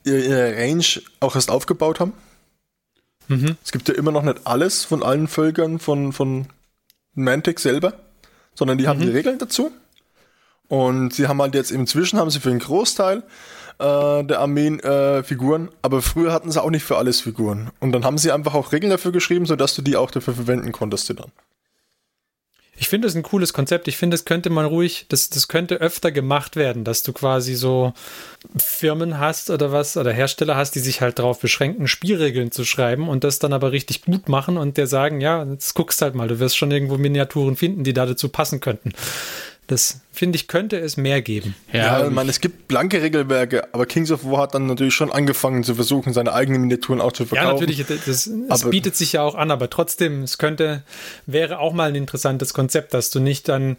ihre 0.06 0.56
Range 0.56 0.86
auch 1.19 1.36
erst 1.36 1.49
aufgebaut 1.49 1.99
haben. 1.99 2.13
Mhm. 3.28 3.58
Es 3.63 3.71
gibt 3.71 3.89
ja 3.89 3.95
immer 3.95 4.12
noch 4.12 4.23
nicht 4.23 4.41
alles 4.45 4.86
von 4.86 5.04
allen 5.04 5.28
Völkern 5.28 5.80
von, 5.80 6.13
von 6.13 6.47
Mantic 7.15 7.60
selber 7.60 7.93
sondern 8.56 8.78
die 8.78 8.88
haben 8.88 9.00
mhm. 9.00 9.04
die 9.04 9.10
Regeln 9.10 9.38
dazu. 9.38 9.72
Und 10.68 11.13
sie 11.13 11.28
haben 11.28 11.41
halt 11.41 11.54
jetzt 11.54 11.72
inzwischen 11.72 12.18
haben 12.18 12.32
sie 12.32 12.39
für 12.39 12.50
einen 12.50 12.60
Großteil 12.60 13.24
äh, 13.78 14.24
der 14.24 14.39
Armeen 14.39 14.80
äh, 14.80 15.22
Figuren, 15.24 15.70
aber 15.82 16.02
früher 16.02 16.34
hatten 16.34 16.52
sie 16.52 16.62
auch 16.62 16.72
nicht 16.72 16.84
für 16.84 16.98
alles 16.98 17.22
Figuren. 17.22 17.70
Und 17.80 17.91
dann 17.91 18.04
haben 18.04 18.18
sie 18.18 18.32
einfach 18.32 18.56
auch 18.56 18.72
Regeln 18.72 18.89
dafür 18.89 19.12
geschrieben, 19.12 19.46
sodass 19.46 19.76
du 19.76 19.82
die 19.82 19.96
auch 19.96 20.12
dafür 20.12 20.34
verwenden 20.34 20.72
konntest 20.72 21.10
dann. 21.10 21.32
Ich 22.77 22.89
finde 22.89 23.07
es 23.07 23.15
ein 23.15 23.23
cooles 23.23 23.53
Konzept. 23.53 23.88
Ich 23.88 23.95
finde, 23.97 24.15
es 24.15 24.25
könnte 24.25 24.49
man 24.49 24.65
ruhig, 24.65 25.05
das, 25.07 25.29
das 25.29 25.47
könnte 25.47 25.75
öfter 25.75 26.11
gemacht 26.11 26.55
werden, 26.55 26.83
dass 26.83 27.03
du 27.03 27.13
quasi 27.13 27.55
so 27.55 27.93
Firmen 28.57 29.17
hast 29.17 29.49
oder 29.49 29.71
was 29.71 29.95
oder 29.95 30.11
Hersteller 30.11 30.55
hast, 30.55 30.71
die 30.75 30.79
sich 30.79 30.99
halt 30.99 31.19
darauf 31.19 31.39
beschränken, 31.39 31.88
Spielregeln 31.88 32.51
zu 32.51 32.65
schreiben 32.65 33.07
und 33.07 33.23
das 33.23 33.39
dann 33.39 33.53
aber 33.53 33.71
richtig 33.71 34.03
gut 34.03 34.27
machen 34.27 34.57
und 34.57 34.77
der 34.77 34.88
sagen, 34.88 35.21
ja, 35.21 35.43
jetzt 35.45 35.73
guckst 35.73 36.01
halt 36.01 36.15
mal, 36.15 36.27
du 36.27 36.39
wirst 36.39 36.57
schon 36.57 36.71
irgendwo 36.71 36.97
Miniaturen 36.97 37.55
finden, 37.55 37.83
die 37.83 37.93
da 37.93 38.05
dazu 38.05 38.29
passen 38.29 38.59
könnten. 38.59 38.91
Das 39.67 40.01
finde 40.12 40.36
ich, 40.36 40.47
könnte 40.47 40.78
es 40.78 40.95
mehr 40.95 41.21
geben. 41.21 41.56
Ja, 41.73 41.99
ja 41.99 42.08
ich 42.08 42.13
meine, 42.13 42.30
es 42.30 42.39
gibt 42.39 42.67
blanke 42.67 43.01
Regelwerke, 43.01 43.73
aber 43.73 43.86
Kings 43.86 44.12
of 44.12 44.23
War 44.23 44.43
hat 44.43 44.54
dann 44.54 44.67
natürlich 44.67 44.93
schon 44.93 45.12
angefangen 45.12 45.63
zu 45.63 45.75
versuchen, 45.75 46.13
seine 46.13 46.34
eigenen 46.34 46.62
Miniaturen 46.62 47.01
auch 47.01 47.12
zu 47.12 47.25
verkaufen. 47.25 47.47
Ja, 47.47 47.54
natürlich, 47.54 47.86
das, 48.06 48.30
das 48.47 48.69
bietet 48.69 48.95
sich 48.95 49.13
ja 49.13 49.23
auch 49.23 49.36
an, 49.36 49.49
aber 49.49 49.69
trotzdem, 49.69 50.23
es 50.23 50.38
könnte, 50.38 50.84
wäre 51.25 51.60
auch 51.60 51.73
mal 51.73 51.89
ein 51.89 51.95
interessantes 51.95 52.54
Konzept, 52.54 52.93
dass 52.93 53.10
du 53.10 53.19
nicht 53.19 53.49
dann, 53.49 53.78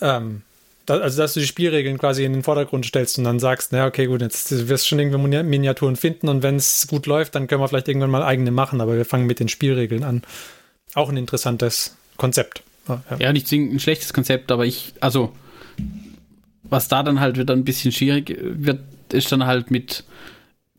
ähm, 0.00 0.42
da, 0.86 0.98
also 0.98 1.20
dass 1.20 1.34
du 1.34 1.40
die 1.40 1.46
Spielregeln 1.46 1.98
quasi 1.98 2.24
in 2.24 2.32
den 2.32 2.44
Vordergrund 2.44 2.86
stellst 2.86 3.18
und 3.18 3.24
dann 3.24 3.40
sagst, 3.40 3.72
na 3.72 3.86
okay, 3.86 4.06
gut, 4.06 4.20
jetzt 4.20 4.68
wirst 4.68 4.84
du 4.84 4.88
schon 4.88 5.00
irgendwie 5.00 5.42
Miniaturen 5.42 5.96
finden 5.96 6.28
und 6.28 6.44
wenn 6.44 6.56
es 6.56 6.86
gut 6.88 7.06
läuft, 7.06 7.34
dann 7.34 7.48
können 7.48 7.60
wir 7.60 7.68
vielleicht 7.68 7.88
irgendwann 7.88 8.10
mal 8.10 8.22
eigene 8.22 8.52
machen, 8.52 8.80
aber 8.80 8.96
wir 8.96 9.04
fangen 9.04 9.26
mit 9.26 9.40
den 9.40 9.48
Spielregeln 9.48 10.04
an. 10.04 10.22
Auch 10.94 11.08
ein 11.08 11.16
interessantes 11.16 11.96
Konzept. 12.16 12.62
Ja, 12.88 13.02
ja 13.18 13.32
nicht 13.32 13.50
ein 13.52 13.78
schlechtes 13.80 14.12
Konzept, 14.12 14.50
aber 14.50 14.66
ich, 14.66 14.94
also, 15.00 15.32
was 16.64 16.88
da 16.88 17.02
dann 17.02 17.20
halt 17.20 17.38
wieder 17.38 17.54
ein 17.54 17.64
bisschen 17.64 17.92
schwierig 17.92 18.36
wird, 18.40 18.80
ist 19.12 19.30
dann 19.32 19.46
halt 19.46 19.70
mit 19.70 20.04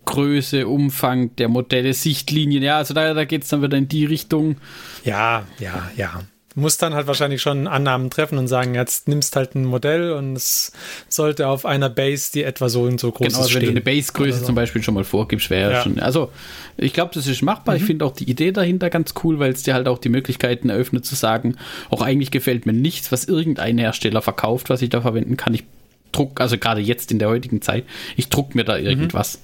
Größe, 0.06 0.67
Umfang 0.67 1.36
der 1.36 1.50
Modelle, 1.50 1.93
Sichtlinien. 1.93 2.63
Ja, 2.63 2.78
also 2.78 2.93
da, 2.93 3.13
da 3.13 3.26
geht 3.26 3.43
es 3.43 3.50
dann 3.50 3.62
wieder 3.62 3.78
in 3.78 3.88
die 3.88 4.06
Richtung. 4.06 4.58
Ja, 5.04 5.45
ja, 5.60 5.89
ja 5.95 6.22
muss 6.55 6.77
dann 6.77 6.93
halt 6.93 7.07
wahrscheinlich 7.07 7.41
schon 7.41 7.67
Annahmen 7.67 8.09
treffen 8.09 8.38
und 8.38 8.47
sagen, 8.47 8.75
jetzt 8.75 9.07
nimmst 9.07 9.35
halt 9.35 9.55
ein 9.55 9.65
Modell 9.65 10.13
und 10.13 10.35
es 10.35 10.71
sollte 11.07 11.47
auf 11.47 11.65
einer 11.65 11.89
Base, 11.89 12.31
die 12.33 12.43
etwa 12.43 12.69
so 12.69 12.83
und 12.83 12.99
so 12.99 13.12
groß 13.12 13.27
genau, 13.27 13.39
ist. 13.41 13.47
Genau, 13.49 13.59
wenn 13.59 13.65
du 13.65 13.71
eine 13.71 13.81
Base-Größe 13.81 14.39
so. 14.39 14.45
zum 14.45 14.55
Beispiel 14.55 14.81
schon 14.83 14.95
mal 14.95 15.03
vorgibst, 15.03 15.49
wäre 15.49 15.73
ja. 15.73 15.83
schon. 15.83 15.99
Also, 15.99 16.31
ich 16.77 16.93
glaube, 16.93 17.12
das 17.13 17.27
ist 17.27 17.41
machbar. 17.41 17.75
Mhm. 17.75 17.81
Ich 17.81 17.88
finde 17.88 18.05
auch 18.05 18.13
die 18.13 18.29
Idee 18.29 18.51
dahinter 18.51 18.89
ganz 18.89 19.13
cool, 19.23 19.39
weil 19.39 19.51
es 19.51 19.63
dir 19.63 19.73
halt 19.73 19.88
auch 19.88 19.99
die 19.99 20.09
Möglichkeiten 20.09 20.69
eröffnet 20.69 21.05
zu 21.05 21.15
sagen, 21.15 21.55
auch 21.89 22.01
eigentlich 22.01 22.31
gefällt 22.31 22.65
mir 22.65 22.73
nichts, 22.73 23.12
was 23.12 23.25
irgendein 23.25 23.77
Hersteller 23.77 24.21
verkauft, 24.21 24.69
was 24.69 24.81
ich 24.81 24.89
da 24.89 25.01
verwenden 25.01 25.38
kann. 25.38 25.53
Ich 25.53 25.63
druck, 26.12 26.41
also 26.41 26.57
gerade 26.57 26.81
jetzt 26.81 27.12
in 27.12 27.19
der 27.19 27.29
heutigen 27.29 27.62
Zeit, 27.62 27.85
ich 28.15 28.29
druck 28.29 28.55
mir 28.55 28.63
da 28.63 28.77
mhm. 28.77 28.85
irgendwas. 28.85 29.39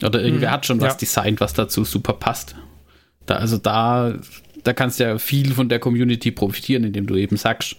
Mhm. 0.00 0.06
Oder 0.06 0.22
irgendwer 0.22 0.48
mhm. 0.48 0.52
hat 0.54 0.66
schon 0.66 0.80
was 0.80 0.94
ja. 0.94 0.98
designt, 0.98 1.40
was 1.40 1.54
dazu 1.54 1.84
super 1.84 2.14
passt. 2.14 2.56
Da, 3.26 3.36
also 3.36 3.56
da 3.56 4.14
da 4.64 4.72
kannst 4.72 5.00
ja 5.00 5.18
viel 5.18 5.54
von 5.54 5.68
der 5.68 5.78
Community 5.78 6.30
profitieren, 6.30 6.84
indem 6.84 7.06
du 7.06 7.16
eben 7.16 7.36
sagst, 7.36 7.76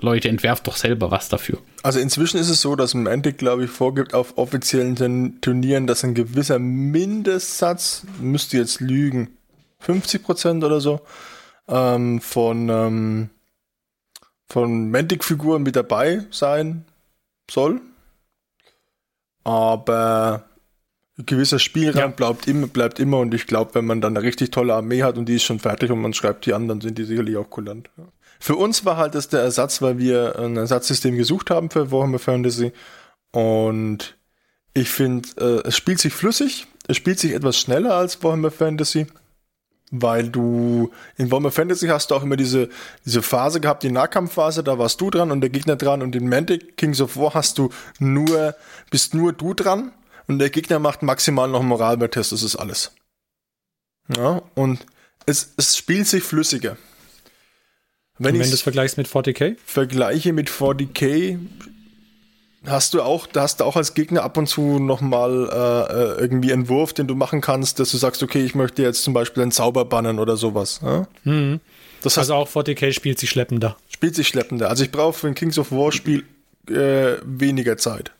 Leute, 0.00 0.28
entwerft 0.28 0.66
doch 0.66 0.76
selber 0.76 1.10
was 1.10 1.28
dafür. 1.28 1.58
Also 1.82 1.98
inzwischen 1.98 2.38
ist 2.38 2.48
es 2.48 2.60
so, 2.60 2.76
dass 2.76 2.94
Mantic, 2.94 3.38
glaube 3.38 3.64
ich, 3.64 3.70
vorgibt 3.70 4.14
auf 4.14 4.36
offiziellen 4.36 5.40
Turnieren, 5.40 5.86
dass 5.86 6.04
ein 6.04 6.14
gewisser 6.14 6.58
Mindestsatz, 6.58 8.04
müsste 8.20 8.58
jetzt 8.58 8.80
lügen, 8.80 9.36
50% 9.84 10.64
oder 10.64 10.80
so, 10.80 11.00
ähm, 11.68 12.20
von, 12.20 12.68
ähm, 12.68 13.30
von 14.48 14.90
Mantic-Figuren 14.90 15.62
mit 15.62 15.76
dabei 15.76 16.24
sein 16.30 16.84
soll. 17.50 17.80
Aber 19.44 20.44
ein 21.18 21.26
gewisser 21.26 21.58
Spielraum 21.58 22.00
ja. 22.00 22.06
bleibt, 22.08 22.48
immer, 22.48 22.66
bleibt 22.66 22.98
immer 22.98 23.18
und 23.18 23.34
ich 23.34 23.46
glaube, 23.46 23.74
wenn 23.74 23.84
man 23.84 24.00
dann 24.00 24.16
eine 24.16 24.26
richtig 24.26 24.50
tolle 24.50 24.74
Armee 24.74 25.02
hat 25.02 25.16
und 25.16 25.26
die 25.26 25.36
ist 25.36 25.44
schon 25.44 25.60
fertig 25.60 25.90
und 25.90 26.00
man 26.00 26.12
schreibt 26.12 26.46
die 26.46 26.54
an, 26.54 26.66
dann 26.66 26.80
sind 26.80 26.98
die 26.98 27.04
sicherlich 27.04 27.36
auch 27.36 27.50
kulant. 27.50 27.88
Ja. 27.96 28.04
Für 28.40 28.56
uns 28.56 28.84
war 28.84 28.96
halt 28.96 29.14
das 29.14 29.28
der 29.28 29.40
Ersatz, 29.40 29.80
weil 29.80 29.98
wir 29.98 30.38
ein 30.38 30.56
Ersatzsystem 30.56 31.16
gesucht 31.16 31.50
haben 31.50 31.70
für 31.70 31.92
Warhammer 31.92 32.18
Fantasy 32.18 32.72
und 33.30 34.16
ich 34.74 34.90
finde, 34.90 35.28
äh, 35.38 35.68
es 35.68 35.76
spielt 35.76 36.00
sich 36.00 36.12
flüssig, 36.12 36.66
es 36.88 36.96
spielt 36.96 37.20
sich 37.20 37.32
etwas 37.32 37.58
schneller 37.58 37.94
als 37.94 38.22
Warhammer 38.24 38.50
Fantasy, 38.50 39.06
weil 39.92 40.28
du 40.28 40.90
in 41.16 41.30
Warhammer 41.30 41.52
Fantasy 41.52 41.86
hast 41.86 42.10
du 42.10 42.16
auch 42.16 42.24
immer 42.24 42.36
diese, 42.36 42.68
diese 43.04 43.22
Phase 43.22 43.60
gehabt, 43.60 43.84
die 43.84 43.92
Nahkampfphase, 43.92 44.64
da 44.64 44.80
warst 44.80 45.00
du 45.00 45.10
dran 45.10 45.30
und 45.30 45.42
der 45.42 45.50
Gegner 45.50 45.76
dran 45.76 46.02
und 46.02 46.16
in 46.16 46.28
Mantic 46.28 46.76
Kings 46.76 47.00
of 47.00 47.16
War 47.16 47.34
hast 47.34 47.58
du 47.58 47.70
nur, 48.00 48.56
bist 48.90 49.14
nur 49.14 49.32
du 49.32 49.54
dran 49.54 49.92
und 50.26 50.38
der 50.38 50.50
Gegner 50.50 50.78
macht 50.78 51.02
maximal 51.02 51.48
noch 51.48 51.60
einen 51.60 51.68
Moralwerttest, 51.68 52.32
das 52.32 52.42
ist 52.42 52.56
alles. 52.56 52.92
Ja, 54.16 54.42
und 54.54 54.84
es, 55.26 55.52
es 55.56 55.76
spielt 55.76 56.06
sich 56.06 56.22
flüssiger. 56.22 56.76
Wenn, 58.18 58.38
wenn 58.38 58.48
du 58.48 58.54
es 58.54 58.62
vergleichst 58.62 58.96
mit 58.96 59.08
40k? 59.08 59.56
Vergleiche 59.64 60.32
mit 60.32 60.48
40k, 60.48 61.38
hast 62.64 62.94
du 62.94 63.02
auch, 63.02 63.26
da 63.26 63.42
hast 63.42 63.60
du 63.60 63.64
auch 63.64 63.76
als 63.76 63.94
Gegner 63.94 64.22
ab 64.22 64.36
und 64.36 64.46
zu 64.46 64.78
nochmal 64.78 65.48
äh, 65.50 65.92
äh, 65.92 66.20
irgendwie 66.20 66.52
einen 66.52 66.68
Wurf, 66.68 66.92
den 66.92 67.06
du 67.06 67.14
machen 67.14 67.40
kannst, 67.40 67.80
dass 67.80 67.90
du 67.90 67.96
sagst, 67.96 68.22
okay, 68.22 68.44
ich 68.44 68.54
möchte 68.54 68.82
jetzt 68.82 69.02
zum 69.02 69.14
Beispiel 69.14 69.42
einen 69.42 69.52
Zauber 69.52 69.84
bannen 69.84 70.18
oder 70.18 70.36
sowas. 70.36 70.80
Ja? 70.82 71.08
Mhm. 71.24 71.60
Das 72.02 72.18
also 72.18 72.34
heißt, 72.36 72.54
auch 72.56 72.62
40k 72.62 72.92
spielt 72.92 73.18
sich 73.18 73.30
schleppender. 73.30 73.76
Spielt 73.88 74.14
sich 74.14 74.28
schleppender. 74.28 74.68
Also 74.68 74.84
ich 74.84 74.92
brauche 74.92 75.18
für 75.18 75.26
ein 75.26 75.34
Kings 75.34 75.58
of 75.58 75.72
War 75.72 75.90
Spiel 75.90 76.24
äh, 76.68 77.16
weniger 77.24 77.76
Zeit. 77.78 78.12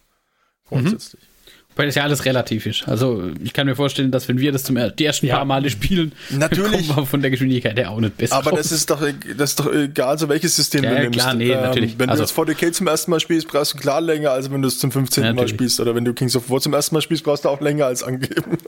Grundsätzlich. 0.66 1.22
Mhm. 1.22 1.33
Weil 1.76 1.86
das 1.86 1.96
ja 1.96 2.04
alles 2.04 2.24
relativ 2.24 2.66
ist. 2.66 2.86
Also 2.86 3.30
ich 3.42 3.52
kann 3.52 3.66
mir 3.66 3.74
vorstellen, 3.74 4.12
dass 4.12 4.28
wenn 4.28 4.38
wir 4.38 4.52
das 4.52 4.62
zum 4.62 4.76
die 4.76 5.04
ersten 5.04 5.26
ja. 5.26 5.36
paar 5.36 5.44
Male 5.44 5.70
spielen, 5.70 6.12
natürlich 6.30 6.86
kommen 6.86 7.02
wir 7.02 7.06
von 7.06 7.20
der 7.20 7.32
Geschwindigkeit 7.32 7.76
her 7.76 7.90
auch 7.90 7.98
nicht 7.98 8.16
besser. 8.16 8.36
Aber 8.36 8.50
raus. 8.50 8.60
das 8.60 8.72
ist 8.72 8.90
doch 8.90 9.02
das 9.36 9.50
ist 9.50 9.60
doch 9.60 9.72
egal, 9.72 10.16
so 10.18 10.28
welches 10.28 10.54
System 10.54 10.84
ja, 10.84 10.90
du 10.90 10.96
ja, 10.96 11.02
nimmst. 11.02 11.18
Klar, 11.18 11.34
nee, 11.34 11.50
ähm, 11.50 11.60
natürlich. 11.60 11.98
Wenn 11.98 12.10
also, 12.10 12.22
du 12.22 12.50
jetzt 12.52 12.60
40k 12.60 12.72
zum 12.72 12.86
ersten 12.86 13.10
Mal 13.10 13.18
spielst, 13.18 13.48
brauchst 13.48 13.74
du 13.74 13.78
klar 13.78 14.00
länger, 14.00 14.30
als 14.30 14.50
wenn 14.52 14.62
du 14.62 14.68
es 14.68 14.78
zum 14.78 14.92
15. 14.92 15.24
Ja, 15.24 15.32
Mal 15.32 15.48
spielst. 15.48 15.80
Oder 15.80 15.96
wenn 15.96 16.04
du 16.04 16.14
Kings 16.14 16.36
of 16.36 16.48
War 16.48 16.60
zum 16.60 16.74
ersten 16.74 16.94
Mal 16.94 17.00
spielst, 17.00 17.24
brauchst 17.24 17.44
du 17.44 17.48
auch 17.48 17.60
länger 17.60 17.86
als 17.86 18.04
angegeben. 18.04 18.58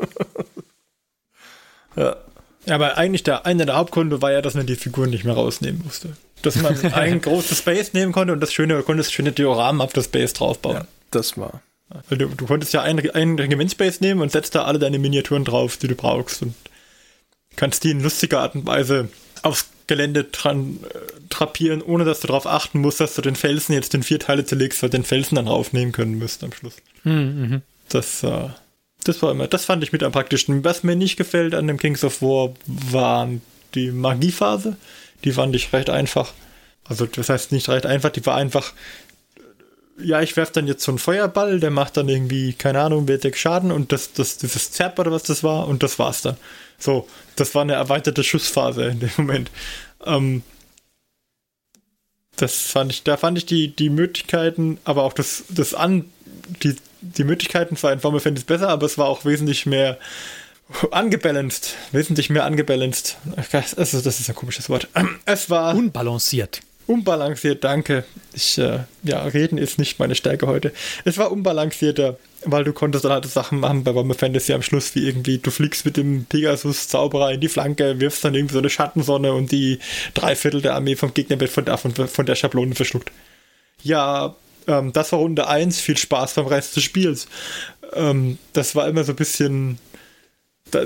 ja. 1.97 2.17
Ja, 2.67 2.75
aber 2.75 2.99
eigentlich 2.99 3.23
der 3.23 3.47
einer 3.47 3.65
der 3.65 3.77
Hauptgründe 3.77 4.21
war 4.21 4.33
ja, 4.33 4.43
dass 4.43 4.55
man 4.55 4.67
die 4.67 4.75
Figuren 4.75 5.11
nicht 5.11 5.25
mehr 5.25 5.35
rausnehmen 5.35 5.83
musste. 5.85 6.17
Dass 6.43 6.57
man 6.57 6.77
ein 6.95 7.21
großes 7.21 7.59
Space 7.59 7.93
nehmen 7.93 8.11
konnte 8.11 8.33
und 8.33 8.41
das 8.41 8.53
schöne, 8.53 8.75
du 8.75 8.83
konntest 8.83 9.13
schöne 9.13 9.31
Dioramen 9.31 9.81
auf 9.81 9.93
das 9.93 10.07
Space 10.07 10.33
draufbauen. 10.33 10.79
Ja, 10.79 10.87
das 11.13 11.39
war. 11.39 11.63
Weil 11.89 12.19
du, 12.19 12.27
du 12.27 12.47
konntest 12.47 12.73
ja 12.73 12.83
einen, 12.83 13.11
einen 13.11 13.39
Regimentspace 13.39 14.01
nehmen 14.01 14.21
und 14.21 14.33
setzt 14.33 14.55
da 14.55 14.65
alle 14.65 14.79
deine 14.79 14.99
Miniaturen 14.99 15.45
drauf, 15.45 15.77
die 15.77 15.89
du 15.89 15.95
brauchst. 15.95 16.43
Und 16.43 16.55
kannst 17.55 17.85
die 17.85 17.91
in 17.91 18.03
lustiger 18.03 18.41
Art 18.41 18.55
und 18.55 18.67
Weise 18.67 19.09
aufs 19.43 19.69
Gelände 19.87 20.25
dran 20.25 20.81
äh, 20.83 20.99
trapieren, 21.31 21.81
ohne 21.81 22.05
dass 22.05 22.21
du 22.21 22.27
darauf 22.27 22.47
achten 22.47 22.81
musst, 22.81 23.01
dass 23.01 23.15
du 23.15 23.23
den 23.23 23.37
Felsen 23.37 23.73
jetzt 23.73 23.95
in 23.95 24.03
vier 24.03 24.19
Teile 24.19 24.45
zerlegst, 24.45 24.83
weil 24.83 24.91
du 24.91 24.99
den 24.99 25.05
Felsen 25.05 25.37
dann 25.37 25.47
raufnehmen 25.47 25.93
können 25.93 26.19
müsst 26.19 26.43
am 26.43 26.53
Schluss. 26.53 26.75
Mhm. 27.05 27.63
Das, 27.89 28.25
äh, 28.25 28.49
das 29.05 29.23
war 29.23 29.31
immer, 29.31 29.47
das 29.47 29.65
fand 29.65 29.85
ich 29.85 29.93
mit 29.93 30.03
am 30.03 30.11
praktischsten. 30.11 30.65
Was 30.65 30.83
mir 30.83 30.97
nicht 30.97 31.17
gefällt 31.17 31.55
an 31.55 31.69
dem 31.69 31.79
Kings 31.79 32.03
of 32.03 32.21
War 32.21 32.55
waren 32.67 33.43
die 33.75 33.93
Magiephase. 33.93 34.77
Die 35.25 35.33
fand 35.33 35.55
ich 35.55 35.73
recht 35.73 35.91
einfach. 35.91 36.33
Also 36.85 37.07
das 37.07 37.29
heißt 37.29 37.53
nicht 37.53 37.69
recht 37.69 37.87
einfach, 37.87 38.11
die 38.11 38.25
war 38.27 38.37
einfach 38.37 38.73
ja, 39.99 40.21
ich 40.21 40.37
werfe 40.37 40.53
dann 40.53 40.67
jetzt 40.67 40.83
so 40.83 40.93
einen 40.93 40.99
Feuerball, 40.99 41.61
der 41.61 41.71
macht 41.71 41.97
dann 41.97 42.09
irgendwie, 42.09 42.53
keine 42.53 42.81
Ahnung, 42.81 43.09
wer 43.09 43.19
sechs 43.19 43.39
Schaden 43.41 43.73
und 43.73 43.93
das, 43.93 44.13
das, 44.13 44.37
dieses 44.37 44.71
Zerb 44.71 44.99
oder 44.99 45.13
was 45.13 45.23
das 45.23 45.43
war 45.43 45.69
und 45.69 45.83
das 45.83 45.99
war's 45.99 46.23
dann. 46.23 46.37
So, 46.79 47.09
das 47.37 47.55
war 47.55 47.63
eine 47.63 47.75
erweiterte 47.75 48.23
Schussphase 48.23 48.85
in 48.87 49.01
dem 49.01 49.11
Moment. 49.17 49.51
Ähm, 50.05 50.43
das 52.37 52.55
fand 52.55 52.93
ich, 52.93 53.03
da 53.03 53.17
fand 53.17 53.39
ich 53.39 53.47
die, 53.47 53.75
die 53.75 53.89
Möglichkeiten, 53.89 54.79
aber 54.85 55.05
auch 55.05 55.15
das, 55.15 55.45
das 55.49 55.73
an, 55.73 56.05
die, 56.63 56.77
die 57.01 57.25
Möglichkeiten 57.25 57.77
zwar 57.77 57.93
in 57.93 58.01
Formel 58.01 58.21
Fantasy 58.21 58.45
besser, 58.45 58.69
aber 58.69 58.85
es 58.85 58.99
war 58.99 59.07
auch 59.07 59.25
wesentlich 59.25 59.65
mehr 59.65 59.99
angebalanced, 60.91 61.75
wesentlich 61.93 62.29
mehr 62.29 62.45
angebalanced. 62.45 63.17
Also, 63.53 64.01
das 64.01 64.21
ist 64.21 64.29
ein 64.29 64.35
komisches 64.35 64.69
Wort. 64.69 64.89
Es 65.25 65.49
war 65.49 65.75
unbalanciert. 65.75 66.61
Unbalanciert, 66.87 67.65
danke. 67.65 68.05
Ich, 68.33 68.59
äh, 68.59 68.81
ja, 69.03 69.23
reden 69.23 69.59
ist 69.59 69.79
nicht 69.79 69.99
meine 69.99 70.15
Stärke 70.15 70.47
heute. 70.47 70.73
Es 71.05 71.19
war 71.19 71.33
unbalancierter, 71.33 72.17
weil 72.45 72.63
du 72.63 72.73
konntest 72.73 73.05
dann 73.05 73.13
halt 73.13 73.27
Sachen 73.27 73.59
machen 73.59 73.83
bei 73.83 73.95
Warhammer 73.95 74.15
Fantasy 74.15 74.53
am 74.53 74.63
Schluss, 74.63 74.95
wie 74.95 75.07
irgendwie, 75.07 75.39
du 75.39 75.51
fliegst 75.51 75.85
mit 75.85 75.97
dem 75.97 76.27
Pegasus-Zauberer 76.27 77.33
in 77.33 77.41
die 77.41 77.49
Flanke, 77.49 77.99
wirfst 77.99 78.25
dann 78.25 78.37
irgendwie 78.37 78.53
so 78.53 78.61
eine 78.61 78.71
Schattensonne 78.71 79.33
und 79.33 79.51
die 79.51 79.81
drei 80.15 80.37
Viertel 80.37 80.63
der 80.63 80.75
Armee 80.75 80.95
vom 80.95 81.13
Gegner 81.13 81.41
wird 81.41 81.51
von 81.51 81.65
der, 81.65 81.77
von, 81.77 81.93
von 81.93 82.27
der 82.27 82.37
Schablone 82.37 82.77
verschluckt. 82.77 83.11
Ja, 83.83 84.37
ähm, 84.69 84.93
das 84.93 85.11
war 85.11 85.19
Runde 85.19 85.49
1, 85.49 85.81
viel 85.81 85.97
Spaß 85.97 86.35
beim 86.35 86.47
Rest 86.47 86.77
des 86.77 86.85
Spiels. 86.85 87.27
Ähm, 87.95 88.39
das 88.53 88.77
war 88.77 88.89
immer 88.89 89.03
so 89.03 89.13
ein 89.13 89.17
bisschen. 89.17 89.79
Da, 90.71 90.85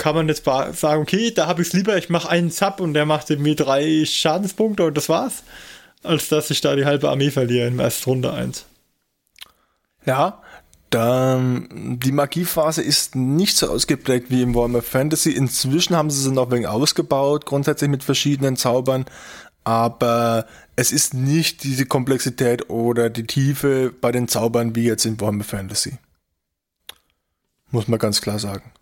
kann 0.00 0.14
man 0.14 0.28
jetzt 0.28 0.44
sagen, 0.44 1.02
okay, 1.02 1.30
da 1.30 1.46
habe 1.46 1.60
ich 1.60 1.68
es 1.68 1.74
lieber, 1.74 1.96
ich 1.98 2.08
mache 2.08 2.30
einen 2.30 2.50
Sub 2.50 2.80
und 2.80 2.94
der 2.94 3.04
macht 3.04 3.28
mir 3.28 3.54
drei 3.54 4.04
Schadenspunkte 4.06 4.84
und 4.84 4.96
das 4.96 5.10
war's, 5.10 5.42
als 6.02 6.30
dass 6.30 6.50
ich 6.50 6.62
da 6.62 6.74
die 6.74 6.86
halbe 6.86 7.10
Armee 7.10 7.30
verliere 7.30 7.68
in 7.68 7.76
der 7.76 7.84
ersten 7.84 8.08
Runde 8.08 8.32
1. 8.32 8.64
Ja, 10.06 10.40
da, 10.88 11.38
die 11.70 12.12
Magiephase 12.12 12.80
ist 12.82 13.14
nicht 13.14 13.58
so 13.58 13.70
ausgeprägt 13.70 14.30
wie 14.30 14.40
im 14.40 14.54
Warhammer 14.54 14.80
Fantasy. 14.80 15.32
Inzwischen 15.32 15.94
haben 15.94 16.08
sie 16.08 16.22
sie 16.22 16.32
noch 16.32 16.50
wenig 16.50 16.66
ausgebaut, 16.66 17.44
grundsätzlich 17.44 17.90
mit 17.90 18.02
verschiedenen 18.02 18.56
Zaubern, 18.56 19.04
aber 19.64 20.46
es 20.76 20.92
ist 20.92 21.12
nicht 21.12 21.62
diese 21.62 21.84
Komplexität 21.84 22.70
oder 22.70 23.10
die 23.10 23.26
Tiefe 23.26 23.92
bei 24.00 24.12
den 24.12 24.28
Zaubern 24.28 24.74
wie 24.74 24.84
jetzt 24.84 25.04
in 25.04 25.20
Warhammer 25.20 25.44
Fantasy. 25.44 25.98
Muss 27.70 27.86
man 27.86 27.98
ganz 27.98 28.22
klar 28.22 28.38
sagen. 28.38 28.72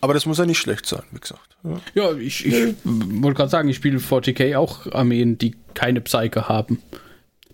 Aber 0.00 0.14
das 0.14 0.26
muss 0.26 0.38
ja 0.38 0.46
nicht 0.46 0.58
schlecht 0.58 0.86
sein, 0.86 1.02
wie 1.10 1.20
gesagt. 1.20 1.56
Ja, 1.62 1.80
ja 1.94 2.12
ich, 2.16 2.46
ich 2.46 2.74
wollte 2.84 3.36
gerade 3.36 3.50
sagen, 3.50 3.68
ich 3.68 3.76
spiele 3.76 3.98
40k 3.98 4.56
auch 4.56 4.90
Armeen, 4.92 5.36
die 5.36 5.56
keine 5.74 6.00
Psyche 6.00 6.48
haben. 6.48 6.82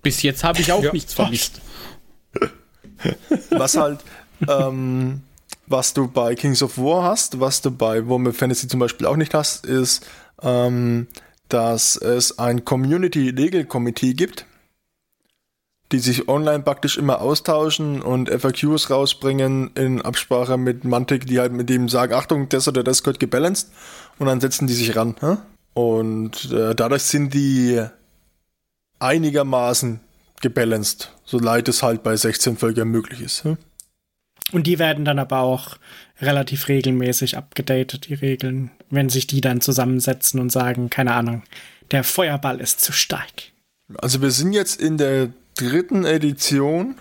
Bis 0.02 0.22
jetzt 0.22 0.44
habe 0.44 0.60
ich 0.60 0.70
auch 0.70 0.82
ja. 0.82 0.92
nichts 0.92 1.14
vermisst. 1.14 1.60
Was 3.50 3.76
halt, 3.76 4.00
ähm, 4.48 5.22
was 5.66 5.92
du 5.92 6.08
bei 6.08 6.34
Kings 6.34 6.62
of 6.62 6.78
War 6.78 7.04
hast, 7.04 7.40
was 7.40 7.60
du 7.60 7.70
bei 7.70 8.06
Warhammer 8.06 8.32
Fantasy 8.32 8.68
zum 8.68 8.80
Beispiel 8.80 9.06
auch 9.06 9.16
nicht 9.16 9.34
hast, 9.34 9.66
ist, 9.66 10.06
ähm, 10.42 11.08
dass 11.48 11.96
es 11.96 12.38
ein 12.38 12.64
Community 12.64 13.30
Legal 13.30 13.64
Committee 13.64 14.14
gibt, 14.14 14.46
die 15.92 15.98
sich 16.00 16.28
online 16.28 16.60
praktisch 16.60 16.98
immer 16.98 17.20
austauschen 17.20 18.02
und 18.02 18.28
FAQs 18.28 18.90
rausbringen 18.90 19.70
in 19.74 20.02
Absprache 20.02 20.56
mit 20.56 20.84
Mantic, 20.84 21.26
die 21.26 21.38
halt 21.38 21.52
mit 21.52 21.68
dem 21.68 21.88
sagen, 21.88 22.12
Achtung, 22.12 22.48
das 22.48 22.66
oder 22.66 22.82
das 22.82 23.02
gehört 23.02 23.20
gebalanced 23.20 23.70
und 24.18 24.26
dann 24.26 24.40
setzen 24.40 24.66
die 24.66 24.74
sich 24.74 24.96
ran. 24.96 25.14
Hä? 25.20 25.36
Und 25.74 26.50
äh, 26.52 26.74
dadurch 26.74 27.02
sind 27.02 27.34
die 27.34 27.84
einigermaßen 28.98 30.00
gebalanced, 30.40 31.12
so 31.24 31.38
leid 31.38 31.68
es 31.68 31.82
halt 31.82 32.02
bei 32.02 32.16
16 32.16 32.56
Völkern 32.56 32.88
möglich 32.88 33.20
ist. 33.20 33.44
Hä? 33.44 33.56
Und 34.52 34.66
die 34.66 34.78
werden 34.78 35.04
dann 35.04 35.18
aber 35.18 35.40
auch 35.40 35.76
relativ 36.20 36.68
regelmäßig 36.68 37.36
abgedatet, 37.36 38.08
die 38.08 38.14
Regeln, 38.14 38.70
wenn 38.90 39.08
sich 39.08 39.26
die 39.26 39.40
dann 39.40 39.60
zusammensetzen 39.60 40.40
und 40.40 40.50
sagen, 40.50 40.88
keine 40.88 41.14
Ahnung, 41.14 41.42
der 41.90 42.04
Feuerball 42.04 42.60
ist 42.60 42.80
zu 42.80 42.92
stark. 42.92 43.52
Also 43.98 44.22
wir 44.22 44.30
sind 44.30 44.52
jetzt 44.52 44.80
in 44.80 44.98
der 44.98 45.30
dritten 45.56 46.04
Edition. 46.04 46.96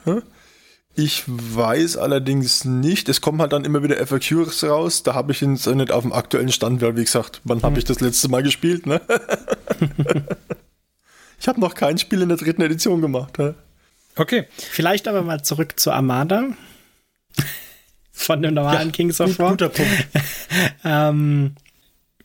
Ich 0.95 1.23
weiß 1.27 1.97
allerdings 1.97 2.63
nicht, 2.63 3.09
es 3.09 3.19
kommen 3.19 3.41
halt 3.41 3.51
dann 3.51 3.65
immer 3.65 3.83
wieder 3.83 3.97
FAQs 4.07 4.63
raus, 4.63 5.03
da 5.03 5.13
habe 5.13 5.33
ich 5.33 5.41
jetzt 5.41 5.67
nicht 5.67 5.91
auf 5.91 6.03
dem 6.03 6.13
aktuellen 6.13 6.51
Stand, 6.51 6.81
weil 6.81 6.95
wie 6.95 7.03
gesagt, 7.03 7.41
wann 7.43 7.61
habe 7.63 7.77
ich 7.77 7.83
das 7.83 7.99
letzte 7.99 8.29
Mal 8.29 8.43
gespielt, 8.43 8.85
ne? 8.85 9.01
ich 11.39 11.47
habe 11.49 11.59
noch 11.59 11.75
kein 11.75 11.97
Spiel 11.97 12.21
in 12.21 12.29
der 12.29 12.37
dritten 12.37 12.61
Edition 12.61 13.01
gemacht. 13.01 13.37
Ne? 13.37 13.55
Okay. 14.15 14.47
Vielleicht 14.55 15.09
aber 15.09 15.21
mal 15.21 15.43
zurück 15.43 15.77
zu 15.77 15.91
Armada. 15.91 16.45
Von 18.13 18.41
dem 18.41 18.53
normalen 18.53 18.87
ja, 18.87 18.93
Kings 18.93 19.19
of 19.19 19.37
War. 19.37 19.51
Guter 19.51 19.69
Punkt. 19.69 20.07
ähm, 20.85 21.55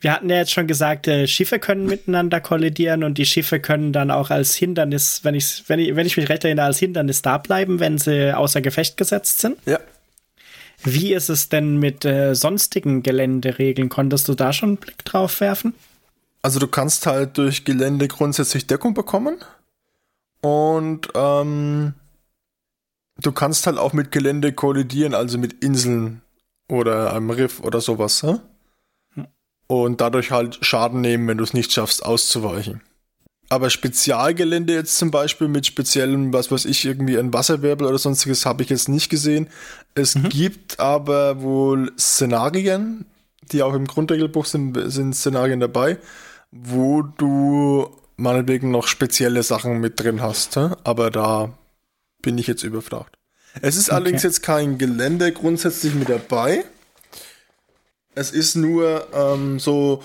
wir 0.01 0.13
hatten 0.13 0.31
ja 0.31 0.37
jetzt 0.37 0.53
schon 0.53 0.67
gesagt, 0.67 1.09
äh, 1.09 1.27
Schiffe 1.27 1.59
können 1.59 1.87
miteinander 1.87 2.41
kollidieren 2.41 3.05
und 3.05 3.19
die 3.19 3.27
Schiffe 3.27 3.61
können 3.61 3.93
dann 3.93 4.11
auch 4.11 4.31
als 4.31 4.55
Hindernis, 4.55 5.21
wenn 5.25 5.35
ich, 5.35 5.65
wenn 5.69 5.79
ich, 5.79 5.95
wenn 5.95 6.07
ich 6.07 6.17
mich 6.17 6.29
recht 6.29 6.45
erinnere, 6.45 6.67
als 6.67 6.79
Hindernis 6.79 7.21
da 7.23 7.39
bleiben, 7.39 7.81
wenn 7.81 7.99
sie 7.99 8.35
außer 8.35 8.63
Gefecht 8.63 8.97
gesetzt 8.97 9.41
sind. 9.41 9.59
Ja. 9.67 9.79
Wie 10.83 11.13
ist 11.13 11.29
es 11.29 11.51
denn 11.51 11.79
mit 11.79 12.07
äh, 12.07 12.35
sonstigen 12.35 13.03
Geländeregeln? 13.03 13.91
Konntest 13.91 14.29
du 14.29 14.35
da 14.35 14.55
schon 14.55 14.71
einen 14.71 14.77
Blick 14.79 15.05
drauf 15.05 15.41
werfen? 15.41 15.75
Also 16.41 16.59
du 16.59 16.69
kannst 16.69 17.07
halt 17.07 17.37
durch 17.37 17.67
Gelände 17.67 18.09
grundsätzlich 18.09 18.67
Deckung 18.67 18.95
bekommen 18.95 19.37
und 20.41 21.09
ähm, 21.15 21.93
du 23.19 23.33
kannst 23.33 23.67
halt 23.67 23.77
auch 23.77 23.93
mit 23.93 24.11
Gelände 24.11 24.55
kollidieren, 24.55 25.13
also 25.13 25.37
mit 25.37 25.63
Inseln 25.63 26.23
oder 26.67 27.13
einem 27.13 27.29
Riff 27.29 27.61
oder 27.61 27.83
sowas. 27.83 28.23
Hä? 28.23 28.37
Und 29.71 30.01
dadurch 30.01 30.33
halt 30.33 30.59
Schaden 30.63 31.01
nehmen, 31.01 31.29
wenn 31.29 31.39
du 31.39 31.45
es 31.45 31.55
nicht 31.55 31.73
schaffst, 31.73 32.05
auszuweichen. 32.05 32.81
Aber 33.49 33.71
Spezialgelände 33.71 34.75
jetzt 34.75 34.97
zum 34.97 35.13
Beispiel 35.13 35.47
mit 35.47 35.65
speziellem, 35.65 36.33
was 36.33 36.51
weiß 36.51 36.65
ich, 36.65 36.85
irgendwie 36.85 37.17
ein 37.17 37.33
Wasserwirbel 37.33 37.87
oder 37.87 37.99
sonstiges 37.99 38.45
habe 38.47 38.65
ich 38.65 38.69
jetzt 38.69 38.89
nicht 38.89 39.11
gesehen. 39.11 39.47
Es 39.95 40.17
mhm. 40.17 40.29
gibt 40.29 40.81
aber 40.81 41.41
wohl 41.41 41.93
Szenarien, 41.97 43.07
die 43.53 43.63
auch 43.63 43.75
im 43.75 43.87
Grundregelbuch 43.87 44.45
sind, 44.45 44.77
sind 44.91 45.15
Szenarien 45.15 45.61
dabei, 45.61 45.99
wo 46.51 47.03
du 47.03 47.97
meinetwegen 48.17 48.73
noch 48.73 48.89
spezielle 48.89 49.45
Sachen 49.45 49.79
mit 49.79 50.01
drin 50.01 50.21
hast. 50.21 50.57
Aber 50.57 51.13
da 51.13 51.57
bin 52.23 52.39
ich 52.39 52.49
jetzt 52.49 52.65
überfragt. 52.65 53.15
Es 53.63 53.77
ist 53.77 53.91
okay. 53.91 53.95
allerdings 53.95 54.25
jetzt 54.25 54.43
kein 54.43 54.79
Gelände 54.79 55.31
grundsätzlich 55.31 55.95
mit 55.95 56.09
dabei. 56.09 56.65
Es 58.15 58.31
ist 58.33 58.57
nur 58.57 59.07
ähm, 59.15 59.59
so, 59.59 60.03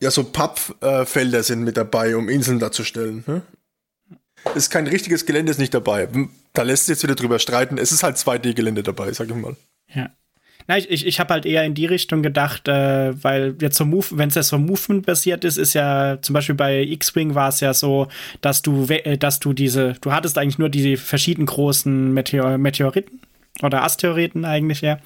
ja, 0.00 0.10
so 0.10 0.24
Pappfelder 0.24 1.38
äh, 1.38 1.42
sind 1.42 1.64
mit 1.64 1.76
dabei, 1.76 2.16
um 2.16 2.28
Inseln 2.28 2.58
darzustellen. 2.58 3.24
Hm? 3.26 3.42
Ist 4.54 4.70
kein 4.70 4.86
richtiges 4.86 5.26
Gelände 5.26 5.50
ist 5.50 5.58
nicht 5.58 5.74
dabei. 5.74 6.08
Da 6.52 6.62
lässt 6.62 6.86
sich 6.86 6.94
jetzt 6.94 7.02
wieder 7.02 7.16
drüber 7.16 7.38
streiten. 7.38 7.78
Es 7.78 7.92
ist 7.92 8.02
halt 8.02 8.16
2D-Gelände 8.16 8.82
dabei, 8.82 9.12
sag 9.12 9.28
ich 9.28 9.34
mal. 9.34 9.56
Ja. 9.92 10.10
Na, 10.66 10.76
ich, 10.76 10.90
ich, 10.90 11.06
ich 11.06 11.18
habe 11.18 11.32
halt 11.32 11.46
eher 11.46 11.64
in 11.64 11.74
die 11.74 11.86
Richtung 11.86 12.22
gedacht, 12.22 12.68
äh, 12.68 13.22
weil 13.24 13.56
jetzt 13.60 13.78
so 13.78 13.86
Move, 13.86 14.06
wenn 14.12 14.28
es 14.28 14.34
jetzt 14.34 14.48
so 14.48 14.58
Movement 14.58 15.06
basiert 15.06 15.44
ist, 15.44 15.56
ist 15.56 15.72
ja 15.72 16.18
zum 16.20 16.34
Beispiel 16.34 16.54
bei 16.54 16.82
X-Wing 16.82 17.34
war 17.34 17.48
es 17.48 17.60
ja 17.60 17.72
so, 17.72 18.08
dass 18.42 18.60
du, 18.60 18.86
äh, 18.88 19.16
dass 19.16 19.40
du 19.40 19.54
diese, 19.54 19.94
du 20.02 20.12
hattest 20.12 20.36
eigentlich 20.36 20.58
nur 20.58 20.68
diese 20.68 20.98
verschiedenen 20.98 21.46
großen 21.46 22.12
Meteor 22.12 22.58
Meteoriten 22.58 23.20
oder 23.62 23.82
Asteroiden 23.82 24.44
eigentlich 24.44 24.82
ja 24.82 24.98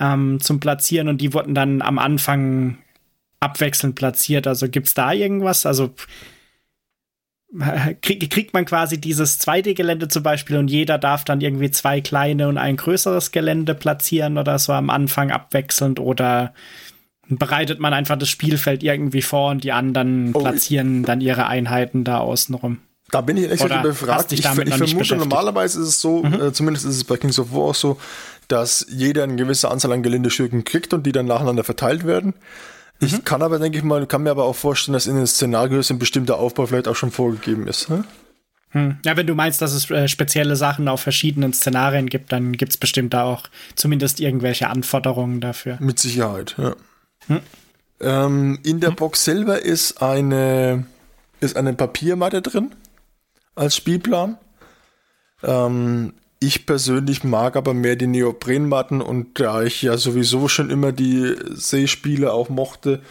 ähm, 0.00 0.40
zum 0.40 0.60
Platzieren 0.60 1.08
und 1.08 1.20
die 1.20 1.32
wurden 1.34 1.54
dann 1.54 1.82
am 1.82 1.98
Anfang 1.98 2.78
abwechselnd 3.40 3.94
platziert. 3.94 4.46
Also 4.46 4.68
gibt 4.68 4.88
es 4.88 4.94
da 4.94 5.12
irgendwas? 5.12 5.66
Also 5.66 5.94
krieg, 8.02 8.30
kriegt 8.30 8.54
man 8.54 8.64
quasi 8.64 9.00
dieses 9.00 9.40
2D-Gelände 9.40 10.08
zum 10.08 10.22
Beispiel 10.22 10.56
und 10.56 10.68
jeder 10.68 10.98
darf 10.98 11.24
dann 11.24 11.40
irgendwie 11.40 11.70
zwei 11.70 12.00
kleine 12.00 12.48
und 12.48 12.58
ein 12.58 12.76
größeres 12.76 13.30
Gelände 13.30 13.74
platzieren 13.74 14.38
oder 14.38 14.58
so 14.58 14.72
am 14.72 14.90
Anfang 14.90 15.30
abwechselnd 15.30 16.00
oder 16.00 16.54
bereitet 17.28 17.80
man 17.80 17.94
einfach 17.94 18.18
das 18.18 18.28
Spielfeld 18.28 18.82
irgendwie 18.82 19.22
vor 19.22 19.50
und 19.50 19.64
die 19.64 19.72
anderen 19.72 20.32
oh, 20.34 20.40
platzieren 20.40 21.04
dann 21.04 21.20
ihre 21.20 21.46
Einheiten 21.46 22.04
da 22.04 22.18
außenrum. 22.18 22.78
Da 23.10 23.20
bin 23.20 23.36
ich 23.36 23.50
echt 23.50 23.82
befragt. 23.82 24.32
Ich, 24.32 24.40
ich 24.40 24.46
vermute, 24.46 25.16
normalerweise 25.16 25.80
ist 25.80 25.88
es 25.88 26.00
so, 26.00 26.22
mhm. 26.22 26.34
äh, 26.34 26.52
zumindest 26.52 26.86
ist 26.86 26.96
es 26.96 27.04
bei 27.04 27.16
Kings 27.16 27.38
of 27.38 27.52
War 27.52 27.62
auch 27.62 27.74
so, 27.74 27.98
dass 28.48 28.86
jeder 28.88 29.24
eine 29.24 29.36
gewisse 29.36 29.70
Anzahl 29.70 29.92
an 29.92 30.02
Geländestücken 30.02 30.64
kriegt 30.64 30.94
und 30.94 31.04
die 31.04 31.12
dann 31.12 31.26
nacheinander 31.26 31.64
verteilt 31.64 32.06
werden. 32.06 32.34
Ich 33.00 33.12
mhm. 33.12 33.24
kann 33.24 33.42
aber, 33.42 33.58
denke 33.58 33.78
ich 33.78 33.84
mal, 33.84 34.06
kann 34.06 34.22
mir 34.22 34.30
aber 34.30 34.44
auch 34.44 34.56
vorstellen, 34.56 34.94
dass 34.94 35.06
in 35.06 35.16
den 35.16 35.26
Szenarios 35.26 35.90
ein 35.90 35.98
bestimmter 35.98 36.38
Aufbau 36.38 36.66
vielleicht 36.66 36.88
auch 36.88 36.96
schon 36.96 37.10
vorgegeben 37.10 37.66
ist. 37.66 37.88
Hm? 37.88 38.04
Hm. 38.70 38.98
Ja, 39.04 39.16
wenn 39.16 39.26
du 39.26 39.34
meinst, 39.34 39.62
dass 39.62 39.72
es 39.72 39.88
äh, 39.90 40.08
spezielle 40.08 40.56
Sachen 40.56 40.88
auf 40.88 41.00
verschiedenen 41.00 41.52
Szenarien 41.52 42.08
gibt, 42.08 42.32
dann 42.32 42.52
gibt 42.52 42.72
es 42.72 42.76
bestimmt 42.76 43.14
da 43.14 43.22
auch 43.22 43.44
zumindest 43.76 44.20
irgendwelche 44.20 44.68
Anforderungen 44.68 45.40
dafür. 45.40 45.76
Mit 45.80 46.00
Sicherheit, 46.00 46.56
ja. 46.58 46.74
Hm. 47.28 47.40
Ähm, 48.00 48.58
in 48.64 48.80
der 48.80 48.90
hm. 48.90 48.96
Box 48.96 49.24
selber 49.24 49.62
ist 49.62 50.02
eine, 50.02 50.86
ist 51.40 51.56
eine 51.56 51.72
Papiermatte 51.72 52.42
drin 52.42 52.72
als 53.54 53.76
Spielplan. 53.76 54.38
Ähm, 55.44 56.14
ich 56.46 56.66
persönlich 56.66 57.24
mag 57.24 57.56
aber 57.56 57.74
mehr 57.74 57.96
die 57.96 58.06
Neoprenmatten 58.06 59.00
und 59.00 59.40
da 59.40 59.62
ich 59.62 59.82
ja 59.82 59.96
sowieso 59.96 60.48
schon 60.48 60.70
immer 60.70 60.92
die 60.92 61.34
Seespiele 61.50 62.32
auch 62.32 62.48
mochte 62.48 63.02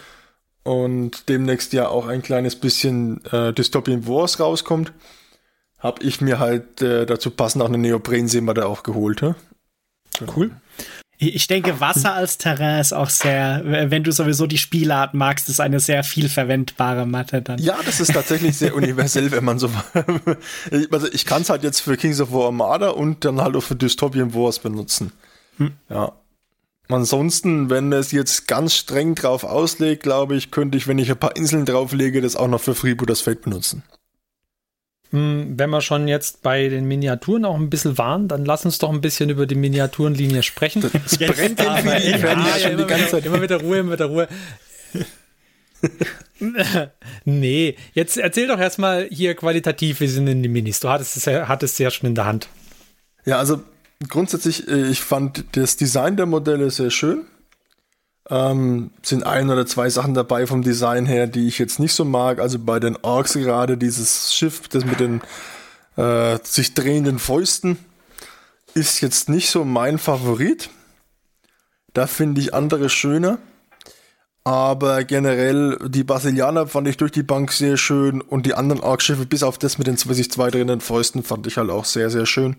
und 0.64 1.30
demnächst 1.30 1.74
ja 1.74 1.88
auch 1.88 2.08
ein 2.08 2.22
kleines 2.22 2.56
bisschen 2.56 3.24
äh, 3.26 3.54
Dystopian 3.54 4.08
Wars 4.08 4.40
rauskommt, 4.40 4.94
habe 5.80 6.04
ich 6.04 6.22
mir 6.22 6.40
halt 6.40 6.82
äh, 6.82 7.06
dazu 7.06 7.32
passend 7.32 7.62
auch 7.64 7.68
eine 7.68 7.78
Neoprenseematte 7.78 8.66
auch 8.66 8.84
geholt. 8.84 9.22
He? 9.22 9.34
Cool. 10.36 10.52
Ich 11.18 11.48
denke, 11.48 11.80
Wasser 11.80 12.14
als 12.14 12.38
Terrain 12.38 12.82
ist 12.82 12.94
auch 12.94 13.10
sehr, 13.10 13.62
wenn 13.64 14.04
du 14.04 14.12
sowieso 14.12 14.48
die 14.48 14.58
Spielart 14.58 15.14
magst, 15.14 15.48
ist 15.48 15.62
eine 15.62 15.80
sehr 15.80 16.04
viel 16.04 16.28
verwendbare 16.28 17.06
Matte 17.06 17.42
dann. 17.42 17.60
Ja, 17.60 17.78
das 17.86 18.00
ist 18.00 18.14
tatsächlich 18.14 18.58
sehr 18.58 18.76
universell, 18.76 19.32
wenn 19.32 19.46
man 19.46 19.60
so. 19.60 19.70
also 20.92 21.08
ich 21.12 21.26
kann 21.26 21.44
es 21.44 21.50
halt 21.50 21.64
jetzt 21.64 21.82
für 21.82 21.96
Kings 21.98 22.20
of 22.20 22.32
War 22.32 22.46
Armada 22.46 22.90
und 22.90 23.24
dann 23.26 23.40
halt 23.42 23.56
auch 23.56 23.64
für 23.64 23.76
Dystopian 23.76 24.34
Wars 24.34 24.60
benutzen. 24.60 25.12
Hm. 25.58 25.72
Ja. 25.90 26.14
Ansonsten, 26.90 27.70
wenn 27.70 27.94
es 27.94 28.12
jetzt 28.12 28.48
ganz 28.48 28.76
streng 28.76 29.16
drauf 29.16 29.44
auslegt, 29.44 30.04
glaube 30.04 30.36
ich, 30.36 30.52
könnte 30.52 30.78
ich, 30.78 30.88
wenn 30.88 30.98
ich 30.98 31.10
ein 31.10 31.18
paar 31.18 31.36
Inseln 31.36 31.66
drauflege, 31.66 32.22
das 32.22 32.36
auch 32.36 32.48
noch 32.48 32.60
für 32.60 32.76
Freebooters 32.76 33.22
Fate 33.22 33.42
benutzen. 33.42 33.84
Hm, 35.14 35.54
wenn 35.60 35.70
wir 35.70 35.82
schon 35.82 36.08
jetzt 36.08 36.42
bei 36.42 36.70
den 36.70 36.86
Miniaturen 36.86 37.46
auch 37.46 37.56
ein 37.56 37.70
bisschen 37.70 38.00
waren, 38.00 38.28
dann 38.28 38.46
lass 38.46 38.66
uns 38.66 38.80
doch 38.80 38.90
ein 38.90 39.00
bisschen 39.00 39.30
über 39.30 39.46
die 39.46 39.54
Miniaturenlinie 39.54 40.42
sprechen. 40.42 40.84
Es 41.06 41.20
brennt 41.20 41.60
den 41.60 41.66
ja, 41.68 41.80
ja, 41.80 42.58
ja, 42.58 42.76
die 42.76 42.84
ganze 42.84 43.10
Zeit. 43.10 43.26
Immer 43.28 43.38
mit 43.38 43.52
der 43.52 43.62
Ruhe, 43.62 43.78
immer 43.78 43.92
mit 43.92 44.00
der 44.00 44.08
Ruhe. 44.08 44.28
nee, 47.26 47.76
jetzt 47.94 48.18
erzähl 48.18 48.48
doch 48.48 48.58
erstmal 48.58 49.08
hier 49.12 49.36
qualitativ, 49.36 50.00
wie 50.00 50.08
sind 50.08 50.26
denn 50.26 50.42
die 50.42 50.50
Minis? 50.50 50.80
Du 50.80 50.90
hattest 50.90 51.16
es 51.16 51.26
ja, 51.26 51.48
hattest 51.48 51.76
es 51.76 51.78
ja 51.78 51.92
schon 51.92 52.08
in 52.08 52.16
der 52.16 52.26
Hand. 52.26 52.50
Ja, 53.24 53.38
also 53.38 53.62
grundsätzlich, 54.10 54.68
äh, 54.68 54.88
ich 54.88 55.02
fand 55.02 55.46
das 55.52 55.78
Design 55.78 56.18
der 56.18 56.26
Modelle 56.26 56.72
sehr 56.72 56.90
schön. 56.90 57.28
Ähm, 58.30 58.92
sind 59.02 59.26
ein 59.26 59.50
oder 59.50 59.66
zwei 59.66 59.90
Sachen 59.90 60.14
dabei 60.14 60.48
vom 60.48 60.62
Design 60.62 61.06
her, 61.06 61.28
die 61.28 61.48
ich 61.48 61.60
jetzt 61.60 61.80
nicht 61.80 61.94
so 61.94 62.06
mag. 62.06 62.40
Also 62.40 62.58
bei 62.58 62.80
den 62.80 62.98
Orks 63.02 63.34
gerade 63.34 63.78
dieses 63.78 64.34
Schiff, 64.34 64.68
das 64.70 64.86
mit 64.86 65.00
den 65.00 65.22
äh, 65.98 66.40
sich 66.44 66.74
drehenden 66.74 67.20
Fäusten, 67.20 67.78
ist 68.74 69.02
jetzt 69.02 69.30
nicht 69.30 69.50
so 69.50 69.66
mein 69.66 69.98
Favorit. 69.98 70.70
Da 71.94 72.08
finde 72.08 72.42
ich 72.42 72.54
andere 72.54 72.90
schöner. 72.90 73.40
Aber 74.46 75.06
generell, 75.06 75.78
die 75.88 76.04
Basilianer 76.04 76.68
fand 76.68 76.88
ich 76.88 76.98
durch 76.98 77.12
die 77.12 77.24
Bank 77.24 77.52
sehr 77.54 77.78
schön 77.78 78.20
und 78.20 78.46
die 78.46 78.56
anderen 78.56 78.82
Orkschiffe, 78.82 79.26
bis 79.26 79.42
auf 79.42 79.58
das 79.58 79.78
mit 79.78 79.88
den 79.88 79.96
sich 79.96 80.32
zwei 80.32 80.50
drehenden 80.50 80.82
Fäusten, 80.82 81.24
fand 81.24 81.48
ich 81.48 81.58
halt 81.58 81.70
auch 81.70 81.86
sehr, 81.86 82.10
sehr 82.10 82.26
schön. 82.26 82.58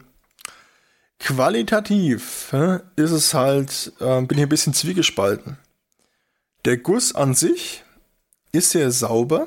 Qualitativ 1.18 2.52
ist 2.96 3.10
es 3.10 3.34
halt, 3.34 3.92
äh, 4.00 4.20
bin 4.22 4.38
ich 4.38 4.44
ein 4.44 4.48
bisschen 4.48 4.74
zwiegespalten. 4.74 5.58
Der 6.64 6.78
Guss 6.78 7.14
an 7.14 7.34
sich 7.34 7.84
ist 8.52 8.70
sehr 8.70 8.90
sauber. 8.90 9.46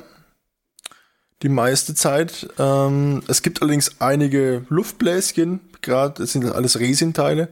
Die 1.43 1.49
meiste 1.49 1.93
Zeit. 1.93 2.47
Ähm, 2.57 3.21
es 3.27 3.43
gibt 3.43 3.61
allerdings 3.61 4.01
einige 4.01 4.65
Luftbläschen, 4.69 5.59
gerade, 5.81 6.21
das 6.21 6.31
sind 6.31 6.45
alles 6.45 6.79
Resinteile. 6.79 7.49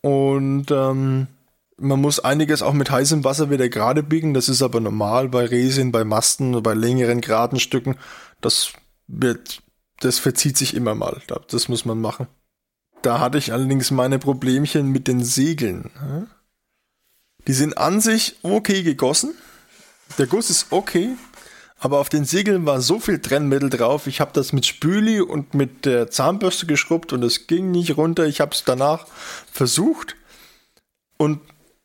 Und 0.00 0.70
ähm, 0.70 1.26
man 1.76 2.00
muss 2.00 2.20
einiges 2.20 2.62
auch 2.62 2.72
mit 2.72 2.90
heißem 2.90 3.24
Wasser 3.24 3.50
wieder 3.50 3.68
gerade 3.68 4.02
biegen. 4.02 4.34
Das 4.34 4.48
ist 4.48 4.62
aber 4.62 4.80
normal 4.80 5.28
bei 5.28 5.44
Resin, 5.44 5.92
bei 5.92 6.04
Masten, 6.04 6.62
bei 6.62 6.74
längeren 6.74 7.20
geraden 7.20 7.58
Stücken. 7.58 7.96
Das 8.40 8.72
wird, 9.06 9.62
das 10.00 10.18
verzieht 10.18 10.56
sich 10.56 10.74
immer 10.74 10.94
mal. 10.94 11.20
Das 11.48 11.68
muss 11.68 11.84
man 11.84 12.00
machen. 12.00 12.28
Da 13.04 13.20
hatte 13.20 13.36
ich 13.36 13.52
allerdings 13.52 13.90
meine 13.90 14.18
Problemchen 14.18 14.90
mit 14.90 15.08
den 15.08 15.22
Segeln. 15.22 15.90
Die 17.46 17.52
sind 17.52 17.76
an 17.76 18.00
sich 18.00 18.36
okay 18.42 18.82
gegossen. 18.82 19.34
Der 20.16 20.26
Guss 20.26 20.48
ist 20.48 20.68
okay, 20.70 21.10
aber 21.78 21.98
auf 21.98 22.08
den 22.08 22.24
Segeln 22.24 22.64
war 22.64 22.80
so 22.80 22.98
viel 22.98 23.18
Trennmittel 23.18 23.68
drauf. 23.68 24.06
Ich 24.06 24.22
habe 24.22 24.30
das 24.32 24.54
mit 24.54 24.64
Spüli 24.64 25.20
und 25.20 25.52
mit 25.52 25.84
der 25.84 26.10
Zahnbürste 26.10 26.64
geschrubbt 26.64 27.12
und 27.12 27.22
es 27.22 27.46
ging 27.46 27.70
nicht 27.70 27.98
runter. 27.98 28.24
Ich 28.24 28.40
habe 28.40 28.52
es 28.52 28.64
danach 28.64 29.06
versucht 29.52 30.16
und 31.18 31.40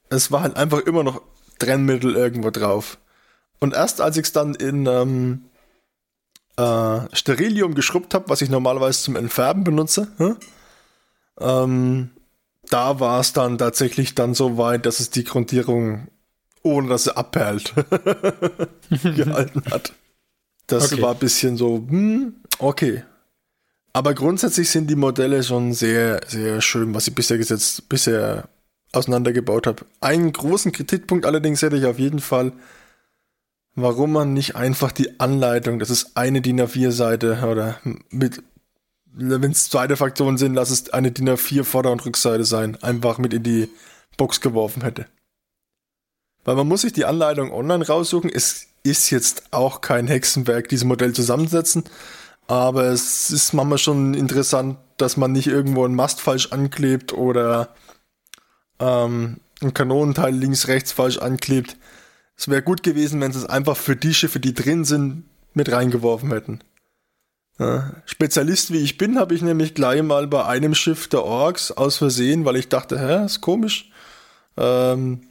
es 0.09 0.31
war 0.31 0.39
halt 0.41 0.55
einfach 0.55 0.79
immer 0.79 1.03
noch 1.03 1.21
Trennmittel 1.59 2.15
irgendwo 2.15 2.49
drauf. 2.49 2.97
Und 3.59 3.73
erst 3.73 3.99
als 3.99 4.15
ich 4.15 4.23
es 4.23 4.31
dann 4.31 4.55
in 4.55 4.85
ähm, 4.85 5.49
äh, 6.55 7.13
Sterilium 7.13 7.75
geschrubbt 7.75 8.13
habe, 8.13 8.29
was 8.29 8.41
ich 8.41 8.49
normalerweise 8.49 9.03
zum 9.03 9.17
Entfärben 9.17 9.65
benutze, 9.65 10.07
hm? 10.15 10.37
Ähm, 11.39 12.11
da 12.69 12.99
war 12.99 13.19
es 13.19 13.33
dann 13.33 13.57
tatsächlich 13.57 14.15
dann 14.15 14.33
so 14.33 14.57
weit, 14.57 14.85
dass 14.85 14.99
es 14.99 15.09
die 15.09 15.23
Grundierung, 15.23 16.07
ohne 16.61 16.89
dass 16.89 17.05
sie 17.05 17.15
abperlt, 17.15 17.73
gehalten 18.89 19.63
hat. 19.71 19.93
Das 20.67 20.93
okay. 20.93 21.01
war 21.01 21.13
ein 21.13 21.19
bisschen 21.19 21.57
so, 21.57 21.77
hm, 21.87 22.35
okay. 22.59 23.03
Aber 23.91 24.13
grundsätzlich 24.13 24.69
sind 24.69 24.87
die 24.89 24.95
Modelle 24.95 25.43
schon 25.43 25.73
sehr, 25.73 26.21
sehr 26.27 26.61
schön, 26.61 26.93
was 26.93 27.07
ich 27.07 27.15
bisher 27.15 27.37
gesetzt, 27.37 27.89
bisher 27.89 28.47
auseinandergebaut 28.93 29.67
habe. 29.67 29.85
Einen 29.99 30.31
großen 30.31 30.71
Kritikpunkt 30.71 31.25
allerdings 31.25 31.61
hätte 31.61 31.77
ich 31.77 31.85
auf 31.85 31.97
jeden 31.97 32.19
Fall, 32.19 32.53
warum 33.75 34.11
man 34.11 34.33
nicht 34.33 34.55
einfach 34.55 34.91
die 34.91 35.19
Anleitung, 35.19 35.79
das 35.79 35.89
ist 35.89 36.15
eine 36.15 36.41
DIN 36.41 36.61
A4-Seite 36.61 37.47
oder 37.49 37.79
mit, 38.09 38.43
wenn 39.19 39.51
es 39.51 39.69
zweite 39.69 39.97
Fraktionen 39.97 40.37
sind, 40.37 40.53
lass 40.53 40.69
es 40.69 40.89
eine 40.91 41.11
DIN 41.11 41.29
A4 41.29 41.63
Vorder- 41.63 41.91
und 41.91 42.05
Rückseite 42.05 42.45
sein, 42.45 42.77
einfach 42.81 43.17
mit 43.17 43.33
in 43.33 43.43
die 43.43 43.69
Box 44.17 44.41
geworfen 44.41 44.83
hätte. 44.83 45.05
Weil 46.45 46.55
man 46.55 46.67
muss 46.67 46.81
sich 46.81 46.93
die 46.93 47.05
Anleitung 47.05 47.51
online 47.51 47.85
raussuchen. 47.85 48.29
Es 48.33 48.67
ist 48.83 49.09
jetzt 49.09 49.51
auch 49.51 49.81
kein 49.81 50.07
Hexenwerk, 50.07 50.69
dieses 50.69 50.85
Modell 50.85 51.13
zusammensetzen. 51.13 51.83
Aber 52.47 52.85
es 52.85 53.29
ist 53.29 53.53
manchmal 53.53 53.77
schon 53.77 54.13
interessant, 54.15 54.77
dass 54.97 55.17
man 55.17 55.31
nicht 55.31 55.47
irgendwo 55.47 55.85
einen 55.85 55.95
Mast 55.95 56.21
falsch 56.21 56.51
anklebt 56.51 57.13
oder 57.13 57.75
ähm, 58.79 59.37
ein 59.61 59.73
Kanonenteil 59.73 60.33
links, 60.33 60.67
rechts 60.67 60.91
falsch 60.91 61.19
anklebt. 61.19 61.77
Es 62.35 62.47
wäre 62.47 62.63
gut 62.63 62.83
gewesen, 62.83 63.21
wenn 63.21 63.31
sie 63.31 63.39
es 63.39 63.45
einfach 63.45 63.77
für 63.77 63.95
die 63.95 64.13
Schiffe, 64.13 64.39
die 64.39 64.53
drin 64.53 64.85
sind, 64.85 65.25
mit 65.53 65.71
reingeworfen 65.71 66.31
hätten. 66.31 66.61
Ja, 67.59 67.91
Spezialist 68.05 68.71
wie 68.71 68.77
ich 68.77 68.97
bin, 68.97 69.19
habe 69.19 69.35
ich 69.35 69.41
nämlich 69.41 69.73
gleich 69.73 70.01
mal 70.01 70.27
bei 70.27 70.45
einem 70.45 70.73
Schiff 70.73 71.09
der 71.09 71.25
Orks 71.25 71.71
aus 71.71 71.97
Versehen, 71.97 72.45
weil 72.45 72.55
ich 72.55 72.69
dachte, 72.69 72.97
hä, 72.99 73.25
ist 73.25 73.41
komisch. 73.41 73.91
Ähm, 74.57 75.21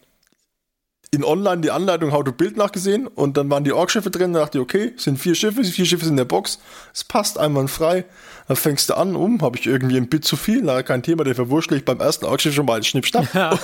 in 1.10 1.24
online 1.24 1.62
die 1.62 1.70
Anleitung 1.70 2.12
How 2.12 2.22
to 2.22 2.32
Build 2.32 2.58
nachgesehen 2.58 3.06
und 3.06 3.38
dann 3.38 3.48
waren 3.48 3.64
die 3.64 3.72
Ork-Schiffe 3.72 4.10
drin. 4.10 4.34
Da 4.34 4.40
dachte 4.40 4.58
ich, 4.58 4.62
okay, 4.62 4.92
sind 4.98 5.18
vier 5.18 5.34
Schiffe, 5.34 5.64
vier 5.64 5.86
Schiffe 5.86 6.04
sind 6.04 6.12
in 6.12 6.18
der 6.18 6.24
Box. 6.26 6.58
Es 6.92 7.02
passt 7.02 7.38
einwandfrei. 7.38 8.04
Dann 8.46 8.56
fängst 8.58 8.90
du 8.90 8.94
an, 8.94 9.16
um, 9.16 9.40
habe 9.40 9.56
ich 9.56 9.66
irgendwie 9.66 9.96
ein 9.96 10.10
Bit 10.10 10.26
zu 10.26 10.36
viel, 10.36 10.60
na, 10.62 10.82
kein 10.82 11.02
Thema, 11.02 11.24
der 11.24 11.34
verwurscht 11.34 11.72
ich 11.72 11.86
beim 11.86 12.00
ersten 12.00 12.26
Ork-Schiff 12.26 12.54
schon 12.54 12.66
mal 12.66 12.74
einen 12.74 12.84
Schnippschnapp. 12.84 13.26
Ja. 13.34 13.58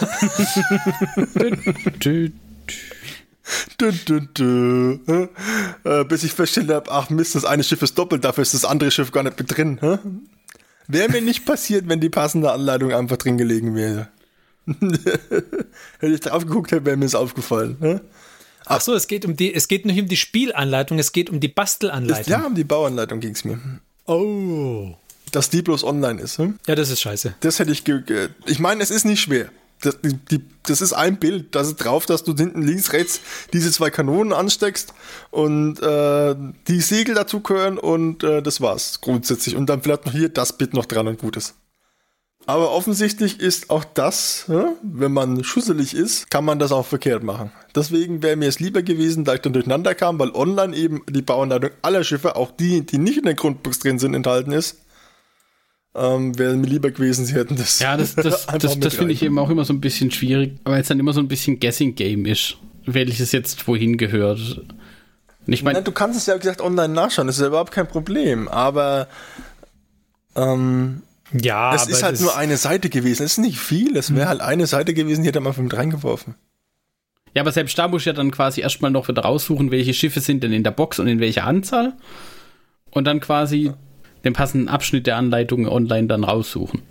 Dün, 3.80 4.00
dün, 4.06 4.28
dün. 4.36 5.28
Äh, 5.84 6.04
bis 6.04 6.24
ich 6.24 6.32
festgestellt 6.32 6.70
habe, 6.70 6.90
ach 6.90 7.10
Mist, 7.10 7.34
das 7.34 7.44
eine 7.44 7.62
Schiff 7.62 7.82
ist 7.82 7.98
doppelt, 7.98 8.24
dafür 8.24 8.42
ist 8.42 8.54
das 8.54 8.64
andere 8.64 8.90
Schiff 8.90 9.12
gar 9.12 9.22
nicht 9.22 9.38
mit 9.38 9.56
drin. 9.56 9.78
Wäre 10.86 11.10
mir 11.10 11.20
nicht 11.20 11.44
passiert, 11.44 11.88
wenn 11.88 12.00
die 12.00 12.08
passende 12.08 12.52
Anleitung 12.52 12.92
einfach 12.92 13.16
drin 13.16 13.38
gelegen 13.38 13.74
wäre. 13.74 14.08
Hätte 14.66 16.14
ich 16.14 16.20
drauf 16.20 16.46
geguckt, 16.46 16.72
wäre 16.72 16.96
mir 16.96 17.04
es 17.04 17.14
aufgefallen. 17.14 17.76
Ne? 17.80 18.00
Ach 18.66 18.80
so, 18.80 18.94
es 18.94 19.06
geht 19.08 19.26
um 19.26 19.36
die, 19.36 19.54
es 19.54 19.68
geht 19.68 19.84
nicht 19.84 20.00
um 20.00 20.08
die 20.08 20.16
Spielanleitung, 20.16 20.98
es 20.98 21.12
geht 21.12 21.28
um 21.28 21.40
die 21.40 21.48
Bastelanleitung. 21.48 22.30
Ja, 22.30 22.46
um 22.46 22.54
die 22.54 22.64
Bauanleitung 22.64 23.20
ging 23.20 23.32
es 23.32 23.44
mir. 23.44 23.60
Oh. 24.06 24.94
Dass 25.32 25.50
die 25.50 25.62
bloß 25.62 25.84
online 25.84 26.20
ist. 26.20 26.38
Hm? 26.38 26.58
Ja, 26.66 26.74
das 26.74 26.90
ist 26.90 27.00
scheiße. 27.00 27.34
Das 27.40 27.58
hätte 27.58 27.72
ich. 27.72 27.84
Ich 28.46 28.58
meine, 28.58 28.82
es 28.82 28.90
ist 28.90 29.04
nicht 29.04 29.20
schwer. 29.20 29.50
Das, 29.80 29.98
die, 30.02 30.42
das 30.66 30.80
ist 30.80 30.92
ein 30.94 31.18
Bild, 31.18 31.54
das 31.54 31.68
ist 31.68 31.76
drauf, 31.76 32.06
dass 32.06 32.24
du 32.24 32.34
hinten 32.34 32.62
links, 32.62 32.92
rechts 32.92 33.20
diese 33.52 33.70
zwei 33.70 33.90
Kanonen 33.90 34.32
ansteckst 34.32 34.94
und 35.30 35.80
äh, 35.82 36.34
die 36.68 36.80
Segel 36.80 37.14
dazu 37.14 37.40
gehören 37.40 37.78
und 37.78 38.24
äh, 38.24 38.42
das 38.42 38.60
war's 38.60 39.00
grundsätzlich. 39.00 39.56
Und 39.56 39.66
dann 39.66 39.82
vielleicht 39.82 40.06
noch 40.06 40.12
hier 40.12 40.30
das 40.30 40.56
Bit 40.56 40.72
noch 40.72 40.86
dran 40.86 41.06
und 41.06 41.18
gut 41.18 41.36
ist. 41.36 41.54
Aber 42.46 42.72
offensichtlich 42.72 43.40
ist 43.40 43.70
auch 43.70 43.84
das, 43.84 44.44
wenn 44.82 45.12
man 45.12 45.42
schusselig 45.44 45.94
ist, 45.94 46.30
kann 46.30 46.44
man 46.44 46.58
das 46.58 46.72
auch 46.72 46.84
verkehrt 46.84 47.22
machen. 47.22 47.50
Deswegen 47.74 48.22
wäre 48.22 48.36
mir 48.36 48.48
es 48.48 48.60
lieber 48.60 48.82
gewesen, 48.82 49.24
da 49.24 49.34
ich 49.34 49.40
dann 49.40 49.54
durcheinander 49.54 49.94
kam, 49.94 50.18
weil 50.18 50.30
online 50.32 50.76
eben 50.76 51.02
die 51.08 51.22
Bauanleitung 51.22 51.70
aller 51.80 52.04
Schiffe, 52.04 52.36
auch 52.36 52.50
die, 52.50 52.84
die 52.84 52.98
nicht 52.98 53.16
in 53.16 53.24
der 53.24 53.34
Grundbox 53.34 53.78
drin 53.78 53.98
sind, 53.98 54.12
enthalten 54.12 54.52
ist. 54.52 54.83
Ähm, 55.96 56.36
wäre 56.38 56.56
mir 56.56 56.66
lieber 56.66 56.90
gewesen, 56.90 57.24
sie 57.24 57.34
hätten 57.34 57.56
das. 57.56 57.78
Ja, 57.78 57.96
das, 57.96 58.16
das, 58.16 58.46
das, 58.58 58.80
das 58.80 58.94
finde 58.94 59.12
ich 59.12 59.22
eben 59.22 59.38
auch 59.38 59.48
immer 59.48 59.64
so 59.64 59.72
ein 59.72 59.80
bisschen 59.80 60.10
schwierig, 60.10 60.58
weil 60.64 60.80
es 60.80 60.88
dann 60.88 60.98
immer 60.98 61.12
so 61.12 61.20
ein 61.20 61.28
bisschen 61.28 61.60
Guessing-Game 61.60 62.26
ist, 62.26 62.56
welches 62.84 63.30
jetzt 63.32 63.66
wohin 63.68 63.96
gehört. 63.96 64.62
ich 65.46 65.62
meine, 65.62 65.82
du 65.82 65.92
kannst 65.92 66.18
es 66.18 66.26
ja 66.26 66.34
wie 66.34 66.40
gesagt 66.40 66.60
online 66.60 66.92
nachschauen, 66.92 67.28
das 67.28 67.36
ist 67.36 67.42
ja 67.42 67.48
überhaupt 67.48 67.70
kein 67.70 67.86
Problem, 67.86 68.48
aber 68.48 69.06
ähm, 70.34 71.02
ja, 71.32 71.74
es 71.74 71.86
ist 71.86 72.02
halt 72.02 72.20
nur 72.20 72.36
eine 72.36 72.56
Seite 72.56 72.90
gewesen. 72.90 73.24
Es 73.24 73.32
ist 73.32 73.38
nicht 73.38 73.58
viel. 73.58 73.96
Es 73.96 74.12
wäre 74.14 74.22
hm. 74.22 74.28
halt 74.28 74.40
eine 74.40 74.66
Seite 74.66 74.94
gewesen, 74.94 75.22
die 75.22 75.28
hätte 75.28 75.40
man 75.40 75.54
mit 75.56 75.74
reingeworfen. 75.74 76.34
Ja, 77.34 77.42
aber 77.42 77.50
selbst 77.50 77.76
da 77.78 77.88
muss 77.88 78.02
ich 78.02 78.06
ja 78.06 78.12
dann 78.12 78.30
quasi 78.30 78.60
erstmal 78.60 78.92
noch 78.92 79.08
wieder 79.08 79.22
raussuchen, 79.22 79.72
welche 79.72 79.94
Schiffe 79.94 80.20
sind 80.20 80.44
denn 80.44 80.52
in 80.52 80.62
der 80.62 80.70
Box 80.70 81.00
und 81.00 81.08
in 81.08 81.18
welcher 81.18 81.44
Anzahl. 81.44 81.94
Und 82.90 83.04
dann 83.04 83.18
quasi 83.18 83.66
ja. 83.66 83.76
Den 84.24 84.32
passenden 84.32 84.68
Abschnitt 84.68 85.06
der 85.06 85.16
Anleitung 85.16 85.68
online 85.68 86.06
dann 86.06 86.24
raussuchen. 86.24 86.82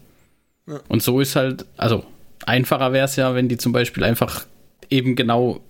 Ja. 0.68 0.80
Und 0.88 1.04
so 1.04 1.20
ist 1.20 1.36
halt, 1.36 1.66
also 1.78 2.06
einfacher 2.46 2.94
wäre 2.94 3.06
es 3.06 3.16
ja, 3.16 3.36
wenn 3.36 3.50
die 3.50 3.58
zum 3.58 3.72
Beispiel 3.72 4.04
einfach 4.04 4.46
eben 4.90 5.16
genau 5.16 5.62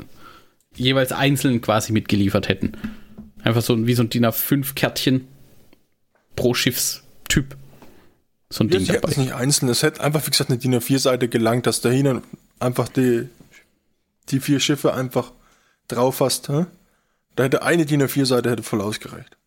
jeweils 0.75 1.11
einzeln 1.11 1.61
quasi 1.61 1.93
mitgeliefert 1.93 2.49
hätten. 2.49 2.73
Einfach 3.43 3.61
so 3.61 3.85
wie 3.85 3.93
so 3.93 4.03
ein 4.03 4.09
DIN 4.09 4.25
A5-Kärtchen 4.25 5.27
pro 6.35 6.53
Schiffstyp 6.53 7.55
so 8.49 8.63
ein 8.63 8.69
ja, 8.69 8.77
Ding 8.77 8.87
dabei. 8.87 8.99
Das 9.01 9.17
nicht 9.17 9.33
einzeln. 9.33 9.69
Es 9.69 9.83
hätte 9.83 10.01
einfach, 10.01 10.25
wie 10.25 10.31
gesagt, 10.31 10.49
eine 10.49 10.59
DIN 10.59 10.75
A4-Seite 10.75 11.27
gelangt, 11.27 11.65
dass 11.65 11.81
dahin 11.81 12.21
einfach 12.59 12.87
die, 12.87 13.27
die 14.29 14.39
vier 14.39 14.59
Schiffe 14.59 14.93
einfach 14.93 15.31
drauf 15.87 16.21
hast. 16.21 16.49
Hä? 16.49 16.65
Da 17.35 17.43
hätte 17.43 17.63
eine 17.63 17.85
DIN 17.85 18.03
A4-Seite 18.03 18.51
hätte 18.51 18.63
voll 18.63 18.81
ausgereicht. 18.81 19.37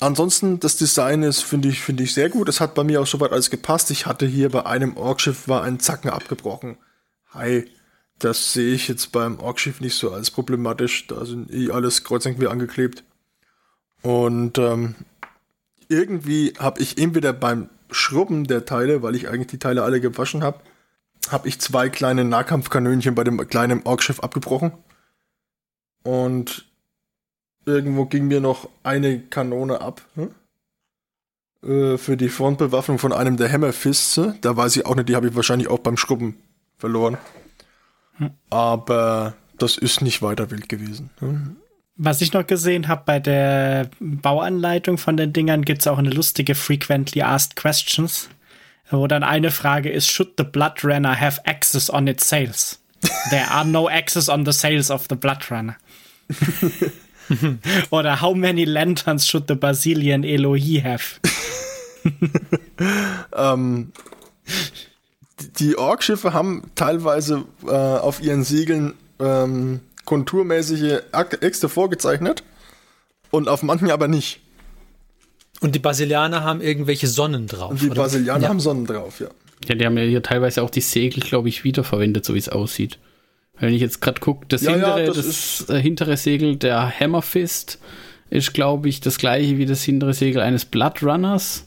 Ansonsten, 0.00 0.60
das 0.60 0.76
Design 0.76 1.22
ist, 1.22 1.42
finde 1.42 1.68
ich, 1.68 1.80
finde 1.80 2.02
ich 2.02 2.14
sehr 2.14 2.30
gut. 2.30 2.48
Es 2.48 2.60
hat 2.60 2.74
bei 2.74 2.84
mir 2.84 3.02
auch 3.02 3.06
soweit 3.06 3.32
alles 3.32 3.50
gepasst. 3.50 3.90
Ich 3.90 4.06
hatte 4.06 4.26
hier 4.26 4.48
bei 4.48 4.64
einem 4.64 4.96
Orkschiff 4.96 5.46
war 5.46 5.62
ein 5.62 5.78
Zacken 5.78 6.10
abgebrochen. 6.10 6.78
Hi. 7.34 7.70
Das 8.18 8.52
sehe 8.52 8.74
ich 8.74 8.86
jetzt 8.88 9.12
beim 9.12 9.38
Orkschiff 9.40 9.80
nicht 9.80 9.94
so 9.94 10.10
als 10.10 10.30
problematisch. 10.30 11.06
Da 11.06 11.24
sind 11.24 11.50
eh 11.52 11.70
alles 11.70 12.04
kreuz 12.04 12.26
irgendwie 12.26 12.48
angeklebt. 12.48 13.02
Und 14.02 14.58
ähm, 14.58 14.94
irgendwie 15.88 16.54
habe 16.58 16.80
ich 16.80 16.98
entweder 16.98 17.32
beim 17.32 17.68
Schrubben 17.90 18.46
der 18.46 18.64
Teile, 18.64 19.02
weil 19.02 19.16
ich 19.16 19.28
eigentlich 19.28 19.48
die 19.48 19.58
Teile 19.58 19.82
alle 19.82 20.00
gewaschen 20.00 20.42
habe, 20.42 20.60
habe 21.30 21.48
ich 21.48 21.60
zwei 21.60 21.88
kleine 21.88 22.24
Nahkampfkanönchen 22.24 23.14
bei 23.14 23.24
dem 23.24 23.46
kleinen 23.48 23.82
Orkschiff 23.84 24.20
abgebrochen. 24.20 24.72
Und 26.02 26.69
irgendwo 27.66 28.06
ging 28.06 28.26
mir 28.26 28.40
noch 28.40 28.68
eine 28.82 29.20
Kanone 29.20 29.80
ab. 29.80 30.02
Hm? 30.14 30.30
Äh, 31.62 31.98
für 31.98 32.16
die 32.16 32.28
Frontbewaffnung 32.28 32.98
von 32.98 33.12
einem 33.12 33.36
der 33.36 33.50
Hammerfists. 33.52 34.20
Da 34.40 34.56
weiß 34.56 34.76
ich 34.76 34.86
auch 34.86 34.96
nicht, 34.96 35.08
die 35.08 35.16
habe 35.16 35.28
ich 35.28 35.36
wahrscheinlich 35.36 35.68
auch 35.68 35.80
beim 35.80 35.96
Schrubben 35.96 36.36
verloren. 36.78 37.18
Hm. 38.16 38.30
Aber 38.48 39.34
das 39.58 39.76
ist 39.76 40.00
nicht 40.00 40.22
weiter 40.22 40.50
wild 40.50 40.68
gewesen. 40.68 41.10
Hm? 41.18 41.56
Was 41.96 42.22
ich 42.22 42.32
noch 42.32 42.46
gesehen 42.46 42.88
habe 42.88 43.02
bei 43.04 43.18
der 43.18 43.90
Bauanleitung 44.00 44.96
von 44.96 45.18
den 45.18 45.34
Dingern, 45.34 45.66
gibt 45.66 45.82
es 45.82 45.86
auch 45.86 45.98
eine 45.98 46.08
lustige 46.08 46.54
Frequently 46.54 47.20
Asked 47.20 47.56
Questions, 47.56 48.30
wo 48.90 49.06
dann 49.06 49.22
eine 49.22 49.50
Frage 49.50 49.90
ist, 49.90 50.10
should 50.10 50.32
the 50.38 50.44
Blood 50.44 50.82
Runner 50.82 51.20
have 51.20 51.46
access 51.46 51.90
on 51.92 52.06
its 52.06 52.26
sales? 52.26 52.80
There 53.30 53.50
are 53.50 53.66
no 53.66 53.88
access 53.88 54.30
on 54.30 54.46
the 54.46 54.52
sales 54.52 54.90
of 54.90 55.08
the 55.10 55.14
Blood 55.14 55.50
Runner. 55.50 55.76
Oder 57.90 58.20
how 58.20 58.34
many 58.34 58.64
lanterns 58.64 59.26
should 59.26 59.44
the 59.48 59.54
Basilian 59.54 60.24
Elohi 60.24 60.82
have? 60.82 61.20
ähm, 63.36 63.92
die 65.58 65.78
Orkschiffe 65.78 66.32
haben 66.32 66.70
teilweise 66.74 67.44
äh, 67.66 67.70
auf 67.70 68.22
ihren 68.22 68.44
Segeln 68.44 68.94
ähm, 69.18 69.80
konturmäßige 70.04 71.02
Äxte 71.12 71.68
vorgezeichnet 71.68 72.42
und 73.30 73.48
auf 73.48 73.62
manchen 73.62 73.90
aber 73.90 74.08
nicht. 74.08 74.40
Und 75.60 75.74
die 75.74 75.78
Basilianer 75.78 76.42
haben 76.42 76.60
irgendwelche 76.60 77.06
Sonnen 77.06 77.46
drauf. 77.46 77.70
Und 77.70 77.82
die 77.82 77.90
oder? 77.90 78.02
Basilianer 78.02 78.44
ja. 78.44 78.48
haben 78.48 78.60
Sonnen 78.60 78.86
drauf, 78.86 79.20
ja. 79.20 79.28
Ja, 79.68 79.74
die 79.74 79.84
haben 79.84 79.98
ja 79.98 80.04
hier 80.04 80.22
teilweise 80.22 80.62
auch 80.62 80.70
die 80.70 80.80
Segel, 80.80 81.22
glaube 81.22 81.50
ich, 81.50 81.64
wiederverwendet, 81.64 82.24
so 82.24 82.34
wie 82.34 82.38
es 82.38 82.48
aussieht. 82.48 82.98
Wenn 83.60 83.74
ich 83.74 83.80
jetzt 83.82 84.00
gerade 84.00 84.20
gucke, 84.20 84.46
das, 84.48 84.62
ja, 84.62 84.72
hintere, 84.72 85.06
ja, 85.06 85.12
das, 85.12 85.64
das 85.66 85.68
äh, 85.68 85.80
hintere 85.80 86.16
Segel 86.16 86.56
der 86.56 86.98
Hammerfist 86.98 87.78
ist, 88.30 88.54
glaube 88.54 88.88
ich, 88.88 89.00
das 89.00 89.18
gleiche 89.18 89.58
wie 89.58 89.66
das 89.66 89.82
hintere 89.82 90.14
Segel 90.14 90.40
eines 90.40 90.64
Blood 90.64 91.02
Runners. 91.02 91.66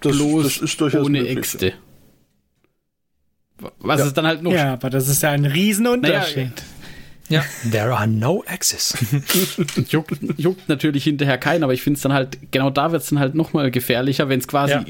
Das, 0.00 0.12
bloß 0.12 0.44
das 0.44 0.58
ist 0.58 0.80
durchaus 0.80 1.06
ohne 1.06 1.20
möglich, 1.20 1.38
Äxte. 1.38 1.72
Was 3.78 4.00
ja. 4.00 4.06
ist 4.06 4.14
dann 4.14 4.26
halt 4.26 4.42
noch. 4.42 4.52
Ja, 4.52 4.74
aber 4.74 4.90
das 4.90 5.08
ist 5.08 5.22
ja 5.22 5.30
ein 5.30 5.46
Riesenunterschied. 5.46 6.36
Naja, 6.36 6.52
ja. 7.28 7.70
There 7.70 7.96
are 7.96 8.06
no 8.06 8.44
access. 8.46 8.96
juckt, 9.88 10.18
juckt, 10.36 10.68
natürlich 10.68 11.04
hinterher 11.04 11.38
keinen, 11.38 11.64
aber 11.64 11.72
ich 11.72 11.82
finde 11.82 11.96
es 11.96 12.02
dann 12.02 12.12
halt, 12.12 12.38
genau 12.52 12.70
da 12.70 12.92
wird 12.92 13.02
es 13.02 13.08
dann 13.08 13.18
halt 13.18 13.34
nochmal 13.34 13.70
gefährlicher, 13.70 14.28
wenn 14.28 14.40
es 14.40 14.46
quasi 14.46 14.74
ja. 14.74 14.84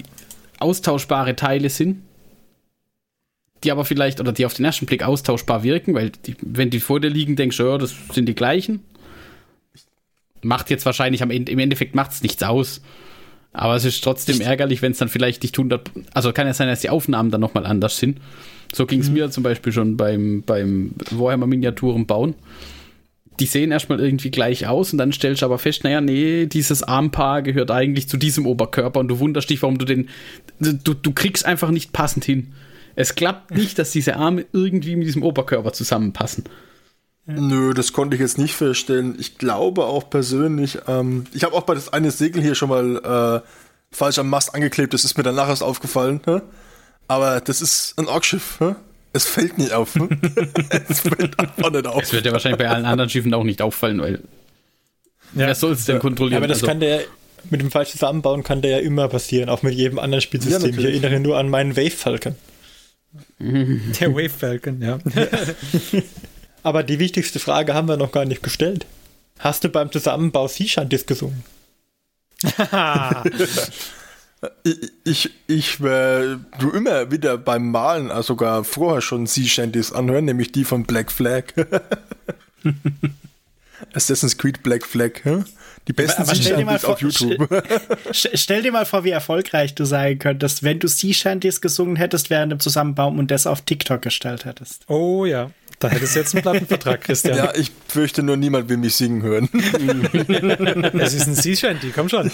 austauschbare 0.59 1.37
Teile 1.37 1.71
sind, 1.71 2.03
die 3.67 3.73
aber 3.73 3.85
vielleicht, 3.85 4.21
oder 4.21 4.33
die 4.33 4.47
auf 4.47 4.55
den 4.55 4.65
ersten 4.65 4.87
Blick 4.87 5.03
austauschbar 5.03 5.63
wirken, 5.63 5.95
weil 5.95 6.11
die, 6.11 6.37
wenn 6.41 6.71
die 6.71 6.81
vor 6.81 7.01
dir 7.01 7.11
liegen, 7.11 7.37
denkst 7.37 7.57
du, 7.57 7.65
ja, 7.65 7.79
das 7.79 7.95
sind 8.13 8.27
die 8.27 8.35
gleichen. 8.35 8.81
Macht 10.43 10.71
jetzt 10.71 10.87
wahrscheinlich 10.87 11.23
am 11.23 11.31
Ende, 11.31 11.51
im 11.53 11.59
Endeffekt 11.59 11.95
macht 11.95 12.13
es 12.13 12.23
nichts 12.23 12.43
aus. 12.43 12.81
Aber 13.53 13.75
es 13.75 13.85
ist 13.85 14.05
trotzdem 14.05 14.41
ärgerlich, 14.41 14.83
wenn 14.83 14.93
es 14.93 14.99
dann 14.99 15.09
vielleicht 15.09 15.43
nicht 15.43 15.57
100, 15.57 15.91
also 16.15 16.33
kann 16.33 16.47
ja 16.47 16.55
sein, 16.55 16.69
dass 16.69 16.81
die 16.81 16.91
Aufnahmen 16.91 17.31
dann 17.31 17.41
nochmal 17.41 17.67
anders 17.67 17.99
sind. 17.99 18.21
So 18.73 18.87
ging 18.87 19.01
es 19.01 19.09
mhm. 19.09 19.15
mir 19.15 19.31
zum 19.31 19.43
Beispiel 19.43 19.73
schon 19.73 19.97
beim, 19.97 20.43
beim 20.45 20.93
Warhammer 21.11 21.47
Miniaturen 21.47 22.07
bauen. 22.07 22.35
Die 23.41 23.47
sehen 23.47 23.73
erstmal 23.73 24.01
irgendwie 24.01 24.31
gleich 24.31 24.67
aus 24.67 24.93
und 24.93 24.99
dann 24.99 25.13
stellst 25.13 25.43
du 25.43 25.47
aber 25.47 25.59
fest, 25.59 25.85
naja, 25.85 26.01
nee, 26.01 26.47
dieses 26.47 26.83
Armpaar 26.83 27.43
gehört 27.43 27.71
eigentlich 27.71 28.09
zu 28.09 28.17
diesem 28.17 28.47
Oberkörper 28.47 29.01
und 29.01 29.09
du 29.09 29.19
wunderst 29.19 29.51
dich, 29.51 29.61
warum 29.63 29.79
du 29.79 29.85
den, 29.85 30.09
du, 30.59 30.95
du 30.95 31.13
kriegst 31.13 31.45
einfach 31.45 31.71
nicht 31.71 31.93
passend 31.93 32.25
hin. 32.25 32.53
Es 32.97 33.15
klappt 33.15 33.53
nicht, 33.53 33.79
dass 33.79 33.91
diese 33.91 34.17
Arme 34.17 34.47
irgendwie 34.53 34.97
mit 34.97 35.07
diesem 35.07 35.23
Oberkörper 35.23 35.73
zusammenpassen. 35.73 36.45
Nö, 37.27 37.75
das 37.75 37.93
konnte 37.93 38.15
ich 38.17 38.21
jetzt 38.21 38.39
nicht 38.39 38.55
feststellen. 38.55 39.17
Ich 39.19 39.37
glaube 39.37 39.85
auch 39.85 40.09
persönlich, 40.09 40.79
ähm, 40.87 41.25
ich 41.35 41.45
habe 41.45 41.55
auch 41.55 41.63
bei 41.63 41.75
das 41.75 41.93
eine 41.93 42.11
Segel 42.11 42.41
hier 42.41 42.55
schon 42.55 42.69
mal 42.69 43.43
äh, 43.45 43.49
falsch 43.91 44.19
am 44.19 44.31
Mast 44.31 44.55
angeklebt, 44.55 44.95
das 44.95 45.05
ist 45.05 45.17
mir 45.17 45.25
danach 45.25 45.49
erst 45.49 45.63
aufgefallen. 45.63 46.21
Hä? 46.25 46.41
Aber 47.09 47.41
das 47.41 47.61
ist 47.61 47.95
ein 47.99 48.07
Orkschiff. 48.07 48.57
Hä? 48.61 48.77
Es 49.13 49.25
fällt 49.27 49.59
nicht 49.59 49.73
auf. 49.73 49.97
es 50.89 51.01
fällt 51.01 51.39
einfach 51.39 51.71
nicht 51.71 51.87
auf. 51.87 52.03
Es 52.03 52.13
wird 52.13 52.27
ja 52.27 52.33
wahrscheinlich 52.33 52.59
bei 52.59 52.69
allen 52.69 52.85
anderen 52.85 53.11
Schiffen 53.11 53.35
auch 53.35 53.45
nicht 53.45 53.61
auffallen, 53.61 54.01
weil 54.01 54.21
ja. 55.35 55.47
wer 55.47 55.55
soll 55.55 55.73
es 55.73 55.85
denn 55.85 55.99
kontrollieren? 55.99 56.39
Aber 56.39 56.49
das 56.49 56.59
also, 56.59 56.67
kann 56.67 56.81
der 56.81 57.03
mit 57.51 57.61
dem 57.61 57.71
falschen 57.71 57.93
Zusammenbauen 57.93 58.43
kann 58.43 58.63
der 58.63 58.73
ja 58.73 58.79
immer 58.79 59.09
passieren, 59.09 59.49
auch 59.49 59.63
mit 59.63 59.75
jedem 59.75 59.99
anderen 59.99 60.21
Spielsystem. 60.21 60.75
Ja, 60.75 60.89
ich 60.89 61.03
erinnere 61.03 61.21
nur 61.21 61.39
an 61.39 61.49
meinen 61.49 61.77
Wave 61.77 61.91
Falcon. 61.91 62.35
Der 63.39 64.13
Wave 64.13 64.31
Falcon, 64.31 64.83
ja. 64.83 64.99
Aber 66.63 66.83
die 66.83 66.99
wichtigste 66.99 67.39
Frage 67.39 67.75
haben 67.75 67.89
wir 67.89 67.97
noch 67.97 68.13
gar 68.13 68.25
nicht 68.25 68.43
gestellt. 68.43 68.87
Hast 69.39 69.65
du 69.65 69.69
beim 69.69 69.93
Zusammenbau 69.93 70.49
Seashanties 70.49 71.07
gesungen? 71.07 71.45
ich, 74.65 74.93
ich, 75.05 75.31
ich 75.47 75.81
äh, 75.81 76.37
du 76.59 76.71
immer 76.75 77.11
wieder 77.11 77.39
beim 77.39 77.71
Malen, 77.71 78.11
also 78.11 78.35
sogar 78.35 78.65
vorher 78.65 79.01
schon 79.01 79.27
Sea 79.27 79.47
Shanties 79.47 79.93
anhören, 79.93 80.25
nämlich 80.25 80.53
die 80.53 80.65
von 80.65 80.85
Black 80.85 81.11
Flag. 81.11 81.45
Assassin's 83.95 84.37
Creed 84.37 84.63
Black 84.63 84.85
Flag. 84.85 85.25
Hä? 85.25 85.45
Die 85.89 85.93
besten 85.93 86.25
Sea 86.25 86.35
Shanties 86.35 86.85
auf 86.85 87.01
YouTube. 87.01 87.49
Stell 88.13 88.63
dir 88.63 88.73
mal 88.73 88.87
vor, 88.87 89.05
wie 89.05 89.11
erfolgreich 89.11 89.75
du 89.75 89.85
sein 89.85 90.19
könntest, 90.19 90.63
wenn 90.63 90.81
du 90.81 90.89
Sea 90.89 91.15
Shanties 91.15 91.61
gesungen 91.61 91.97
hättest 91.97 92.29
während 92.31 92.53
dem 92.53 92.61
Zusammenbau 92.61 93.09
und 93.09 93.31
das 93.31 93.47
auf 93.47 93.61
TikTok 93.61 94.03
gestellt 94.03 94.45
hättest. 94.45 94.89
Oh 94.89 95.25
ja. 95.25 95.51
Da 95.79 95.89
hättest 95.89 96.15
du 96.15 96.21
jetzt 96.21 96.35
einen 96.35 96.43
Plattenvertrag, 96.43 97.03
Christian. 97.03 97.37
Ja, 97.37 97.55
ich 97.55 97.71
fürchte 97.87 98.23
nur, 98.23 98.39
niemand 98.39 98.71
will 98.71 98.79
mich 98.79 98.95
singen 98.95 99.23
hören. 99.23 99.49
Es 100.99 101.13
ist 101.13 101.27
ein 101.27 101.35
Sea 101.35 101.55
Shanty, 101.55 101.91
komm 101.95 102.09
schon. 102.09 102.31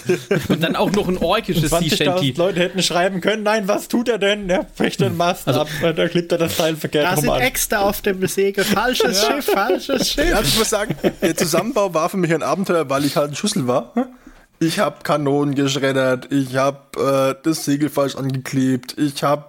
Und 0.47 0.63
dann 0.63 0.75
auch 0.75 0.91
noch 0.91 1.07
ein 1.07 1.17
orkisches 1.17 1.69
Sea 1.69 1.95
Shanty. 1.95 2.31
Leute 2.37 2.61
hätten 2.61 2.81
schreiben 2.81 3.19
können, 3.19 3.43
nein, 3.43 3.67
was 3.67 3.89
tut 3.89 4.07
er 4.07 4.17
denn? 4.17 4.49
Er 4.49 4.63
bricht 4.63 5.01
den 5.01 5.17
Mast 5.17 5.47
also, 5.47 5.61
ab, 5.61 5.67
da 5.81 6.07
klippt 6.07 6.31
er 6.31 6.37
das 6.37 6.55
Teil 6.55 6.75
verkehrt 6.75 7.05
Da 7.05 7.17
sind 7.17 7.29
an. 7.29 7.41
Äxte 7.41 7.79
auf 7.79 8.01
dem 8.01 8.25
Segel, 8.27 8.63
falsches 8.63 9.21
ja. 9.21 9.33
Schiff, 9.33 9.45
falsches 9.45 10.09
Schiff. 10.09 10.29
Ja, 10.29 10.41
ich 10.41 10.57
muss 10.57 10.69
sagen, 10.69 10.95
der 11.21 11.35
Zusammenbau 11.35 11.93
war 11.93 12.09
für 12.09 12.17
mich 12.17 12.33
ein 12.33 12.43
Abenteuer, 12.43 12.89
weil 12.89 13.03
ich 13.03 13.17
halt 13.17 13.31
ein 13.31 13.35
Schüssel 13.35 13.67
war. 13.67 13.93
Ich 14.59 14.79
habe 14.79 15.03
Kanonen 15.03 15.55
geschreddert, 15.55 16.31
ich 16.31 16.55
habe 16.55 17.35
äh, 17.35 17.43
das 17.43 17.65
Segel 17.65 17.89
falsch 17.89 18.15
angeklebt, 18.15 18.97
ich 18.97 19.21
habe 19.23 19.47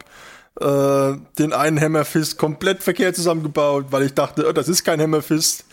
äh, 0.61 1.15
den 1.39 1.53
einen 1.53 1.81
Hammerfist 1.81 2.39
komplett 2.39 2.83
verkehrt 2.83 3.17
zusammengebaut, 3.17 3.87
weil 3.91 4.05
ich 4.05 4.15
dachte, 4.15 4.47
oh, 4.49 4.53
das 4.53 4.69
ist 4.69 4.85
kein 4.85 5.01
Hammerfist. 5.01 5.65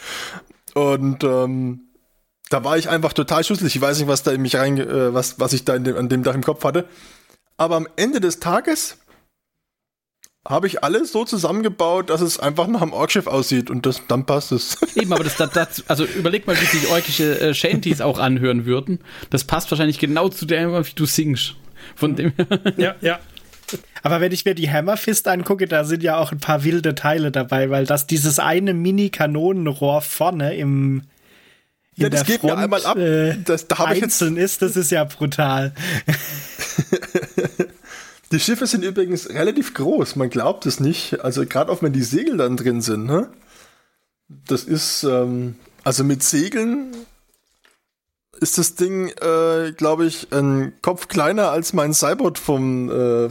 Und 0.74 1.24
ähm, 1.24 1.82
da 2.50 2.64
war 2.64 2.78
ich 2.78 2.90
einfach 2.90 3.14
total 3.14 3.44
schusselig. 3.44 3.76
Ich 3.76 3.82
weiß 3.82 4.00
nicht, 4.00 4.08
was 4.08 4.24
da 4.24 4.32
in 4.32 4.42
mich 4.42 4.56
rein, 4.56 4.78
äh, 4.78 5.14
was, 5.14 5.40
was 5.40 5.54
ich 5.54 5.66
da 5.66 5.78
dem, 5.78 5.98
an 5.98 6.10
dem 6.10 6.24
Tag 6.24 6.36
im 6.36 6.44
Kopf 6.44 6.64
hatte. 6.64 6.88
Aber 7.58 7.76
am 7.76 7.88
Ende 7.96 8.20
des 8.20 8.40
Tages 8.40 8.98
habe 10.48 10.66
ich 10.66 10.84
alles 10.84 11.12
so 11.12 11.24
zusammengebaut, 11.24 12.10
dass 12.10 12.22
es 12.22 12.40
einfach 12.40 12.66
nach 12.68 12.82
einem 12.82 12.94
Orkschiff 12.94 13.28
aussieht 13.28 13.70
und 13.70 13.86
das, 13.86 14.02
dann 14.08 14.26
passt 14.26 14.52
es. 14.52 14.78
Eben, 14.96 15.14
aber 15.14 15.24
das, 15.24 15.38
das, 15.38 15.84
also 15.88 16.04
überleg 16.04 16.48
mal, 16.48 16.60
wie 16.60 16.66
sich 16.66 16.90
orkische 16.90 17.40
äh, 17.40 17.54
Shanties 17.54 18.02
auch 18.02 18.18
anhören 18.18 18.66
würden. 18.66 19.00
Das 19.30 19.44
passt 19.44 19.70
wahrscheinlich 19.70 20.00
genau 20.00 20.30
zu 20.30 20.46
dem, 20.46 20.74
wie 20.74 20.94
du 20.96 21.06
singst. 21.06 21.56
Von 21.96 22.16
dem. 22.16 22.34
ja, 22.78 22.96
ja. 23.02 23.20
Aber 24.04 24.22
wenn 24.22 24.32
ich 24.32 24.46
mir 24.46 24.56
die 24.56 24.70
Hammerfist 24.70 25.28
angucke, 25.28 25.68
da 25.68 25.84
sind 25.84 26.04
ja 26.04 26.18
auch 26.18 26.32
ein 26.32 26.40
paar 26.40 26.64
wilde 26.64 26.96
Teile 26.96 27.32
dabei, 27.32 27.70
weil 27.70 27.86
das 27.86 28.08
dieses 28.08 28.40
eine 28.40 28.74
Mini-Kanonenrohr 28.74 30.02
vorne 30.02 30.56
im 30.56 31.04
ja, 31.96 32.10
das 32.10 32.26
geht 32.26 32.42
Front, 32.42 32.56
mir 32.56 32.60
einmal 32.60 32.86
ab. 32.86 32.98
Äh, 32.98 33.38
das, 33.44 33.68
da 33.68 33.94
jetzt 33.94 34.22
ist, 34.22 34.62
das 34.62 34.78
ist 34.78 34.92
ja 34.92 35.04
brutal. 35.04 35.74
die 38.32 38.40
Schiffe 38.40 38.66
sind 38.66 38.84
übrigens 38.84 39.30
relativ 39.30 39.74
groß, 39.74 40.16
man 40.16 40.30
glaubt 40.30 40.66
es 40.66 40.80
nicht. 40.80 41.22
Also 41.22 41.46
gerade 41.46 41.72
auch 41.72 41.84
wenn 41.84 41.94
die 41.94 42.04
Segel 42.04 42.38
dann 42.38 42.58
drin 42.58 42.82
sind, 42.82 43.06
ne? 43.06 43.30
Das 44.30 44.64
ist 44.64 45.04
ähm, 45.04 45.56
also 45.84 46.04
mit 46.04 46.24
Segeln 46.24 46.96
ist 48.40 48.58
das 48.58 48.76
Ding, 48.76 49.10
äh, 49.10 49.74
glaube 49.76 50.06
ich, 50.06 50.32
ein 50.32 50.74
Kopf 50.82 51.08
kleiner 51.08 51.52
als 51.52 51.74
mein 51.74 51.94
Cybot 51.94 52.40
vom 52.40 52.90
äh, 52.90 53.30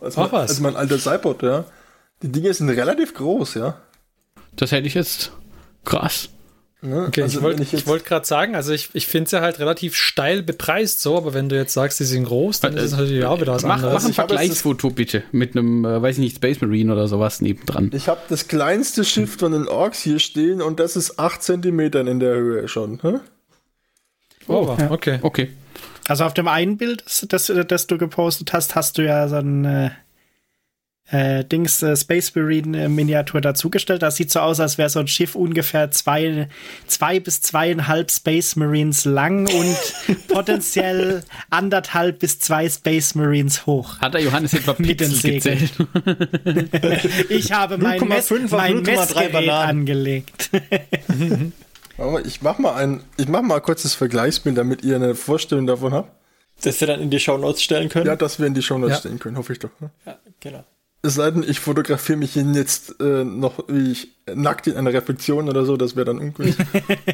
als, 0.00 0.16
Ach, 0.18 0.30
mein, 0.30 0.40
als 0.42 0.60
mein 0.60 0.76
alter 0.76 0.98
Cybot, 0.98 1.42
ja. 1.42 1.64
Die 2.22 2.32
Dinge 2.32 2.52
sind 2.52 2.68
relativ 2.70 3.14
groß, 3.14 3.54
ja. 3.54 3.80
Das 4.56 4.72
hätte 4.72 4.86
ich 4.86 4.94
jetzt 4.94 5.32
krass. 5.84 6.30
Ne? 6.80 7.06
Okay, 7.08 7.22
also 7.22 7.38
ich 7.38 7.42
wollte 7.42 7.86
wollt 7.86 8.04
gerade 8.04 8.24
sagen, 8.24 8.54
also 8.54 8.72
ich, 8.72 8.90
ich 8.92 9.08
finde 9.08 9.24
es 9.24 9.32
ja 9.32 9.40
halt 9.40 9.58
relativ 9.58 9.96
steil 9.96 10.44
bepreist 10.44 11.02
so, 11.02 11.16
aber 11.16 11.34
wenn 11.34 11.48
du 11.48 11.56
jetzt 11.56 11.74
sagst, 11.74 11.98
die 11.98 12.04
sind 12.04 12.24
groß, 12.24 12.60
dann 12.60 12.76
äh, 12.76 12.78
ist 12.78 12.92
es 12.92 12.92
natürlich 12.92 13.24
auch 13.24 13.40
wieder 13.40 13.54
was 13.54 13.64
mach, 13.64 13.76
anderes. 13.76 13.94
Mach 13.94 14.08
ein 14.08 14.14
Vergleichsfoto 14.14 14.90
bitte 14.90 15.24
mit 15.32 15.56
einem, 15.56 15.84
äh, 15.84 16.00
weiß 16.00 16.16
ich 16.16 16.20
nicht, 16.20 16.36
Space 16.36 16.60
Marine 16.60 16.92
oder 16.92 17.08
sowas 17.08 17.40
nebendran. 17.40 17.90
Ich 17.92 18.06
habe 18.06 18.20
das 18.28 18.46
kleinste 18.46 19.04
Schiff 19.04 19.38
von 19.38 19.50
den 19.50 19.66
Orks 19.66 20.00
hier 20.00 20.20
stehen 20.20 20.62
und 20.62 20.78
das 20.78 20.94
ist 20.94 21.18
8 21.18 21.42
cm 21.42 21.80
in 21.80 22.20
der 22.20 22.36
Höhe 22.36 22.68
schon. 22.68 23.00
Hä? 23.02 23.14
Oh, 24.46 24.76
okay. 24.90 25.18
Okay. 25.22 25.48
Also 26.08 26.24
auf 26.24 26.34
dem 26.34 26.48
einen 26.48 26.78
Bild, 26.78 27.04
das, 27.28 27.52
das 27.68 27.86
du 27.86 27.98
gepostet 27.98 28.52
hast, 28.54 28.74
hast 28.74 28.96
du 28.96 29.04
ja 29.04 29.28
so 29.28 29.36
ein 29.36 29.64
äh, 29.66 29.90
äh, 31.10 31.44
Dings 31.44 31.82
äh, 31.82 31.96
Space 31.96 32.34
Marine 32.34 32.84
äh, 32.84 32.88
Miniatur 32.88 33.40
dazugestellt. 33.40 34.02
Das 34.02 34.16
sieht 34.16 34.30
so 34.30 34.40
aus, 34.40 34.58
als 34.58 34.78
wäre 34.78 34.88
so 34.88 35.00
ein 35.00 35.08
Schiff 35.08 35.34
ungefähr 35.34 35.90
zwei, 35.90 36.48
zwei 36.86 37.20
bis 37.20 37.42
zweieinhalb 37.42 38.10
Space 38.10 38.56
Marines 38.56 39.04
lang 39.04 39.48
und 39.48 40.26
potenziell 40.28 41.22
anderthalb 41.50 42.20
bis 42.20 42.40
zwei 42.40 42.68
Space 42.68 43.14
Marines 43.14 43.66
hoch. 43.66 43.98
Hat 44.00 44.14
der 44.14 44.22
Johannes 44.22 44.54
etwa 44.54 44.72
Pixel 44.72 45.32
gezählt? 45.32 45.72
ich 47.28 47.52
habe 47.52 47.78
mein, 47.78 48.06
Mess, 48.08 48.32
mein 48.50 48.82
Messgerät 48.82 49.48
angelegt. 49.48 50.50
Ich 52.24 52.42
mach 52.42 52.58
mal 52.58 52.74
ein, 52.74 53.02
ich 53.16 53.28
mach 53.28 53.42
mal 53.42 53.56
ein 53.56 53.62
kurzes 53.62 53.94
Vergleichsbild, 53.94 54.56
damit 54.56 54.82
ihr 54.82 54.96
eine 54.96 55.14
Vorstellung 55.14 55.66
davon 55.66 55.92
habt. 55.92 56.12
Dass 56.62 56.80
wir 56.80 56.88
dann 56.88 57.00
in 57.00 57.10
die 57.10 57.20
Show 57.20 57.38
Notes 57.38 57.62
stellen 57.62 57.88
können? 57.88 58.06
Ja, 58.06 58.16
dass 58.16 58.38
wir 58.38 58.46
in 58.46 58.54
die 58.54 58.62
Show 58.62 58.78
Notes 58.78 58.96
ja. 58.96 59.00
stellen 59.00 59.18
können, 59.18 59.36
hoffe 59.36 59.52
ich 59.52 59.58
doch. 59.60 59.70
Ne? 59.80 59.90
Ja, 60.06 60.18
genau. 60.40 60.64
Es 61.00 61.14
sei 61.14 61.30
denn, 61.30 61.44
ich 61.48 61.60
fotografiere 61.60 62.18
mich 62.18 62.32
hin 62.32 62.54
jetzt 62.54 63.00
äh, 63.00 63.22
noch 63.22 63.64
wie 63.68 63.92
ich 63.92 64.08
nackt 64.34 64.66
in 64.66 64.76
einer 64.76 64.92
Reflexion 64.92 65.48
oder 65.48 65.64
so, 65.64 65.76
das 65.76 65.94
wäre 65.94 66.06
dann 66.06 66.18
ungünstig. 66.18 66.66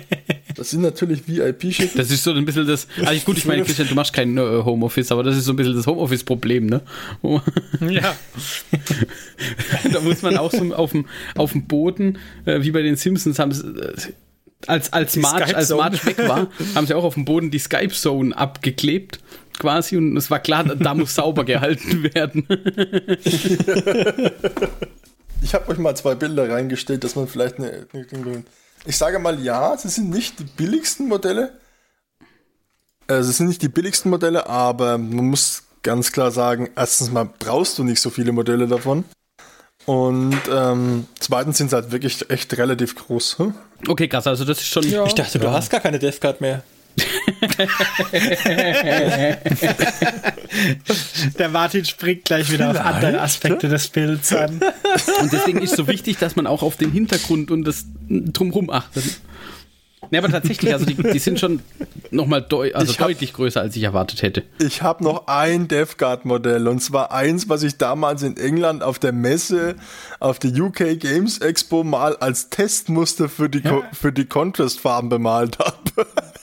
das 0.57 0.71
sind 0.71 0.81
natürlich 0.81 1.29
VIP-Schiffe. 1.29 1.99
Das 1.99 2.11
ist 2.11 2.25
so 2.25 2.33
ein 2.33 2.47
bisschen 2.47 2.67
das. 2.67 2.89
Also 3.05 3.27
gut, 3.27 3.37
ich 3.37 3.45
meine, 3.45 3.63
Christian, 3.63 3.89
du 3.89 3.95
machst 3.95 4.15
kein 4.15 4.39
äh, 4.39 4.41
Homeoffice, 4.41 5.13
aber 5.13 5.23
das 5.23 5.37
ist 5.37 5.45
so 5.45 5.53
ein 5.53 5.57
bisschen 5.57 5.77
das 5.77 5.87
Homeoffice-Problem, 5.87 6.65
ne? 6.65 6.81
ja. 7.81 8.17
da 9.93 10.01
muss 10.01 10.23
man 10.23 10.39
auch 10.39 10.51
so 10.51 10.75
auf 10.75 10.93
dem, 10.93 11.05
auf 11.35 11.53
dem 11.53 11.67
Boden, 11.67 12.19
äh, 12.47 12.63
wie 12.63 12.71
bei 12.71 12.81
den 12.81 12.97
Simpsons, 12.97 13.39
haben 13.39 13.53
sie. 13.53 14.15
Als, 14.67 14.93
als, 14.93 15.17
March, 15.17 15.55
als 15.55 15.71
March 15.71 16.05
weg 16.07 16.19
war, 16.19 16.49
haben 16.75 16.87
sie 16.87 16.95
auch 16.95 17.05
auf 17.05 17.15
dem 17.15 17.25
Boden 17.25 17.51
die 17.51 17.59
Skype-Zone 17.59 18.37
abgeklebt 18.37 19.21
quasi 19.59 19.97
und 19.97 20.17
es 20.17 20.31
war 20.31 20.41
klar, 20.41 20.65
da 20.65 20.95
muss 20.95 21.15
sauber 21.15 21.45
gehalten 21.45 22.03
werden. 22.15 22.47
ich 25.43 25.55
habe 25.55 25.69
euch 25.69 25.79
mal 25.79 25.97
zwei 25.97 26.15
Bilder 26.15 26.51
reingestellt, 26.51 27.05
dass 27.05 27.17
man 27.17 27.29
vielleicht 27.29 27.59
eine, 27.59 27.87
eine, 27.93 28.45
Ich 28.85 28.97
sage 28.97 29.19
mal 29.19 29.41
ja, 29.41 29.77
sie 29.77 29.89
sind 29.89 30.11
nicht 30.11 30.39
die 30.39 30.45
billigsten 30.45 31.09
Modelle. 31.09 31.53
Äh, 33.07 33.23
sie 33.23 33.33
sind 33.33 33.49
nicht 33.49 33.63
die 33.63 33.69
billigsten 33.69 34.11
Modelle, 34.11 34.49
aber 34.49 34.99
man 34.99 35.27
muss 35.27 35.65
ganz 35.83 36.13
klar 36.13 36.31
sagen, 36.31 36.71
erstens 36.75 37.11
mal 37.11 37.29
brauchst 37.39 37.79
du 37.79 37.85
nicht 37.85 38.01
so 38.01 38.11
viele 38.11 38.33
Modelle 38.33 38.67
davon. 38.67 39.05
Und 39.87 40.41
ähm, 40.51 41.07
zweitens 41.21 41.59
sind 41.59 41.71
sie 41.71 41.77
halt 41.77 41.93
wirklich 41.93 42.31
echt 42.31 42.57
relativ 42.57 42.95
groß. 42.95 43.39
Hm? 43.39 43.55
Okay, 43.87 44.09
krass, 44.09 44.27
also 44.27 44.45
das 44.45 44.59
ist 44.59 44.69
schon. 44.69 44.89
Ja. 44.89 45.05
Ich 45.05 45.15
dachte, 45.15 45.39
du 45.39 45.47
ja. 45.47 45.53
hast 45.53 45.71
gar 45.71 45.81
keine 45.81 45.99
Deathcard 45.99 46.41
mehr. 46.41 46.63
Der 51.39 51.49
Martin 51.49 51.85
springt 51.85 52.25
gleich 52.25 52.51
wieder 52.53 52.71
Vielleicht? 52.71 52.87
auf 52.87 52.95
andere 52.95 53.21
Aspekte 53.21 53.69
des 53.69 53.89
Bilds 53.89 54.33
an. 54.33 54.61
Und 55.21 55.33
deswegen 55.33 55.61
ist 55.61 55.73
es 55.73 55.77
so 55.77 55.89
wichtig, 55.89 56.19
dass 56.19 56.37
man 56.37 56.47
auch 56.47 56.63
auf 56.63 56.77
den 56.77 56.93
Hintergrund 56.93 57.51
und 57.51 57.65
das 57.65 57.87
Drumherum 58.09 58.71
achtet. 58.71 59.03
Ja, 60.11 60.21
aber 60.21 60.31
tatsächlich, 60.31 60.73
also 60.73 60.87
die, 60.87 60.95
die 60.95 61.19
sind 61.19 61.41
schon 61.41 61.61
nochmal 62.11 62.43
deu 62.43 62.73
also 62.75 62.93
hab, 62.99 63.09
deutlich 63.09 63.33
größer, 63.33 63.61
als 63.61 63.77
ich 63.77 63.83
erwartet 63.83 64.23
hätte. 64.23 64.43
Ich 64.59 64.83
habe 64.83 65.05
noch 65.05 65.27
ein 65.27 65.69
DevGuard-Modell 65.69 66.69
und 66.69 66.81
zwar 66.81 67.13
eins, 67.13 67.49
was 67.49 67.63
ich 67.63 67.77
damals 67.77 68.23
in 68.23 68.37
England 68.37 68.83
auf 68.83 68.99
der 68.99 69.13
Messe, 69.13 69.77
auf 70.21 70.39
der 70.39 70.53
UK 70.53 70.99
Games 70.99 71.39
Expo 71.39 71.85
mal 71.85 72.17
als 72.17 72.51
Testmuster 72.51 73.29
für 73.29 73.49
die, 73.49 73.61
ja. 73.61 73.83
für 73.93 74.13
die 74.13 74.27
Contrast-Farben 74.27 75.09
bemalt 75.09 75.59
habe. 75.59 76.07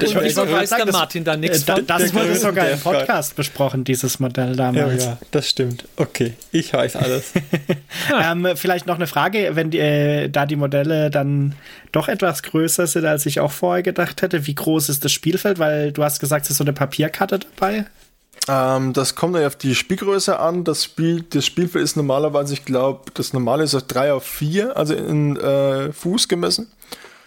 Ich, 0.00 0.14
ich, 0.14 0.16
ich, 0.16 0.26
ich 0.26 0.36
weiß 0.36 0.70
der 0.70 0.92
Martin 0.92 1.24
da 1.24 1.36
nichts 1.36 1.62
äh, 1.62 1.74
von. 1.74 1.86
Das 1.86 2.14
wurde 2.14 2.36
sogar 2.36 2.70
im 2.70 2.80
Podcast 2.80 3.36
besprochen, 3.36 3.84
dieses 3.84 4.20
Modell 4.20 4.56
damals. 4.56 5.04
Ja, 5.04 5.10
ja, 5.10 5.18
das 5.30 5.48
stimmt. 5.48 5.84
Okay, 5.96 6.34
ich 6.52 6.72
weiß 6.72 6.96
alles. 6.96 7.32
ähm, 8.22 8.48
vielleicht 8.54 8.86
noch 8.86 8.96
eine 8.96 9.06
Frage, 9.06 9.50
wenn 9.54 9.70
die, 9.70 9.78
äh, 9.78 10.28
da 10.28 10.46
die 10.46 10.56
Modelle 10.56 11.10
dann 11.10 11.54
doch 11.92 12.08
etwas 12.08 12.42
größer 12.42 12.86
sind, 12.86 13.04
als 13.04 13.26
ich 13.26 13.40
auch 13.40 13.52
vorher 13.52 13.82
gedacht 13.82 14.22
hätte. 14.22 14.46
Wie 14.46 14.54
groß 14.54 14.88
ist 14.88 15.04
das 15.04 15.12
Spielfeld? 15.12 15.58
Weil 15.58 15.92
du 15.92 16.04
hast 16.04 16.20
gesagt, 16.20 16.44
es 16.44 16.52
ist 16.52 16.58
so 16.58 16.64
eine 16.64 16.72
Papierkarte 16.72 17.40
dabei. 17.40 17.86
Ähm, 18.48 18.92
das 18.92 19.14
kommt 19.14 19.36
ja 19.36 19.46
auf 19.46 19.56
die 19.56 19.74
Spielgröße 19.74 20.38
an. 20.38 20.64
Das, 20.64 20.84
Spiel, 20.84 21.24
das 21.28 21.44
Spielfeld 21.46 21.84
ist 21.84 21.96
normalerweise, 21.96 22.54
ich 22.54 22.64
glaube, 22.64 23.10
das 23.14 23.32
normale 23.32 23.64
ist 23.64 23.74
auf 23.74 23.84
3 23.84 24.12
auf 24.12 24.24
4, 24.24 24.76
also 24.76 24.94
in 24.94 25.36
äh, 25.36 25.92
Fuß 25.92 26.28
gemessen. 26.28 26.70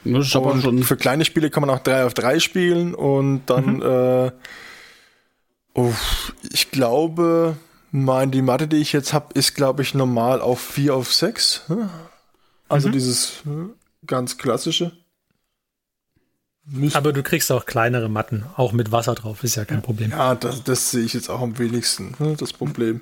Das 0.06 0.36
aber 0.36 0.60
schon 0.60 0.84
für 0.84 0.98
kleine 0.98 1.26
Spiele 1.26 1.50
kann 1.50 1.62
man 1.62 1.70
auch 1.70 1.80
3 1.80 2.06
auf 2.06 2.14
3 2.14 2.40
spielen 2.40 2.94
und 2.94 3.46
dann, 3.46 3.78
mhm. 3.78 3.82
äh, 3.82 4.32
oh, 5.74 5.94
ich 6.52 6.72
glaube, 6.72 7.56
mein, 7.92 8.32
die 8.32 8.42
Matte, 8.42 8.68
die 8.68 8.78
ich 8.78 8.92
jetzt 8.92 9.14
habe, 9.14 9.34
ist, 9.34 9.56
glaube 9.56 9.82
ich, 9.82 9.94
normal 9.94 10.42
auf 10.42 10.60
4 10.60 10.96
auf 10.96 11.14
6. 11.14 11.72
Also 12.70 12.88
mhm. 12.88 12.92
dieses 12.92 13.44
ganz 14.06 14.38
klassische. 14.38 14.92
Nicht 16.66 16.96
aber 16.96 17.12
du 17.12 17.24
kriegst 17.24 17.52
auch 17.52 17.66
kleinere 17.66 18.10
Matten, 18.10 18.46
auch 18.56 18.72
mit 18.72 18.92
Wasser 18.92 19.16
drauf, 19.16 19.44
ist 19.44 19.56
ja 19.56 19.66
kein 19.66 19.82
Problem. 19.82 20.12
Ja, 20.12 20.34
das, 20.34 20.64
das 20.64 20.92
sehe 20.92 21.04
ich 21.04 21.14
jetzt 21.14 21.30
auch 21.30 21.42
am 21.42 21.60
wenigsten, 21.60 22.16
das 22.38 22.54
Problem. 22.54 23.02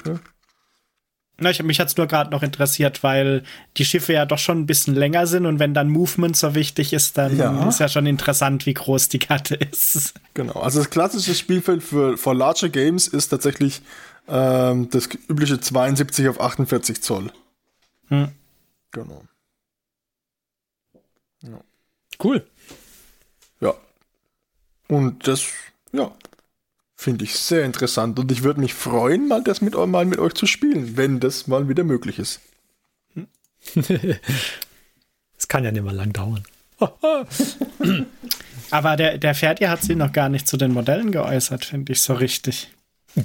Na, 1.42 1.50
ich, 1.50 1.62
mich 1.64 1.80
hat's 1.80 1.98
nur 1.98 2.08
gerade 2.08 2.30
noch 2.30 2.44
interessiert, 2.44 3.04
weil 3.04 3.44
die 3.78 3.86
Schiffe 3.86 4.14
ja 4.14 4.26
doch 4.26 4.38
schon 4.38 4.60
ein 4.60 4.66
bisschen 4.68 4.96
länger 4.96 5.26
sind 5.26 5.46
und 5.48 5.60
wenn 5.60 5.74
dann 5.74 5.90
Movement 5.90 6.38
so 6.38 6.54
wichtig 6.54 6.94
ist, 6.94 7.18
dann 7.18 7.36
ja. 7.36 7.68
ist 7.68 7.80
ja 7.80 7.90
schon 7.90 8.06
interessant, 8.06 8.66
wie 8.68 8.76
groß 8.76 9.10
die 9.10 9.20
Karte 9.20 9.56
ist. 9.56 10.14
Genau, 10.36 10.54
also 10.54 10.80
das 10.80 10.90
klassische 10.90 11.34
Spielfeld 11.34 11.82
für, 11.82 12.18
für 12.18 12.34
Larger 12.34 12.70
Games 12.70 13.08
ist 13.08 13.30
tatsächlich 13.30 13.82
ähm, 14.28 14.90
das 14.92 15.10
übliche 15.28 15.60
72 15.60 16.30
auf 16.30 16.40
48 16.40 17.02
Zoll. 17.02 17.32
Hm. 18.10 18.30
Genau. 18.92 19.24
Ja. 21.42 21.60
Cool. 22.24 22.46
Ja. 23.62 23.74
Und 24.88 25.28
das, 25.28 25.44
ja, 25.92 26.12
Finde 27.02 27.26
ich 27.26 27.34
sehr 27.34 27.66
interessant 27.66 28.20
und 28.20 28.32
ich 28.32 28.44
würde 28.44 28.60
mich 28.60 28.76
freuen, 28.76 29.28
mal 29.28 29.44
das 29.44 29.60
mit, 29.60 29.74
mal 29.74 30.06
mit 30.06 30.20
euch 30.20 30.36
zu 30.36 30.46
spielen, 30.46 30.98
wenn 30.98 31.20
das 31.20 31.48
mal 31.48 31.68
wieder 31.68 31.84
möglich 31.84 32.20
ist. 32.20 32.42
Es 35.36 35.48
kann 35.48 35.64
ja 35.64 35.72
nicht 35.72 35.84
mal 35.84 35.96
lang 35.96 36.14
dauern. 36.14 36.44
Aber 38.70 38.96
der, 38.98 39.18
der 39.18 39.34
Ferdi 39.34 39.64
hat 39.64 39.82
sich 39.82 39.96
noch 39.96 40.12
gar 40.12 40.30
nicht 40.30 40.48
zu 40.48 40.58
den 40.58 40.74
Modellen 40.74 41.12
geäußert, 41.12 41.66
finde 41.66 41.94
ich 41.94 42.04
so 42.04 42.14
richtig. 42.14 42.70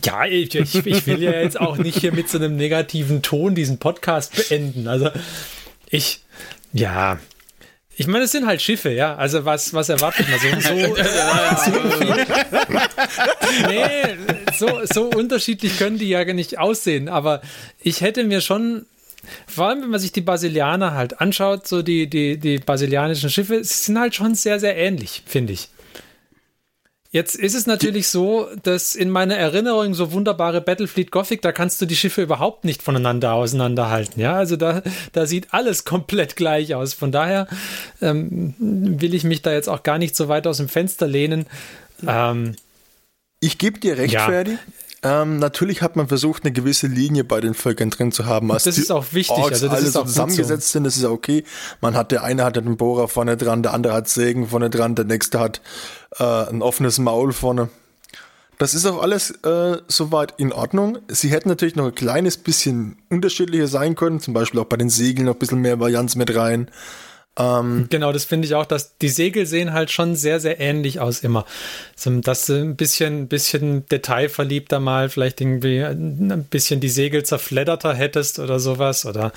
Ja, 0.03 0.25
ich, 0.25 0.55
ich, 0.55 1.07
will 1.07 1.23
ja 1.23 1.33
jetzt 1.33 1.61
auch 1.61 1.77
nicht 1.77 1.99
hier 1.99 2.13
mit 2.13 2.31
so 2.31 2.39
einem 2.39 2.57
negativen 2.57 3.21
Ton 3.21 3.55
diesen 3.55 3.77
Podcast 3.77 4.49
beenden. 4.49 4.89
Also 4.89 5.11
ich, 5.91 6.25
ja, 6.73 7.19
ich 7.99 8.07
meine, 8.07 8.25
es 8.25 8.33
sind 8.33 8.47
halt 8.47 8.61
Schiffe, 8.61 8.91
ja. 8.91 9.17
Also 9.17 9.45
was, 9.45 9.73
was 9.73 9.89
erwartet 9.89 10.27
man 10.29 10.39
so? 10.39 10.47
So, 11.67 11.73
so, 11.73 12.15
nee, 13.69 14.17
so, 14.59 14.81
so 14.85 15.05
unterschiedlich 15.17 15.79
können 15.79 15.99
die 15.99 16.09
ja 16.09 16.25
gar 16.25 16.35
nicht 16.35 16.59
aussehen. 16.59 17.09
Aber 17.09 17.41
ich 17.81 18.03
hätte 18.03 18.25
mir 18.25 18.41
schon, 18.43 18.85
vor 19.47 19.69
allem 19.69 19.83
wenn 19.83 19.91
man 19.91 20.01
sich 20.01 20.13
die 20.13 20.21
Basilianer 20.21 20.93
halt 20.93 21.21
anschaut, 21.21 21.67
so 21.67 21.83
die, 21.83 22.07
die, 22.09 22.37
die 22.37 22.59
brasilianischen 22.59 23.31
Schiffe, 23.31 23.65
sind 23.65 23.99
halt 23.99 24.15
schon 24.15 24.35
sehr, 24.35 24.61
sehr 24.61 24.77
ähnlich, 24.77 25.23
finde 25.27 25.55
ich. 25.55 25.69
Jetzt 27.11 27.37
ist 27.37 27.55
es 27.55 27.67
natürlich 27.67 28.09
so, 28.09 28.49
dass 28.63 28.95
in 28.95 29.11
meiner 29.11 29.37
Erinnerung 29.37 29.95
so 29.95 30.13
wunderbare 30.13 30.61
Battlefleet 30.61 31.11
Gothic, 31.11 31.43
da 31.43 31.53
kannst 31.53 31.81
du 31.81 31.87
die 31.87 31.97
Schiffe 31.97 32.23
überhaupt 32.23 32.65
nicht 32.65 32.83
voneinander 32.83 33.33
auseinanderhalten. 33.33 34.21
Ja, 34.21 34.35
also 34.35 34.57
da, 34.57 34.83
da 35.13 35.27
sieht 35.27 35.53
alles 35.53 35.85
komplett 35.85 36.37
gleich 36.37 36.75
aus. 36.75 36.95
Von 36.95 37.13
daher 37.13 37.47
ähm, 38.03 38.55
will 38.59 39.15
ich 39.15 39.25
mich 39.25 39.43
da 39.43 39.53
jetzt 39.53 39.69
auch 39.69 39.83
gar 39.83 39.99
nicht 39.99 40.17
so 40.17 40.29
weit 40.29 40.47
aus 40.47 40.59
dem 40.59 40.69
Fenster 40.69 41.07
lehnen. 41.07 41.47
Ähm, 42.07 42.57
ich 43.41 43.59
gebe 43.59 43.79
dir 43.79 43.99
recht, 43.99 44.15
ja. 44.15 44.27
Ferdi. 44.27 44.59
Ähm, 45.07 45.39
natürlich 45.39 45.83
hat 45.83 45.95
man 45.95 46.09
versucht, 46.09 46.45
eine 46.45 46.53
gewisse 46.53 46.89
Linie 46.89 47.23
bei 47.23 47.41
den 47.41 47.55
Völkern 47.55 47.91
drin 47.91 48.11
zu 48.11 48.27
haben. 48.27 48.49
das 48.49 48.67
ist 48.67 48.91
auch 48.91 49.05
wichtig. 49.13 49.37
Orks 49.37 49.63
also 49.63 49.69
das 49.69 49.77
alle 49.77 49.87
ist 49.87 49.97
auch 49.97 50.07
zusammengesetzt 50.07 50.69
so. 50.69 50.73
sind, 50.73 50.85
das 50.85 50.97
ist 50.97 51.05
okay. 51.05 51.45
Man 51.81 51.95
hat, 51.95 52.11
der 52.11 52.25
eine 52.25 52.45
hat 52.45 52.59
einen 52.59 52.77
Bohrer 52.77 53.07
vorne 53.07 53.37
dran, 53.37 53.63
der 53.63 53.73
andere 53.73 53.93
hat 53.93 54.09
Sägen 54.09 54.49
vorne 54.49 54.69
dran, 54.69 54.97
der 54.97 55.05
nächste 55.05 55.39
hat 55.39 55.61
äh, 56.19 56.25
ein 56.25 56.61
offenes 56.61 56.99
Maul 56.99 57.33
vorne. 57.33 57.69
Das 58.59 58.75
ist 58.75 58.85
auch 58.85 59.01
alles 59.01 59.31
äh, 59.45 59.77
soweit 59.87 60.35
in 60.39 60.53
Ordnung. 60.53 60.99
Sie 61.07 61.29
hätten 61.29 61.51
natürlich 61.51 61.77
noch 61.77 61.87
ein 61.87 61.95
kleines 61.95 62.37
bisschen 62.37 62.97
unterschiedlicher 63.09 63.69
sein 63.69 63.95
können, 63.95 64.19
zum 64.19 64.35
Beispiel 64.35 64.59
auch 64.59 64.65
bei 64.65 64.77
den 64.77 64.91
Segeln 64.91 65.27
noch 65.27 65.35
ein 65.35 65.39
bisschen 65.39 65.61
mehr 65.61 65.79
Varianz 65.79 66.17
mit 66.17 66.35
rein. 66.35 66.69
Ähm, 67.39 67.89
genau, 67.91 68.13
das 68.13 68.25
finde 68.25 68.47
ich 68.47 68.55
auch, 68.55 68.65
dass 68.65 68.97
die 68.97 69.11
Segel 69.11 69.45
sehen 69.45 69.75
halt 69.75 69.91
schon 69.91 70.17
sehr, 70.17 70.41
sehr 70.41 70.59
ähnlich 70.59 71.01
aus 71.01 71.21
immer. 71.21 71.45
dass 72.23 72.47
du 72.47 72.55
ein 72.55 72.77
bisschen, 72.77 73.29
bisschen 73.29 73.87
detailverliebter 73.89 74.81
mal 74.81 75.11
vielleicht 75.11 75.43
irgendwie 75.43 75.83
ein 75.83 76.47
bisschen 76.49 76.81
die 76.81 76.89
Segel 76.89 77.25
zerfledderter 77.25 77.93
hättest 77.95 78.39
oder 78.39 78.59
sowas. 78.59 79.05
Oder 79.05 79.33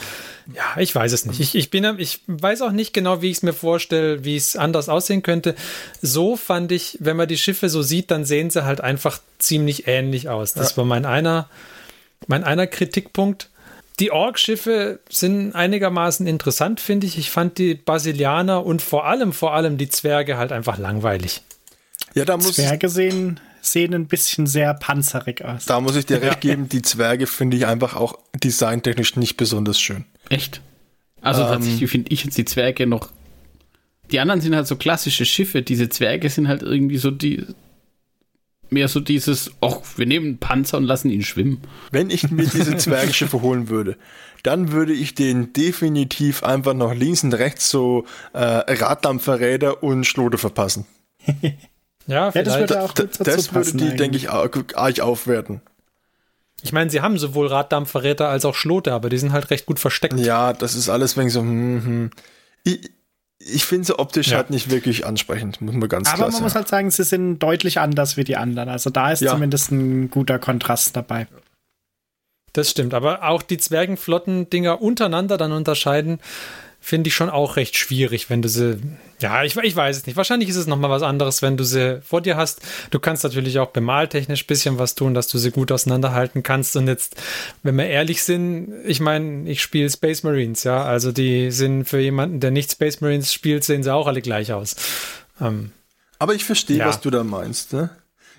ja, 0.54 0.64
ich 0.78 0.96
weiß 0.96 1.12
es 1.12 1.26
nicht. 1.26 1.42
Ich, 1.42 1.56
ich 1.56 1.70
bin, 1.72 1.86
ich 1.98 2.22
weiß 2.28 2.62
auch 2.62 2.72
nicht 2.72 2.94
genau, 2.94 3.22
wie 3.22 3.32
ich 3.32 3.38
es 3.38 3.44
mir 3.44 3.54
vorstelle, 3.54 4.24
wie 4.24 4.38
es 4.38 4.56
anders 4.56 4.88
aussehen 4.88 5.22
könnte. 5.22 5.56
So 6.02 6.38
fand 6.38 6.72
ich, 6.72 6.98
wenn 7.02 7.18
man 7.18 7.28
die 7.28 7.38
Schiffe 7.38 7.68
so 7.68 7.82
sieht, 7.82 8.12
dann 8.12 8.24
sehen 8.24 8.50
sie 8.50 8.64
halt 8.64 8.80
einfach 8.80 9.20
ziemlich 9.40 9.88
ähnlich 9.88 10.30
aus. 10.30 10.54
Das 10.54 10.72
ja. 10.72 10.78
war 10.78 10.86
mein 10.86 11.06
einer, 11.06 11.50
mein 12.28 12.46
einer 12.46 12.68
Kritikpunkt. 12.68 13.50
Die 14.00 14.12
Ork-Schiffe 14.12 15.02
sind 15.10 15.54
einigermaßen 15.54 16.26
interessant, 16.26 16.80
finde 16.80 17.06
ich. 17.06 17.18
Ich 17.18 17.32
fand 17.32 17.58
die 17.58 17.76
Basilianer 17.76 18.66
und 18.66 18.82
vor 18.82 19.06
allem, 19.06 19.34
vor 19.34 19.54
allem 19.54 19.78
die 19.78 19.90
Zwerge 19.90 20.38
halt 20.38 20.52
einfach 20.52 20.78
langweilig. 20.78 21.42
Ja, 22.14 22.26
da 22.26 22.38
muss 22.38 22.54
Zwerge 22.54 22.88
sehen, 22.88 23.40
sehen 23.62 23.94
ein 23.94 24.08
bisschen 24.08 24.48
sehr 24.48 24.74
panzerig 24.74 25.44
aus. 25.44 25.66
Da 25.66 25.82
muss 25.82 25.96
ich 25.96 26.06
dir 26.06 26.22
recht 26.22 26.42
geben, 26.42 26.70
die 26.70 26.82
Zwerge 26.82 27.28
finde 27.28 27.58
ich 27.58 27.66
einfach 27.66 27.96
auch 27.96 28.18
designtechnisch 28.34 29.16
nicht 29.18 29.36
besonders 29.36 29.80
schön. 29.80 30.06
Echt? 30.30 30.62
Also 31.22 31.42
ähm, 31.42 31.50
tatsächlich 31.50 31.92
finde 31.92 32.12
ich 32.12 32.24
jetzt 32.24 32.38
die 32.38 32.46
Zwerge 32.46 32.88
noch. 32.88 33.10
Die 34.12 34.20
anderen 34.20 34.42
sind 34.42 34.56
halt 34.56 34.66
so 34.66 34.76
klassische 34.76 35.26
Schiffe. 35.26 35.62
Diese 35.62 35.90
Zwerge 35.90 36.30
sind 36.30 36.48
halt 36.48 36.64
irgendwie 36.64 36.98
so 36.98 37.12
die 37.12 37.46
mehr 38.72 38.88
so 38.88 39.00
dieses, 39.00 39.52
ach, 39.62 39.78
wir 39.96 40.06
nehmen 40.06 40.26
einen 40.26 40.38
Panzer 40.38 40.78
und 40.78 40.84
lassen 40.84 41.10
ihn 41.10 41.24
schwimmen. 41.24 41.62
Wenn 41.92 42.10
ich 42.10 42.30
mir 42.32 42.46
diese 42.46 42.78
Zwergenschiffe 42.78 43.42
holen 43.42 43.70
würde, 43.70 43.98
dann 44.44 44.72
würde 44.72 44.94
ich 44.94 45.16
den 45.16 45.54
definitiv 45.54 46.44
einfach 46.44 46.74
noch 46.74 46.94
links 46.94 47.24
und 47.24 47.34
rechts 47.34 47.70
so 47.70 48.06
äh, 48.34 48.40
Raddampferräder 48.40 49.84
und 49.84 50.06
Schlote 50.06 50.38
verpassen. 50.38 50.86
ja, 52.08 52.30
ja, 52.30 52.32
das 52.32 52.60
würde 52.60 52.82
auch 52.82 52.96
gut 52.96 53.10
Das 53.20 53.54
würde 53.54 53.74
die, 53.74 53.96
denke 53.96 54.18
ich, 54.18 54.30
arg 54.30 55.00
aufwerten. 55.00 55.62
Ich 56.62 56.74
meine, 56.74 56.90
sie 56.90 57.02
haben 57.02 57.18
sowohl 57.18 57.48
Raddampferräder 57.48 58.28
als 58.28 58.44
auch 58.46 58.56
Schlote, 58.56 58.94
aber 58.94 59.10
die 59.10 59.18
sind 59.18 59.32
halt 59.32 59.50
recht 59.50 59.66
gut 59.66 59.80
versteckt. 59.80 60.20
Ja, 60.20 60.54
das 60.54 60.76
ist 60.76 60.90
alles 60.90 61.16
wegen 61.16 61.30
so, 61.30 61.42
hm, 61.42 61.86
hm. 61.86 62.10
Ich, 62.64 62.92
ich 63.40 63.66
finde 63.66 63.86
sie 63.86 63.98
optisch 63.98 64.30
ja. 64.30 64.38
halt 64.38 64.50
nicht 64.50 64.70
wirklich 64.70 65.06
ansprechend, 65.06 65.62
muss 65.62 65.74
man 65.74 65.88
ganz 65.88 66.10
Aber 66.10 66.18
klar 66.18 66.28
man 66.28 66.32
sagen. 66.34 66.44
muss 66.44 66.56
halt 66.56 66.68
sagen, 66.68 66.92
sie 66.92 67.04
sind 67.04 67.40
deutlich 67.40 67.80
anders 67.80 68.18
wie 68.18 68.26
die 68.26 68.36
anderen. 68.36 68.70
Also 68.70 68.90
da 68.90 69.12
ist 69.12 69.22
ja. 69.22 69.32
zumindest 69.32 69.72
ein 69.72 70.10
guter 70.10 70.40
Kontrast 70.40 70.96
dabei. 70.96 71.28
Das 72.54 72.70
stimmt, 72.70 72.94
aber 72.94 73.24
auch 73.24 73.42
die 73.42 73.58
Zwergenflotten-Dinger 73.58 74.82
untereinander 74.82 75.38
dann 75.38 75.52
unterscheiden, 75.52 76.20
finde 76.82 77.10
ich 77.10 77.16
schon 77.16 77.30
auch 77.30 77.56
recht 77.56 77.78
schwierig, 77.78 78.30
wenn 78.30 78.42
du 78.42 78.50
sie. 78.50 78.80
Ja, 79.20 79.44
ich, 79.44 79.56
ich 79.58 79.76
weiß 79.76 79.98
es 79.98 80.06
nicht. 80.06 80.16
Wahrscheinlich 80.16 80.50
ist 80.50 80.56
es 80.56 80.66
nochmal 80.66 80.90
was 80.90 81.02
anderes, 81.02 81.42
wenn 81.42 81.58
du 81.58 81.64
sie 81.64 82.02
vor 82.02 82.22
dir 82.22 82.38
hast. 82.38 82.62
Du 82.90 83.00
kannst 83.00 83.24
natürlich 83.24 83.60
auch 83.60 83.72
bemaltechnisch 83.72 84.44
ein 84.44 84.48
bisschen 84.48 84.80
was 84.80 84.96
tun, 84.96 85.14
dass 85.14 85.28
du 85.28 85.38
sie 85.38 85.52
gut 85.52 85.72
auseinanderhalten 85.72 86.42
kannst. 86.42 86.76
Und 86.78 86.88
jetzt, 86.88 87.16
wenn 87.62 87.78
wir 87.78 87.88
ehrlich 87.88 88.24
sind, 88.24 88.74
ich 88.86 89.02
meine, 89.02 89.50
ich 89.50 89.62
spiele 89.62 89.90
Space 89.90 90.24
Marines, 90.24 90.64
ja. 90.64 90.84
Also 90.84 91.12
die 91.12 91.52
sind 91.52 91.86
für 91.86 92.00
jemanden, 92.00 92.40
der 92.40 92.52
nicht 92.52 92.72
Space 92.72 93.02
Marines 93.02 93.34
spielt, 93.34 93.64
sehen 93.64 93.84
sie 93.84 93.94
auch 93.94 94.08
alle 94.08 94.22
gleich 94.22 94.54
aus. 94.54 94.76
Ähm, 95.42 95.72
Aber 96.18 96.34
ich 96.34 96.46
verstehe, 96.46 96.78
ja. 96.78 96.88
was 96.88 97.02
du 97.02 97.10
da 97.10 97.24
meinst, 97.24 97.74
ne? 97.74 97.90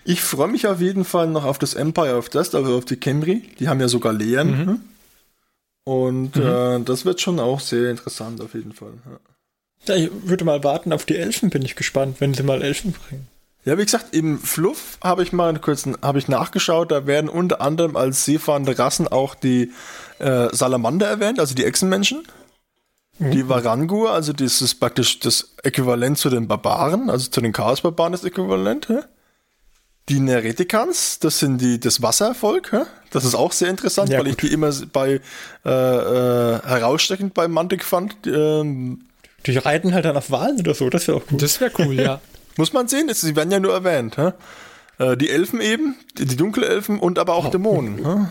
Ich 0.04 0.22
freue 0.22 0.48
mich 0.48 0.66
auf 0.66 0.80
jeden 0.80 1.04
Fall 1.04 1.26
noch 1.26 1.44
auf 1.44 1.58
das 1.58 1.74
Empire 1.74 2.16
of 2.16 2.30
Dust, 2.30 2.54
also 2.54 2.78
auf 2.78 2.86
die 2.86 2.96
Camry. 2.96 3.42
Die 3.58 3.68
haben 3.68 3.80
ja 3.80 3.88
sogar 3.88 4.14
Lehren. 4.14 4.64
Mhm. 4.64 4.80
Und 5.90 6.36
mhm. 6.36 6.42
äh, 6.42 6.80
das 6.84 7.04
wird 7.04 7.20
schon 7.20 7.40
auch 7.40 7.58
sehr 7.58 7.90
interessant 7.90 8.40
auf 8.40 8.54
jeden 8.54 8.72
Fall. 8.72 8.92
Ja. 9.86 9.96
ja. 9.96 10.04
ich 10.04 10.10
würde 10.22 10.44
mal 10.44 10.62
warten 10.62 10.92
auf 10.92 11.04
die 11.04 11.16
Elfen, 11.16 11.50
bin 11.50 11.62
ich 11.62 11.74
gespannt, 11.74 12.20
wenn 12.20 12.32
sie 12.32 12.44
mal 12.44 12.62
Elfen 12.62 12.92
bringen. 12.92 13.26
Ja, 13.64 13.76
wie 13.76 13.84
gesagt, 13.84 14.14
im 14.14 14.38
Fluff 14.38 14.98
habe 15.02 15.24
ich 15.24 15.32
mal 15.32 15.58
kurz 15.58 15.88
habe 16.00 16.20
ich 16.20 16.28
nachgeschaut, 16.28 16.92
da 16.92 17.08
werden 17.08 17.28
unter 17.28 17.60
anderem 17.60 17.96
als 17.96 18.24
seefahrende 18.24 18.78
Rassen 18.78 19.08
auch 19.08 19.34
die 19.34 19.72
äh, 20.20 20.46
Salamander 20.52 21.08
erwähnt, 21.08 21.40
also 21.40 21.56
die 21.56 21.64
Echsenmenschen. 21.64 22.22
Mhm. 23.18 23.32
Die 23.32 23.48
Varangur, 23.48 24.12
also 24.12 24.32
das 24.32 24.62
ist 24.62 24.76
praktisch 24.76 25.18
das 25.18 25.56
Äquivalent 25.64 26.18
zu 26.18 26.30
den 26.30 26.46
Barbaren, 26.46 27.10
also 27.10 27.28
zu 27.28 27.40
den 27.40 27.52
Chaos-Barbaren 27.52 28.12
das 28.12 28.22
Äquivalent. 28.22 28.88
Ja? 28.88 29.06
Die 30.08 30.20
Neretikans, 30.20 31.18
das 31.20 31.38
sind 31.38 31.60
die, 31.60 31.78
das 31.78 32.02
Wasservolk. 32.02 32.86
Das 33.10 33.24
ist 33.24 33.34
auch 33.34 33.52
sehr 33.52 33.68
interessant, 33.68 34.10
ja, 34.10 34.18
weil 34.18 34.24
gut. 34.24 34.42
ich 34.42 34.48
die 34.48 34.54
immer 34.54 34.72
bei 34.92 35.20
äh, 35.64 35.68
äh, 35.68 36.62
herausstechend 36.62 37.34
bei 37.34 37.48
Mantic 37.48 37.84
fand. 37.84 38.26
Ähm, 38.26 39.06
die 39.46 39.56
reiten 39.56 39.94
halt 39.94 40.04
dann 40.04 40.16
auf 40.16 40.30
Wahlen 40.30 40.58
oder 40.60 40.74
so, 40.74 40.90
das 40.90 41.06
wäre 41.08 41.18
auch 41.18 41.22
cool. 41.30 41.38
Das 41.38 41.60
wäre 41.60 41.72
cool, 41.78 41.94
ja. 41.94 42.20
Muss 42.56 42.72
man 42.72 42.88
sehen, 42.88 43.10
sie 43.12 43.36
werden 43.36 43.50
ja 43.50 43.60
nur 43.60 43.72
erwähnt. 43.72 44.16
Äh, 44.98 45.16
die 45.16 45.30
Elfen 45.30 45.60
eben, 45.60 45.96
die, 46.18 46.26
die 46.26 46.36
Dunkelelfen 46.36 46.98
und 46.98 47.18
aber 47.18 47.34
auch 47.34 47.46
oh. 47.46 47.50
Dämonen. 47.50 48.04
Oh. 48.04 48.26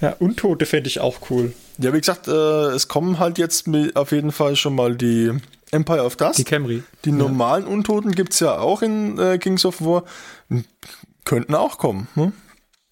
Ja, 0.00 0.14
Untote 0.18 0.66
fände 0.66 0.88
ich 0.88 1.00
auch 1.00 1.30
cool. 1.30 1.52
Ja, 1.78 1.92
wie 1.92 1.98
gesagt, 1.98 2.28
äh, 2.28 2.30
es 2.30 2.88
kommen 2.88 3.18
halt 3.18 3.38
jetzt 3.38 3.66
auf 3.94 4.12
jeden 4.12 4.32
Fall 4.32 4.56
schon 4.56 4.74
mal 4.74 4.96
die 4.96 5.32
Empire 5.70 6.04
of 6.04 6.16
Dust. 6.16 6.38
Die 6.38 6.44
Camry. 6.44 6.82
Die 7.04 7.12
normalen 7.12 7.64
ja. 7.64 7.70
Untoten 7.70 8.12
gibt 8.12 8.32
es 8.32 8.40
ja 8.40 8.58
auch 8.58 8.82
in 8.82 9.18
äh, 9.18 9.38
Kings 9.38 9.64
of 9.64 9.80
War. 9.80 10.04
Könnten 11.24 11.54
auch 11.54 11.78
kommen. 11.78 12.08
Hm? 12.14 12.32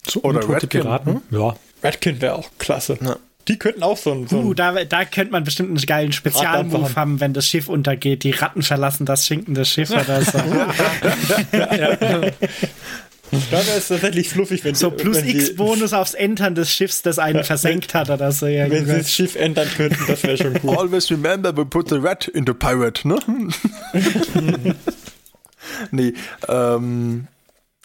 So 0.07 0.23
Oder 0.23 0.49
Redkin. 0.49 0.69
Piraten. 0.69 1.15
Hm? 1.31 1.39
Ja. 1.39 1.57
Redkin 1.83 2.21
wäre 2.21 2.35
auch 2.35 2.51
klasse. 2.59 2.99
Ja. 3.01 3.17
Die 3.49 3.59
könnten 3.59 3.85
auch 3.85 3.97
so 3.97 4.13
ein. 4.13 4.27
So 4.27 4.39
uh, 4.39 4.55
da, 4.55 4.85
da 4.85 5.05
könnte 5.05 5.31
man 5.31 5.45
bestimmt 5.45 5.69
einen 5.69 5.79
geilen 5.79 6.13
Spezialmove 6.13 6.97
haben, 6.97 7.21
wenn 7.21 7.33
das 7.33 7.47
Schiff 7.47 7.69
untergeht. 7.69 8.25
Die 8.25 8.33
Ratten 8.33 8.63
verlassen 8.63 9.07
das 9.07 9.25
schinkende 9.25 9.65
Schiff 9.65 9.91
oder 9.91 10.21
so. 10.23 10.39
ja, 11.53 11.75
ja. 11.75 12.21
Da 13.51 13.67
wäre 13.67 13.79
es 13.79 13.89
tatsächlich 13.89 14.29
fluffig, 14.29 14.65
wenn 14.65 14.75
So 14.75 14.91
plus 14.91 15.23
X-Bonus 15.23 15.93
aufs 15.93 16.15
Entern 16.15 16.55
des 16.55 16.71
Schiffs, 16.71 17.03
das 17.03 17.19
einen 17.19 17.45
versenkt 17.45 17.95
hat 17.95 18.11
oder 18.11 18.33
so. 18.33 18.47
Wenn 18.47 18.87
sie 18.87 18.93
das 18.93 19.13
Schiff 19.13 19.37
ändern 19.37 19.69
könnten, 19.77 20.05
das 20.07 20.23
wäre 20.23 20.37
schon 20.37 20.59
cool. 20.63 20.77
Always 20.77 21.11
remember, 21.11 21.57
we 21.57 21.65
put 21.65 21.89
the 21.89 21.97
rat 21.97 22.29
in 22.29 22.45
the 22.47 22.53
pirate, 22.53 23.07
ne? 23.07 23.19
nee, 25.91 26.13
ähm, 26.49 27.27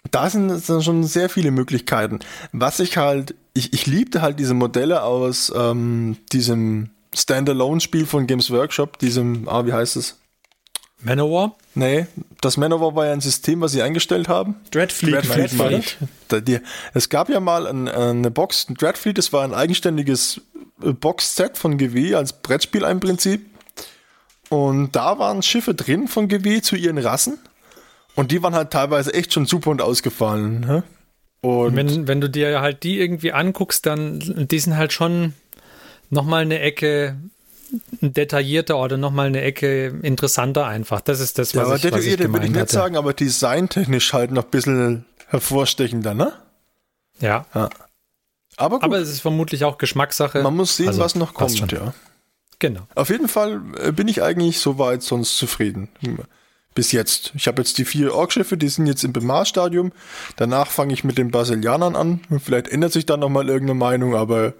da 0.09 0.29
sind, 0.29 0.49
sind 0.59 0.83
schon 0.83 1.03
sehr 1.03 1.29
viele 1.29 1.51
Möglichkeiten. 1.51 2.19
Was 2.51 2.79
ich 2.79 2.97
halt, 2.97 3.35
ich, 3.53 3.73
ich 3.73 3.85
liebte 3.85 4.21
halt 4.21 4.39
diese 4.39 4.53
Modelle 4.53 5.03
aus 5.03 5.51
ähm, 5.55 6.17
diesem 6.31 6.89
Standalone-Spiel 7.13 8.05
von 8.05 8.27
Games 8.27 8.51
Workshop, 8.51 8.97
diesem, 8.99 9.47
ah, 9.47 9.65
wie 9.65 9.73
heißt 9.73 9.95
es? 9.97 10.17
Manowar? 11.03 11.55
Nee, 11.73 12.05
das 12.41 12.57
Manowar 12.57 12.95
war 12.95 13.05
ja 13.07 13.13
ein 13.13 13.21
System, 13.21 13.61
was 13.61 13.71
sie 13.71 13.81
eingestellt 13.81 14.27
haben. 14.27 14.55
Dreadfleet. 14.71 15.13
Dreadfleet, 15.13 15.59
Dreadfleet. 15.59 15.97
Dreadfleet. 16.29 16.61
es 16.93 17.09
gab 17.09 17.29
ja 17.29 17.39
mal 17.39 17.67
ein, 17.67 17.87
eine 17.87 18.31
Box, 18.31 18.67
Dreadfleet, 18.67 19.17
das 19.17 19.33
war 19.33 19.43
ein 19.43 19.53
eigenständiges 19.53 20.41
äh, 20.83 20.91
Box-Set 20.91 21.57
von 21.57 21.77
GW 21.77 22.15
als 22.15 22.33
Brettspiel 22.33 22.83
im 22.83 22.99
Prinzip. 22.99 23.45
Und 24.49 24.95
da 24.95 25.17
waren 25.17 25.41
Schiffe 25.43 25.73
drin 25.73 26.07
von 26.07 26.27
GW 26.27 26.61
zu 26.61 26.75
ihren 26.75 26.97
Rassen. 26.97 27.39
Und 28.15 28.31
die 28.31 28.43
waren 28.43 28.53
halt 28.53 28.71
teilweise 28.71 29.13
echt 29.13 29.33
schon 29.33 29.45
super 29.45 29.71
und 29.71 29.81
ausgefallen. 29.81 30.67
Hä? 30.67 30.81
Und 31.41 31.75
wenn, 31.75 32.07
wenn 32.07 32.21
du 32.21 32.29
dir 32.29 32.61
halt 32.61 32.83
die 32.83 32.99
irgendwie 32.99 33.31
anguckst, 33.31 33.85
dann 33.85 34.47
die 34.47 34.59
sind 34.59 34.77
halt 34.77 34.93
schon 34.93 35.33
nochmal 36.09 36.43
eine 36.43 36.59
Ecke 36.59 37.15
detaillierter 38.01 38.77
oder 38.77 38.97
nochmal 38.97 39.27
eine 39.27 39.41
Ecke 39.41 39.87
interessanter 40.01 40.65
einfach. 40.65 41.01
Das 41.01 41.19
ist 41.19 41.37
das, 41.37 41.55
was 41.55 41.61
ja, 41.61 41.63
aber 41.63 41.75
ich, 41.75 41.81
detaillierte 41.81 42.31
würde 42.31 42.45
ich 42.45 42.51
nicht 42.51 42.61
hatte. 42.61 42.73
sagen, 42.73 42.97
aber 42.97 43.13
designtechnisch 43.13 44.13
halt 44.13 44.31
noch 44.31 44.45
ein 44.45 44.49
bisschen 44.49 45.05
hervorstechender, 45.27 46.13
ne? 46.13 46.33
Ja. 47.19 47.45
ja. 47.53 47.69
Aber, 48.57 48.77
gut. 48.77 48.83
aber 48.83 48.97
es 48.97 49.09
ist 49.09 49.21
vermutlich 49.21 49.63
auch 49.63 49.77
Geschmackssache. 49.77 50.41
Man 50.41 50.55
muss 50.55 50.75
sehen, 50.75 50.87
also, 50.87 51.01
was 51.01 51.15
noch 51.15 51.33
kommt, 51.33 51.71
ja. 51.71 51.93
Genau. 52.59 52.81
Auf 52.93 53.09
jeden 53.09 53.27
Fall 53.27 53.61
äh, 53.79 53.91
bin 53.91 54.07
ich 54.07 54.21
eigentlich 54.21 54.59
soweit 54.59 55.01
sonst 55.01 55.37
zufrieden. 55.37 55.89
Bis 56.75 56.91
jetzt. 56.91 57.33
Ich 57.35 57.47
habe 57.47 57.61
jetzt 57.61 57.79
die 57.79 57.85
vier 57.85 58.13
Orkschiffe, 58.13 58.55
die 58.55 58.69
sind 58.69 58.85
jetzt 58.85 59.03
im 59.03 59.13
Bemarstadium. 59.13 59.91
Danach 60.35 60.67
fange 60.67 60.93
ich 60.93 61.03
mit 61.03 61.17
den 61.17 61.31
Brasilianern 61.31 61.95
an. 61.95 62.21
Vielleicht 62.39 62.67
ändert 62.67 62.93
sich 62.93 63.05
dann 63.05 63.19
nochmal 63.19 63.49
irgendeine 63.49 63.79
Meinung, 63.79 64.15
aber 64.15 64.53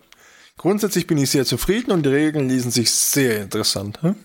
Grundsätzlich 0.62 1.08
bin 1.08 1.18
ich 1.18 1.32
sehr 1.32 1.44
zufrieden 1.44 1.90
und 1.90 2.06
die 2.06 2.10
Regeln 2.10 2.48
lesen 2.48 2.70
sich 2.70 2.92
sehr 2.92 3.42
interessant. 3.42 4.00
Hm? 4.04 4.16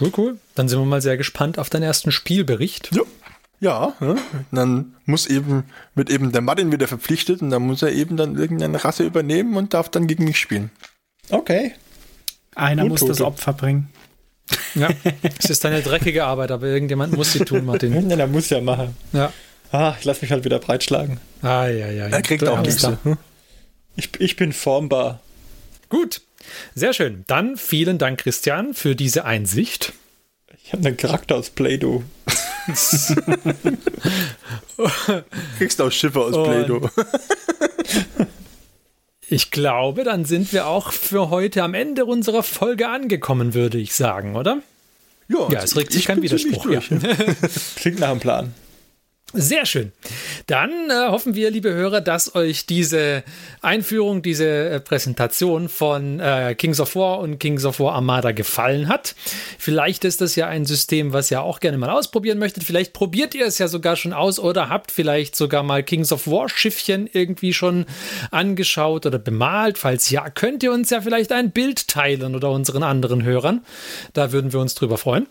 Cool, 0.00 0.12
cool. 0.16 0.38
Dann 0.54 0.68
sind 0.68 0.78
wir 0.78 0.84
mal 0.84 1.02
sehr 1.02 1.16
gespannt 1.16 1.58
auf 1.58 1.68
deinen 1.68 1.82
ersten 1.82 2.12
Spielbericht. 2.12 2.90
Ja. 2.94 3.02
Ja, 3.58 3.92
ja. 4.00 4.14
dann 4.52 4.94
muss 5.04 5.26
eben, 5.26 5.64
wird 5.96 6.08
eben 6.08 6.30
der 6.30 6.42
Martin 6.42 6.70
wieder 6.70 6.86
verpflichtet 6.86 7.42
und 7.42 7.50
dann 7.50 7.62
muss 7.62 7.82
er 7.82 7.90
eben 7.90 8.16
dann 8.16 8.38
irgendeine 8.38 8.82
Rasse 8.84 9.02
übernehmen 9.02 9.56
und 9.56 9.74
darf 9.74 9.88
dann 9.88 10.06
gegen 10.06 10.24
mich 10.24 10.38
spielen. 10.38 10.70
Okay. 11.28 11.72
Einer 12.54 12.82
Gut, 12.82 12.92
muss 12.92 13.04
das 13.04 13.20
Opfer 13.20 13.52
bringen. 13.52 13.88
Ja, 14.76 14.90
es 15.40 15.50
ist 15.50 15.66
eine 15.66 15.82
dreckige 15.82 16.24
Arbeit, 16.24 16.52
aber 16.52 16.68
irgendjemand 16.68 17.16
muss 17.16 17.32
sie 17.32 17.40
tun, 17.40 17.64
Martin. 17.64 17.92
ja, 18.10 18.16
der 18.16 18.28
muss 18.28 18.48
ja 18.48 18.60
machen. 18.60 18.96
Ja. 19.12 19.32
Ah, 19.72 19.96
ich 19.98 20.04
lass 20.04 20.22
mich 20.22 20.30
halt 20.30 20.44
wieder 20.44 20.60
breitschlagen. 20.60 21.18
Ah, 21.42 21.66
ja, 21.66 21.88
ja. 21.88 22.06
ja. 22.06 22.06
Er 22.06 22.22
kriegt 22.22 22.42
du 22.42 22.52
auch 22.52 22.60
nichts. 22.60 22.88
Ich, 23.96 24.10
ich 24.20 24.36
bin 24.36 24.52
formbar. 24.52 25.20
Gut, 25.90 26.22
sehr 26.74 26.94
schön. 26.94 27.24
Dann 27.26 27.56
vielen 27.56 27.98
Dank, 27.98 28.20
Christian, 28.20 28.72
für 28.74 28.96
diese 28.96 29.24
Einsicht. 29.24 29.92
Ich 30.64 30.72
habe 30.72 30.86
einen 30.86 30.96
Charakter 30.96 31.36
aus 31.36 31.50
Play-Doh. 31.50 32.02
Kriegst 35.58 35.82
auch 35.82 35.90
Schiffe 35.90 36.20
aus 36.20 36.32
Play-Doh. 36.32 36.88
Ich 39.28 39.50
glaube, 39.50 40.04
dann 40.04 40.24
sind 40.24 40.52
wir 40.52 40.66
auch 40.66 40.92
für 40.92 41.30
heute 41.30 41.62
am 41.62 41.74
Ende 41.74 42.04
unserer 42.04 42.42
Folge 42.42 42.88
angekommen, 42.88 43.54
würde 43.54 43.78
ich 43.78 43.94
sagen, 43.94 44.36
oder? 44.36 44.62
Ja, 45.28 45.48
ja 45.50 45.62
es 45.62 45.76
regt 45.76 45.92
sich 45.92 46.04
kein 46.04 46.22
Widerspruch. 46.22 46.64
Durch, 46.64 46.90
ja. 46.90 46.98
Klingt 47.76 48.00
nach 48.00 48.10
einem 48.10 48.20
Plan. 48.20 48.54
Sehr 49.32 49.64
schön. 49.64 49.92
Dann 50.48 50.90
äh, 50.90 51.08
hoffen 51.08 51.36
wir, 51.36 51.52
liebe 51.52 51.72
Hörer, 51.72 52.00
dass 52.00 52.34
euch 52.34 52.66
diese 52.66 53.22
Einführung, 53.62 54.22
diese 54.22 54.48
äh, 54.48 54.80
Präsentation 54.80 55.68
von 55.68 56.18
äh, 56.18 56.56
Kings 56.58 56.80
of 56.80 56.96
War 56.96 57.20
und 57.20 57.38
Kings 57.38 57.64
of 57.64 57.78
War 57.78 57.94
Armada 57.94 58.32
gefallen 58.32 58.88
hat. 58.88 59.14
Vielleicht 59.56 60.04
ist 60.04 60.20
das 60.20 60.34
ja 60.34 60.48
ein 60.48 60.64
System, 60.64 61.12
was 61.12 61.30
ihr 61.30 61.42
auch 61.42 61.60
gerne 61.60 61.78
mal 61.78 61.90
ausprobieren 61.90 62.40
möchtet. 62.40 62.64
Vielleicht 62.64 62.92
probiert 62.92 63.36
ihr 63.36 63.46
es 63.46 63.58
ja 63.58 63.68
sogar 63.68 63.94
schon 63.94 64.12
aus 64.12 64.40
oder 64.40 64.68
habt 64.68 64.90
vielleicht 64.90 65.36
sogar 65.36 65.62
mal 65.62 65.84
Kings 65.84 66.10
of 66.10 66.26
War 66.26 66.48
Schiffchen 66.48 67.08
irgendwie 67.12 67.52
schon 67.52 67.86
angeschaut 68.32 69.06
oder 69.06 69.20
bemalt. 69.20 69.78
Falls 69.78 70.10
ja, 70.10 70.28
könnt 70.28 70.64
ihr 70.64 70.72
uns 70.72 70.90
ja 70.90 71.02
vielleicht 71.02 71.30
ein 71.30 71.52
Bild 71.52 71.86
teilen 71.86 72.34
oder 72.34 72.50
unseren 72.50 72.82
anderen 72.82 73.22
Hörern. 73.22 73.64
Da 74.12 74.32
würden 74.32 74.52
wir 74.52 74.58
uns 74.58 74.74
drüber 74.74 74.98
freuen. 74.98 75.28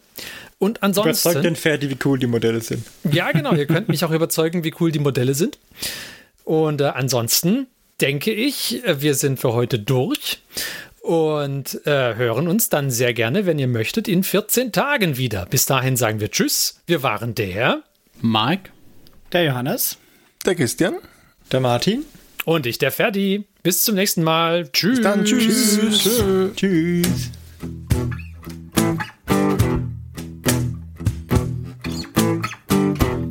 Und 0.60 0.84
ansonsten. 0.84 1.30
Überzeugt 1.30 1.46
den 1.46 1.56
Ferdi, 1.56 1.90
wie 1.90 1.98
cool 2.06 2.20
die 2.20 2.28
Modelle 2.28 2.62
sind. 2.62 2.86
Ja, 3.10 3.32
genau. 3.32 3.54
Ihr 3.54 3.66
könnt 3.66 3.88
mich 3.88 4.04
auch 4.04 4.12
überzeugen, 4.12 4.64
wie 4.64 4.74
cool 4.80 4.92
die 4.92 5.00
Modelle 5.00 5.34
sind. 5.34 5.58
Und 6.44 6.82
äh, 6.82 6.86
ansonsten 6.86 7.68
denke 8.02 8.32
ich, 8.32 8.86
äh, 8.86 9.02
wir 9.02 9.16
sind 9.16 9.40
für 9.40 9.54
heute 9.54 9.80
durch 9.80 10.42
und 11.02 11.86
äh, 11.88 12.16
hören 12.16 12.48
uns 12.48 12.70
dann 12.70 12.92
sehr 12.92 13.14
gerne, 13.14 13.46
wenn 13.46 13.58
ihr 13.58 13.68
möchtet, 13.68 14.08
in 14.08 14.24
14 14.24 14.72
Tagen 14.72 15.18
wieder. 15.18 15.46
Bis 15.46 15.66
dahin 15.66 15.96
sagen 15.96 16.20
wir 16.20 16.30
Tschüss. 16.30 16.82
Wir 16.88 17.04
waren 17.04 17.36
der 17.36 17.84
Mike, 18.22 18.70
der 19.32 19.46
Johannes, 19.46 19.98
der 20.46 20.56
Christian, 20.56 20.96
der 21.52 21.62
Martin 21.62 22.04
und 22.46 22.66
ich, 22.66 22.78
der 22.78 22.92
Ferdi. 22.92 23.46
Bis 23.64 23.84
zum 23.84 23.96
nächsten 23.96 24.24
Mal. 24.24 24.70
Tschüss. 24.72 24.98
Bis 24.98 25.04
dann. 25.04 25.26
Tschüss. 25.26 25.80
Tschüss. 25.80 26.56
Tschüss. 26.56 27.32